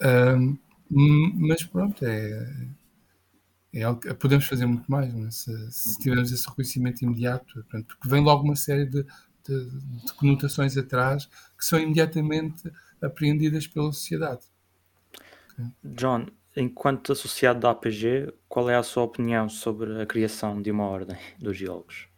uh, 0.00 0.58
mas 0.90 1.62
pronto, 1.62 2.04
é, 2.04 2.66
é 3.72 3.82
algo 3.82 4.00
que 4.00 4.12
podemos 4.14 4.46
fazer 4.46 4.66
muito 4.66 4.90
mais 4.90 5.14
é? 5.14 5.30
se, 5.30 5.72
se, 5.72 5.88
uhum. 5.88 5.98
tivermos 5.98 6.32
esse 6.32 6.48
reconhecimento 6.48 7.02
imediato, 7.02 7.54
portanto, 7.54 7.86
porque 7.86 8.08
vem 8.08 8.22
logo 8.22 8.42
uma 8.42 8.56
série 8.56 8.86
de, 8.86 9.04
de, 9.46 9.70
de 10.04 10.12
conotações 10.14 10.76
atrás 10.76 11.26
que 11.56 11.64
são 11.64 11.78
imediatamente 11.78 12.70
apreendidas 13.00 13.66
pela 13.66 13.92
sociedade. 13.92 14.42
John, 15.82 16.26
enquanto 16.56 17.12
associado 17.12 17.60
da 17.60 17.70
APG, 17.70 18.32
qual 18.48 18.68
é 18.68 18.76
a 18.76 18.82
sua 18.82 19.04
opinião 19.04 19.48
sobre 19.48 20.02
a 20.02 20.06
criação 20.06 20.60
de 20.60 20.70
uma 20.70 20.84
ordem 20.84 21.16
dos 21.38 21.56
geólogos? 21.56 22.08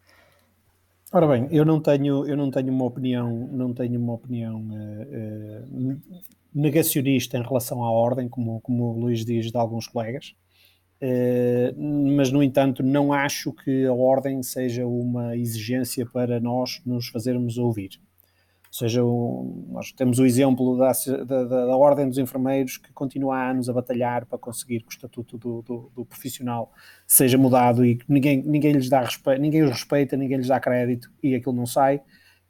Ora 1.12 1.26
bem, 1.28 1.46
eu 1.52 1.64
não 1.64 1.80
tenho, 1.80 2.26
eu 2.26 2.36
não 2.36 2.50
tenho 2.50 2.72
uma 2.72 2.84
opinião, 2.84 3.48
não 3.52 3.72
tenho 3.72 4.00
uma 4.00 4.14
opinião 4.14 4.60
uh, 4.60 5.94
uh, 5.94 6.00
negacionista 6.52 7.38
em 7.38 7.42
relação 7.42 7.84
à 7.84 7.90
ordem, 7.90 8.28
como, 8.28 8.60
como 8.60 8.84
o 8.84 8.98
Luís 8.98 9.24
diz 9.24 9.50
de 9.52 9.56
alguns 9.56 9.86
colegas. 9.86 10.34
Uh, 11.00 12.16
mas, 12.16 12.32
no 12.32 12.42
entanto, 12.42 12.82
não 12.82 13.12
acho 13.12 13.52
que 13.52 13.86
a 13.86 13.92
ordem 13.92 14.42
seja 14.42 14.84
uma 14.86 15.36
exigência 15.36 16.04
para 16.04 16.40
nós 16.40 16.82
nos 16.84 17.08
fazermos 17.08 17.56
ouvir 17.56 18.00
seja, 18.76 19.04
o, 19.04 19.66
nós 19.70 19.92
temos 19.92 20.18
o 20.18 20.26
exemplo 20.26 20.76
da, 20.76 20.92
da, 21.24 21.44
da, 21.66 21.76
Ordem 21.76 22.08
dos 22.08 22.18
Enfermeiros 22.18 22.76
que 22.76 22.92
continua 22.92 23.36
há 23.36 23.50
anos 23.50 23.68
a 23.68 23.72
batalhar 23.72 24.26
para 24.26 24.38
conseguir 24.38 24.80
que 24.80 24.88
o 24.88 24.90
estatuto 24.90 25.38
do, 25.38 25.62
do, 25.62 25.92
do 25.94 26.04
profissional 26.04 26.72
seja 27.06 27.38
mudado 27.38 27.84
e 27.84 27.98
ninguém, 28.08 28.42
ninguém 28.42 28.72
lhes 28.72 28.88
dá 28.88 29.00
respeito, 29.00 29.40
ninguém 29.40 29.62
os 29.62 29.70
respeita, 29.70 30.16
ninguém 30.16 30.38
lhes 30.38 30.48
dá 30.48 30.60
crédito 30.60 31.10
e 31.22 31.34
aquilo 31.34 31.54
não 31.54 31.66
sai. 31.66 32.02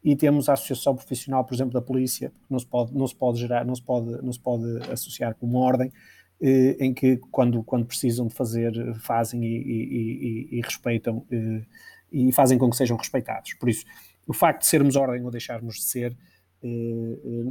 E 0.02 0.14
temos 0.14 0.48
a 0.48 0.52
associação 0.52 0.94
profissional, 0.94 1.44
por 1.44 1.54
exemplo, 1.54 1.72
da 1.72 1.82
polícia, 1.82 2.30
que 2.30 2.50
não 2.50 2.58
se 2.58 2.66
pode, 2.66 2.94
não 2.94 3.06
se 3.06 3.14
pode 3.14 3.38
gerar, 3.38 3.64
não 3.64 3.74
se 3.74 3.82
pode, 3.82 4.22
não 4.22 4.32
se 4.32 4.40
pode 4.40 4.64
associar 4.90 5.34
com 5.34 5.46
uma 5.46 5.60
ordem, 5.60 5.92
eh, 6.40 6.76
em 6.78 6.94
que 6.94 7.16
quando, 7.30 7.62
quando 7.62 7.86
precisam 7.86 8.26
de 8.26 8.34
fazer, 8.34 8.72
fazem 9.00 9.44
e, 9.44 9.56
e, 9.56 10.48
e, 10.54 10.58
e 10.58 10.60
respeitam 10.60 11.24
eh, 11.30 11.62
e 12.12 12.32
fazem 12.32 12.56
com 12.58 12.70
que 12.70 12.76
sejam 12.76 12.96
respeitados. 12.96 13.54
Por 13.54 13.68
isso, 13.68 13.84
o 14.26 14.32
facto 14.32 14.60
de 14.62 14.66
sermos 14.66 14.96
ordem 14.96 15.24
ou 15.24 15.30
deixarmos 15.30 15.76
de 15.76 15.84
ser, 15.84 16.16
eh, 16.62 16.68
eh, 16.68 17.44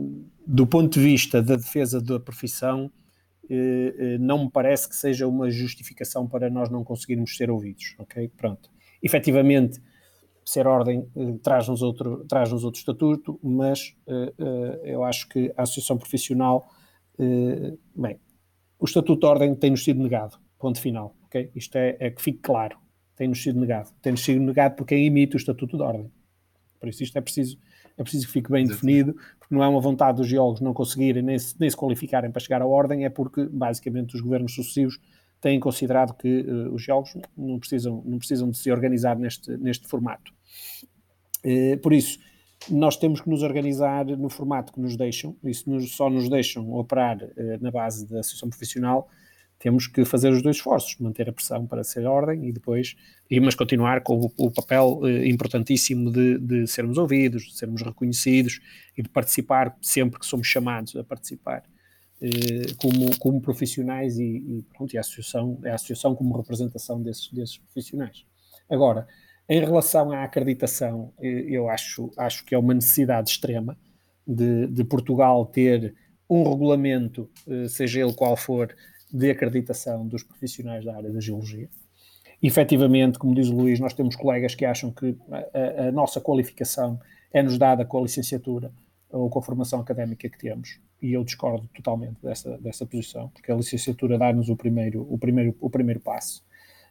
do 0.45 0.67
ponto 0.67 0.93
de 0.93 0.99
vista 0.99 1.41
da 1.41 1.55
defesa 1.55 2.01
da 2.01 2.19
profissão, 2.19 2.91
eh, 3.49 4.17
não 4.19 4.45
me 4.45 4.51
parece 4.51 4.89
que 4.89 4.95
seja 4.95 5.28
uma 5.28 5.49
justificação 5.49 6.28
para 6.28 6.49
nós 6.49 6.69
não 6.69 6.84
conseguirmos 6.84 7.38
ser 7.38 7.49
ouvidos, 7.49 7.95
ok? 7.99 8.28
Pronto. 8.36 8.69
Efetivamente, 9.01 9.82
ser 10.43 10.67
ordem 10.67 11.07
traz-nos 11.41 11.82
outro, 11.82 12.26
traz 12.28 12.51
outro 12.51 12.78
estatuto, 12.80 13.39
mas 13.41 13.95
eu 14.84 15.03
acho 15.03 15.28
que 15.28 15.51
a 15.57 15.63
associação 15.63 15.97
profissional, 15.97 16.69
bem, 17.95 18.19
o 18.80 18.86
estatuto 18.86 19.21
de 19.21 19.26
ordem 19.26 19.55
tem-nos 19.55 19.84
sido 19.84 20.03
negado, 20.03 20.38
ponto 20.59 20.80
final, 20.80 21.15
ok? 21.26 21.51
Isto 21.55 21.78
é, 21.78 21.97
é 21.99 22.11
que 22.11 22.21
fique 22.21 22.39
claro, 22.39 22.78
tem-nos 23.15 23.41
sido 23.41 23.59
negado. 23.59 23.91
Tem-nos 24.01 24.23
sido 24.23 24.41
negado 24.41 24.76
por 24.76 24.86
quem 24.86 25.05
emite 25.05 25.36
o 25.36 25.38
estatuto 25.38 25.78
de 25.78 25.84
ordem. 25.84 26.11
Por 26.80 26.89
isso 26.89 27.03
isto 27.03 27.17
é 27.17 27.21
preciso, 27.21 27.57
é 27.97 28.03
preciso 28.03 28.28
que 28.28 28.34
fique 28.34 28.51
bem 28.51 28.65
definido, 28.65 29.13
porque 29.39 29.53
não 29.53 29.63
é 29.63 29.67
uma 29.67 29.80
vontade 29.80 30.17
dos 30.17 30.28
geólogos 30.28 30.61
não 30.61 30.73
conseguirem 30.73 31.23
nem 31.23 31.38
se, 31.38 31.55
nem 31.59 31.69
se 31.69 31.76
qualificarem 31.76 32.32
para 32.32 32.39
chegar 32.39 32.61
à 32.61 32.65
ordem, 32.65 33.05
é 33.05 33.09
porque 33.09 33.45
basicamente 33.45 34.15
os 34.15 34.21
governos 34.21 34.53
sucessivos 34.53 34.99
têm 35.41 35.59
considerado 35.59 36.13
que 36.15 36.41
uh, 36.41 36.73
os 36.73 36.82
geólogos 36.82 37.15
não 37.38 37.59
precisam, 37.59 38.01
não 38.05 38.17
precisam 38.17 38.49
de 38.49 38.57
se 38.57 38.71
organizar 38.71 39.17
neste, 39.17 39.55
neste 39.57 39.88
formato. 39.88 40.34
Uh, 41.45 41.78
por 41.82 41.93
isso, 41.93 42.19
nós 42.69 42.97
temos 42.97 43.21
que 43.21 43.30
nos 43.30 43.43
organizar 43.43 44.05
no 44.05 44.30
formato 44.30 44.73
que 44.73 44.80
nos 44.80 44.95
deixam, 44.95 45.36
isso 45.43 45.69
nos, 45.69 45.95
só 45.95 46.09
nos 46.09 46.30
deixam 46.30 46.73
operar 46.73 47.17
uh, 47.23 47.30
na 47.61 47.69
base 47.69 48.07
da 48.07 48.21
associação 48.21 48.49
profissional 48.49 49.07
temos 49.60 49.88
que 49.88 50.06
fazer 50.06 50.32
os 50.32 50.41
dois 50.41 50.58
esforços, 50.58 50.97
manter 50.99 51.30
a 51.30 51.34
pressão 51.34 51.66
para 51.66 51.84
ser 51.84 52.06
ordem 52.06 52.47
e 52.47 52.51
depois, 52.51 52.95
e, 53.30 53.39
mas 53.39 53.56
continuar 53.56 54.01
com 54.01 54.20
o, 54.20 54.32
o 54.38 54.51
papel 54.51 55.01
eh, 55.03 55.28
importantíssimo 55.28 56.12
de, 56.12 56.38
de, 56.38 56.68
sermos 56.68 56.97
ouvidos, 56.97 57.43
de 57.43 57.58
sermos 57.58 57.82
reconhecidos 57.82 58.60
e 58.97 59.01
de 59.01 59.10
participar 59.10 59.76
sempre 59.82 60.20
que 60.20 60.26
somos 60.26 60.47
chamados 60.47 60.95
a 60.95 61.03
participar 61.03 61.64
eh, 62.22 62.74
como, 62.78 63.18
como 63.20 63.41
profissionais 63.41 64.18
e, 64.18 64.24
e, 64.24 64.66
pronto, 64.76 64.93
e 64.93 64.97
a 64.97 65.01
associação, 65.01 65.60
a 65.66 65.74
associação 65.74 66.16
como 66.16 66.38
representação 66.38 67.01
desses, 67.01 67.32
desses 67.32 67.58
profissionais. 67.58 68.26
Agora, 68.70 69.08
em 69.47 69.60
relação 69.60 70.12
à 70.12 70.24
acreditação, 70.24 71.14
eh, 71.20 71.45
eu 71.47 71.70
acho, 71.70 72.12
acho 72.18 72.45
que 72.45 72.56
é 72.56 72.58
uma 72.58 72.74
necessidade 72.74 73.30
extrema 73.30 73.78
de, 74.28 74.68
de 74.68 74.84
Portugal 74.84 75.45
ter 75.45 75.93
um 76.30 76.43
regulamento, 76.49 77.30
eh, 77.47 77.68
seja 77.68 78.01
ele 78.01 78.14
qual 78.14 78.36
for, 78.36 78.76
de 79.16 79.32
acreditação 79.32 80.05
dos 80.05 80.24
profissionais 80.24 80.84
da 80.84 80.95
área 80.95 81.09
da 81.09 81.22
geologia. 81.22 81.70
Efetivamente, 82.43 83.18
como 83.18 83.34
diz 83.34 83.47
o 83.47 83.55
Luís, 83.55 83.80
nós 83.80 83.93
temos 83.93 84.16
colegas 84.16 84.53
que 84.53 84.66
acham 84.66 84.91
que 84.91 85.18
a, 85.32 85.88
a 85.88 85.91
nossa 85.91 86.20
qualificação 86.20 86.99
é-nos 87.34 87.57
dada 87.57 87.86
com 87.86 87.97
a 87.97 88.01
licenciatura 88.01 88.72
ou 89.09 89.30
com 89.30 89.39
a 89.39 89.41
formação 89.41 89.80
académica 89.80 90.30
que 90.30 90.38
temos. 90.38 90.82
E 91.01 91.13
eu 91.13 91.24
discordo 91.24 91.68
totalmente 91.74 92.18
dessa, 92.22 92.57
dessa 92.57 92.86
posição, 92.86 93.30
porque 93.30 93.51
a 93.51 93.55
licenciatura 93.55 94.18
dá-nos 94.18 94.49
o 94.49 94.55
primeiro, 94.55 95.07
o, 95.09 95.18
primeiro, 95.18 95.55
o 95.61 95.70
primeiro 95.70 96.01
passo. 96.01 96.43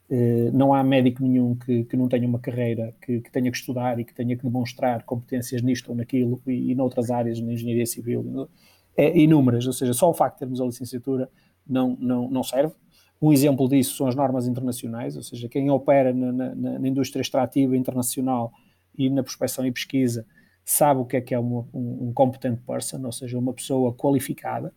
Uh, 0.09 0.51
não 0.53 0.73
há 0.73 0.83
médico 0.83 1.23
nenhum 1.23 1.55
que, 1.55 1.85
que 1.85 1.97
não 1.97 2.09
tenha 2.09 2.27
uma 2.27 2.39
carreira, 2.39 2.95
que, 3.03 3.21
que, 3.21 3.31
tenha 3.31 3.51
que 3.51 3.57
estudar 3.57 3.99
e 3.99 4.05
que 4.05 4.15
tenha 4.15 4.37
que 4.37 4.43
demonstrar 4.43 5.03
competências 5.05 5.63
nisto 5.63 5.91
ou 5.91 5.97
naquilo 5.97 6.41
e, 6.47 6.73
e 6.73 6.75
noutras 6.75 7.11
áreas, 7.11 7.39
na 7.41 7.53
engenharia 7.53 7.87
civil, 7.87 8.49
é, 8.97 9.19
inúmeras. 9.19 9.67
Ou 9.67 9.73
seja, 9.73 9.93
só 9.93 10.09
o 10.09 10.15
facto 10.15 10.35
de 10.35 10.39
termos 10.41 10.61
a 10.61 10.65
licenciatura 10.65 11.29
não, 11.67 11.97
não, 12.01 12.31
não 12.31 12.43
serve. 12.43 12.75
Um 13.21 13.33
exemplo 13.33 13.69
disso 13.69 13.97
são 13.97 14.07
as 14.07 14.15
normas 14.15 14.47
internacionais, 14.47 15.17
ou 15.17 15.23
seja, 15.23 15.49
quem 15.49 15.71
opera 15.71 16.13
na, 16.13 16.33
na, 16.33 16.79
na 16.79 16.89
indústria 16.89 17.23
extrativa 17.23 17.77
internacional 17.77 18.53
e 18.97 19.09
na 19.09 19.23
prospecção 19.23 19.67
e 19.67 19.73
pesquisa 19.73 20.27
sabe 20.65 21.01
o 21.01 21.05
que 21.05 21.17
é 21.17 21.21
que 21.21 21.35
é 21.35 21.39
uma, 21.39 21.67
um, 21.73 22.09
um 22.09 22.13
competent 22.13 22.59
person, 22.67 23.05
ou 23.05 23.13
seja, 23.13 23.39
uma 23.39 23.53
pessoa 23.53 23.93
qualificada, 23.95 24.73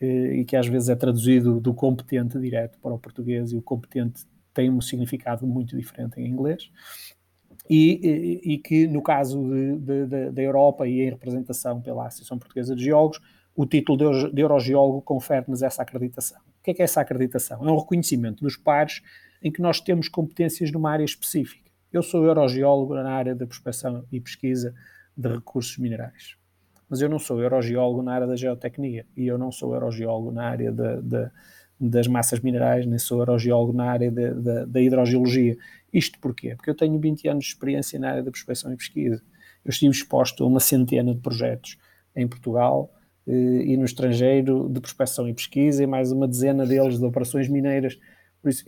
eh, 0.00 0.36
e 0.40 0.44
que 0.44 0.56
às 0.56 0.66
vezes 0.66 0.88
é 0.88 0.94
traduzido 0.94 1.58
do 1.58 1.72
competente 1.72 2.38
direto 2.38 2.78
para 2.80 2.92
o 2.92 2.98
português, 2.98 3.52
e 3.52 3.56
o 3.56 3.62
competente 3.62 4.24
tem 4.52 4.70
um 4.70 4.80
significado 4.80 5.46
muito 5.46 5.76
diferente 5.76 6.20
em 6.20 6.26
inglês. 6.26 6.70
E, 7.68 8.40
e, 8.44 8.54
e 8.54 8.58
que 8.58 8.86
no 8.86 9.02
caso 9.02 9.42
da 10.32 10.40
Europa 10.40 10.86
e 10.86 11.00
em 11.00 11.10
representação 11.10 11.80
pela 11.80 12.06
Associação 12.06 12.38
Portuguesa 12.38 12.76
de 12.76 12.84
Geólogos, 12.84 13.20
o 13.56 13.64
título 13.64 14.30
de 14.30 14.42
Eurogeólogo 14.42 15.00
confere-nos 15.00 15.62
essa 15.62 15.82
acreditação. 15.82 16.38
O 16.38 16.62
que 16.62 16.72
é, 16.72 16.74
que 16.74 16.82
é 16.82 16.84
essa 16.84 17.00
acreditação? 17.00 17.66
É 17.66 17.72
um 17.72 17.78
reconhecimento 17.78 18.44
dos 18.44 18.54
pares 18.54 19.02
em 19.42 19.50
que 19.50 19.62
nós 19.62 19.80
temos 19.80 20.08
competências 20.08 20.70
numa 20.70 20.90
área 20.90 21.04
específica. 21.04 21.70
Eu 21.90 22.02
sou 22.02 22.24
Eurogeólogo 22.24 22.94
na 22.94 23.10
área 23.10 23.34
da 23.34 23.46
prospecção 23.46 24.04
e 24.12 24.20
pesquisa 24.20 24.74
de 25.16 25.28
recursos 25.28 25.78
minerais. 25.78 26.36
Mas 26.88 27.00
eu 27.00 27.08
não 27.08 27.18
sou 27.18 27.40
Eurogeólogo 27.40 28.02
na 28.02 28.12
área 28.12 28.26
da 28.26 28.36
geotecnia 28.36 29.06
e 29.16 29.26
eu 29.26 29.38
não 29.38 29.50
sou 29.50 29.72
Eurogeólogo 29.72 30.30
na 30.30 30.44
área 30.44 30.70
de, 30.70 31.02
de, 31.02 31.30
das 31.80 32.06
massas 32.06 32.40
minerais, 32.40 32.84
nem 32.84 32.98
sou 32.98 33.20
Eurogeólogo 33.20 33.72
na 33.72 33.90
área 33.90 34.12
da 34.66 34.80
hidrogeologia. 34.80 35.56
Isto 35.90 36.20
porquê? 36.20 36.54
Porque 36.54 36.68
eu 36.68 36.74
tenho 36.74 36.98
20 37.00 37.28
anos 37.28 37.44
de 37.44 37.50
experiência 37.52 37.98
na 37.98 38.10
área 38.10 38.22
da 38.22 38.30
prospecção 38.30 38.70
e 38.70 38.76
pesquisa. 38.76 39.22
Eu 39.64 39.70
estive 39.70 39.92
exposto 39.92 40.44
a 40.44 40.46
uma 40.46 40.60
centena 40.60 41.14
de 41.14 41.20
projetos 41.20 41.78
em 42.14 42.28
Portugal 42.28 42.92
e 43.26 43.76
no 43.76 43.84
estrangeiro 43.84 44.68
de 44.68 44.80
prospecção 44.80 45.28
e 45.28 45.34
pesquisa 45.34 45.82
e 45.82 45.86
mais 45.86 46.12
uma 46.12 46.28
dezena 46.28 46.64
deles 46.64 46.98
de 46.98 47.04
operações 47.04 47.48
mineiras. 47.48 47.98
Por 48.40 48.50
isso, 48.50 48.64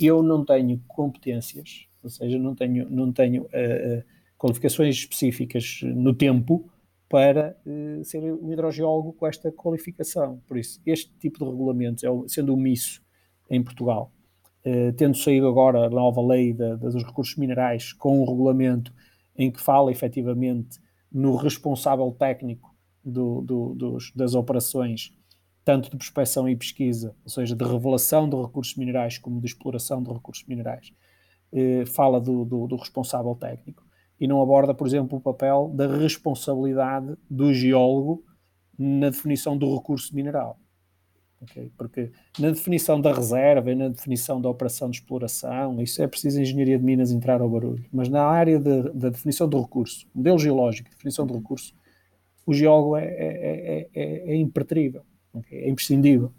eu 0.00 0.22
não 0.22 0.44
tenho 0.44 0.82
competências, 0.88 1.86
ou 2.02 2.10
seja, 2.10 2.36
não 2.36 2.54
tenho, 2.54 2.90
não 2.90 3.12
tenho 3.12 3.44
uh, 3.44 4.02
qualificações 4.36 4.96
específicas 4.96 5.80
no 5.84 6.12
tempo 6.12 6.68
para 7.08 7.56
uh, 7.64 8.04
ser 8.04 8.18
um 8.18 8.52
hidrogeólogo 8.52 9.12
com 9.12 9.26
esta 9.26 9.52
qualificação. 9.52 10.42
Por 10.48 10.58
isso, 10.58 10.80
este 10.84 11.12
tipo 11.18 11.38
de 11.38 11.44
regulamentos, 11.44 12.02
é, 12.02 12.08
sendo 12.26 12.52
omisso 12.52 13.00
em 13.48 13.62
Portugal, 13.62 14.12
uh, 14.66 14.92
tendo 14.94 15.16
saído 15.16 15.46
agora 15.46 15.86
a 15.86 15.90
nova 15.90 16.20
lei 16.20 16.52
da, 16.52 16.74
dos 16.74 17.04
recursos 17.04 17.36
minerais 17.36 17.92
com 17.92 18.20
um 18.20 18.26
regulamento 18.26 18.92
em 19.36 19.52
que 19.52 19.60
fala 19.60 19.92
efetivamente 19.92 20.80
no 21.12 21.36
responsável 21.36 22.10
técnico 22.10 22.73
do, 23.04 23.40
do, 23.42 23.74
dos, 23.74 24.12
das 24.14 24.34
operações, 24.34 25.12
tanto 25.64 25.90
de 25.90 25.96
prospecção 25.96 26.48
e 26.48 26.56
pesquisa, 26.56 27.14
ou 27.24 27.30
seja, 27.30 27.54
de 27.54 27.64
revelação 27.64 28.28
de 28.28 28.36
recursos 28.36 28.76
minerais 28.76 29.18
como 29.18 29.40
de 29.40 29.46
exploração 29.46 30.02
de 30.02 30.12
recursos 30.12 30.44
minerais, 30.46 30.92
eh, 31.52 31.84
fala 31.86 32.20
do, 32.20 32.44
do, 32.44 32.76
responsável 32.76 33.34
técnico. 33.34 33.82
e 34.20 34.26
não 34.26 34.40
aborda, 34.40 34.72
por 34.72 34.86
exemplo, 34.86 35.18
o 35.18 35.20
papel 35.20 35.70
da 35.74 35.86
responsabilidade 35.86 37.16
do 37.28 37.52
geólogo 37.52 38.24
na 38.78 39.10
definição 39.10 39.56
do 39.56 39.74
recurso 39.74 40.14
mineral. 40.14 40.58
Okay? 41.42 41.70
Porque 41.76 42.10
na 42.38 42.50
definição 42.50 43.00
da 43.00 43.12
reserva 43.12 43.70
e 43.70 43.74
na 43.74 43.88
definição 43.88 44.40
da 44.40 44.48
operação 44.48 44.90
de 44.90 44.98
exploração, 44.98 45.80
isso 45.80 46.02
é 46.02 46.06
preciso 46.06 46.38
a 46.38 46.42
engenharia 46.42 46.78
de 46.78 46.84
minas 46.84 47.12
entrar 47.12 47.40
ao 47.40 47.48
barulho. 47.48 47.84
Mas 47.92 48.08
na 48.08 48.24
área 48.24 48.58
de, 48.58 48.82
da 48.92 49.10
definição 49.10 49.48
do 49.48 49.60
recurso, 49.60 50.06
modelo 50.14 50.38
geológico, 50.38 50.90
definição 50.90 51.26
do 51.26 51.34
recurso, 51.34 51.74
o 52.46 52.52
geólogo 52.52 52.96
é, 52.96 53.04
é, 53.04 53.88
é, 53.94 54.32
é 54.32 54.36
impertrível, 54.36 55.02
é 55.50 55.68
imprescindível. 55.68 56.32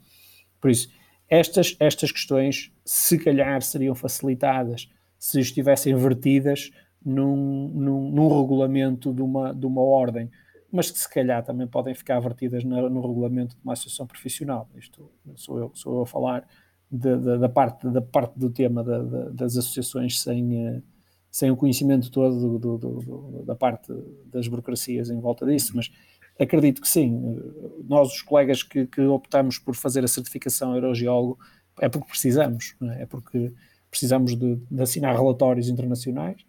Por 0.62 0.70
isso, 0.70 0.89
estas, 1.30 1.76
estas 1.80 2.12
questões, 2.12 2.72
se 2.84 3.18
calhar, 3.18 3.62
seriam 3.62 3.95
facilitadas 3.95 4.89
se 5.18 5.39
estivessem 5.39 5.95
vertidas 5.95 6.72
num, 7.03 7.70
num, 7.70 8.12
num 8.12 8.41
regulamento 8.41 9.14
de 9.14 9.22
uma, 9.22 9.53
de 9.53 9.66
uma 9.66 9.82
ordem 9.82 10.30
mas 10.76 10.91
que 10.91 10.99
se 10.99 11.10
calhar 11.10 11.43
também 11.43 11.66
podem 11.66 11.95
ficar 11.95 12.20
vertidas 12.20 12.64
no, 12.64 12.89
no 12.89 13.01
regulamento 13.01 13.56
de 13.56 13.62
uma 13.64 13.74
associação 13.74 14.06
profissional. 14.06 14.70
Isto 14.76 15.10
sou 15.36 15.58
eu, 15.58 15.72
sou 15.74 15.95
eu 15.95 16.01
a 16.01 16.06
falar 16.06 16.45
de, 16.91 17.18
de, 17.18 17.38
da, 17.38 17.47
parte, 17.47 17.89
da 17.89 18.01
parte 18.01 18.38
do 18.38 18.49
tema 18.49 18.84
da, 18.84 19.01
das 19.30 19.56
associações 19.56 20.22
sem, 20.22 20.68
eh, 20.68 20.82
sem 21.36 21.51
o 21.51 21.57
conhecimento 21.57 22.09
todo 22.09 22.57
do, 22.57 22.77
do, 22.77 23.43
da 23.43 23.53
parte 23.53 23.91
das 24.27 24.47
burocracias 24.47 25.09
em 25.09 25.19
volta 25.19 25.45
disso, 25.45 25.73
mas 25.75 25.91
acredito 26.39 26.81
que 26.81 26.88
sim. 26.88 27.38
Nós, 27.89 28.13
os 28.13 28.21
colegas 28.21 28.63
que, 28.63 28.88
que 28.88 29.01
optamos 29.01 29.59
por 29.59 29.75
fazer 29.75 30.01
a 30.05 30.07
certificação 30.07 30.71
aerogeólogo, 30.71 31.38
é 31.81 31.89
porque 31.89 32.07
precisamos, 32.07 32.77
é? 32.83 33.01
é? 33.01 33.05
porque 33.05 33.51
precisamos 33.91 34.33
de, 34.33 34.55
de 34.71 34.81
assinar 34.81 35.13
relatórios 35.13 35.67
internacionais 35.67 36.45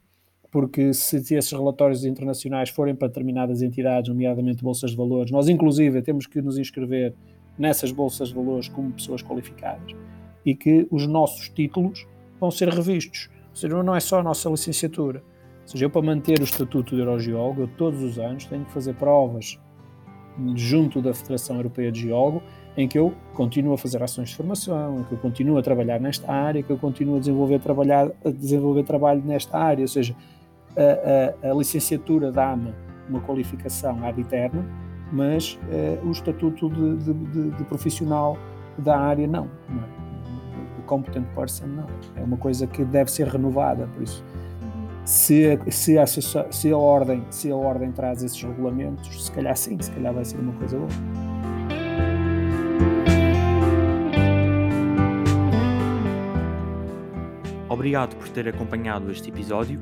porque 0.52 0.94
se 0.94 1.16
esses 1.16 1.50
relatórios 1.50 2.04
internacionais 2.04 2.70
forem 2.70 2.94
para 2.94 3.08
determinadas 3.08 3.62
entidades, 3.62 4.08
nomeadamente 4.08 4.62
bolsas 4.62 4.92
de 4.92 4.96
valores, 4.96 5.32
nós 5.32 5.48
inclusive 5.48 6.00
temos 6.00 6.28
que 6.28 6.40
nos 6.40 6.58
inscrever 6.58 7.12
nessas 7.58 7.90
bolsas 7.90 8.28
de 8.28 8.36
valores 8.36 8.68
como 8.68 8.92
pessoas 8.92 9.20
qualificadas 9.20 9.92
e 10.44 10.54
que 10.54 10.86
os 10.92 11.08
nossos 11.08 11.48
títulos 11.48 12.06
vão 12.38 12.52
ser 12.52 12.68
revistos. 12.68 13.28
Ou 13.56 13.60
seja, 13.60 13.82
não 13.82 13.94
é 13.94 14.00
só 14.00 14.20
a 14.20 14.22
nossa 14.22 14.50
licenciatura. 14.50 15.22
Ou 15.62 15.68
seja, 15.68 15.86
eu 15.86 15.90
para 15.90 16.02
manter 16.02 16.40
o 16.40 16.44
estatuto 16.44 16.94
de 16.94 17.00
Eurogeólogo, 17.00 17.62
eu 17.62 17.68
todos 17.68 18.02
os 18.02 18.18
anos 18.18 18.44
tenho 18.44 18.66
que 18.66 18.70
fazer 18.70 18.94
provas 18.96 19.58
junto 20.54 21.00
da 21.00 21.14
Federação 21.14 21.56
Europeia 21.56 21.90
de 21.90 22.02
Geólogo, 22.02 22.42
em 22.76 22.86
que 22.86 22.98
eu 22.98 23.14
continuo 23.32 23.72
a 23.72 23.78
fazer 23.78 24.02
ações 24.02 24.28
de 24.28 24.36
formação, 24.36 25.00
em 25.00 25.04
que 25.04 25.12
eu 25.12 25.18
continuo 25.18 25.56
a 25.56 25.62
trabalhar 25.62 25.98
nesta 25.98 26.30
área, 26.30 26.62
que 26.62 26.68
eu 26.68 26.76
continuo 26.76 27.16
a 27.16 27.18
desenvolver, 27.18 27.58
trabalhar, 27.58 28.10
a 28.22 28.28
desenvolver 28.28 28.82
trabalho 28.82 29.22
nesta 29.24 29.58
área, 29.58 29.80
ou 29.80 29.88
seja, 29.88 30.14
a, 30.76 31.48
a, 31.48 31.52
a 31.52 31.54
licenciatura 31.54 32.30
dá-me 32.30 32.74
uma 33.08 33.20
qualificação 33.20 34.04
ad 34.04 34.22
mas 35.10 35.54
uh, 35.54 36.06
o 36.06 36.10
estatuto 36.10 36.68
de, 36.68 36.96
de, 36.96 37.14
de, 37.14 37.50
de, 37.52 37.64
profissional 37.64 38.36
da 38.76 38.98
área 38.98 39.26
não. 39.26 39.48
não 39.70 39.82
é? 39.82 39.95
Competent 40.86 41.26
person 41.34 41.66
não. 41.66 41.86
É 42.16 42.22
uma 42.22 42.36
coisa 42.36 42.66
que 42.66 42.84
deve 42.84 43.10
ser 43.10 43.28
renovada, 43.28 43.86
por 43.88 44.02
isso. 44.02 44.24
Se, 45.04 45.58
se, 45.70 45.98
a, 45.98 46.06
se, 46.06 46.72
a 46.72 46.78
ordem, 46.78 47.24
se 47.30 47.50
a 47.50 47.56
ordem 47.56 47.92
traz 47.92 48.22
esses 48.22 48.42
regulamentos, 48.42 49.26
se 49.26 49.30
calhar 49.30 49.56
sim, 49.56 49.78
se 49.80 49.90
calhar 49.92 50.12
vai 50.12 50.24
ser 50.24 50.38
uma 50.38 50.52
coisa 50.54 50.78
boa. 50.78 50.90
Obrigado 57.68 58.16
por 58.16 58.28
ter 58.30 58.48
acompanhado 58.48 59.10
este 59.12 59.28
episódio 59.28 59.80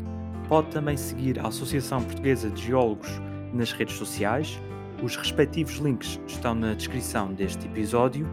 Pode 0.48 0.68
também 0.68 0.96
seguir 0.96 1.40
a 1.40 1.48
Associação 1.48 2.02
Portuguesa 2.02 2.50
de 2.50 2.62
Geólogos 2.66 3.08
nas 3.52 3.72
redes 3.72 3.96
sociais. 3.96 4.60
Os 5.02 5.16
respectivos 5.16 5.76
links 5.76 6.20
estão 6.26 6.54
na 6.54 6.74
descrição 6.74 7.32
deste 7.32 7.66
episódio. 7.66 8.28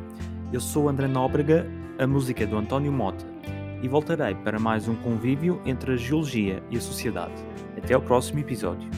Eu 0.51 0.59
sou 0.59 0.89
André 0.89 1.07
Nóbrega, 1.07 1.65
a 1.97 2.07
música 2.07 2.45
do 2.45 2.57
António 2.57 2.91
Mota, 2.91 3.25
e 3.81 3.87
voltarei 3.87 4.35
para 4.35 4.59
mais 4.59 4.87
um 4.87 4.95
convívio 4.95 5.61
entre 5.65 5.93
a 5.93 5.97
geologia 5.97 6.61
e 6.69 6.77
a 6.77 6.81
sociedade. 6.81 7.33
Até 7.77 7.93
ao 7.93 8.01
próximo 8.01 8.39
episódio. 8.39 8.89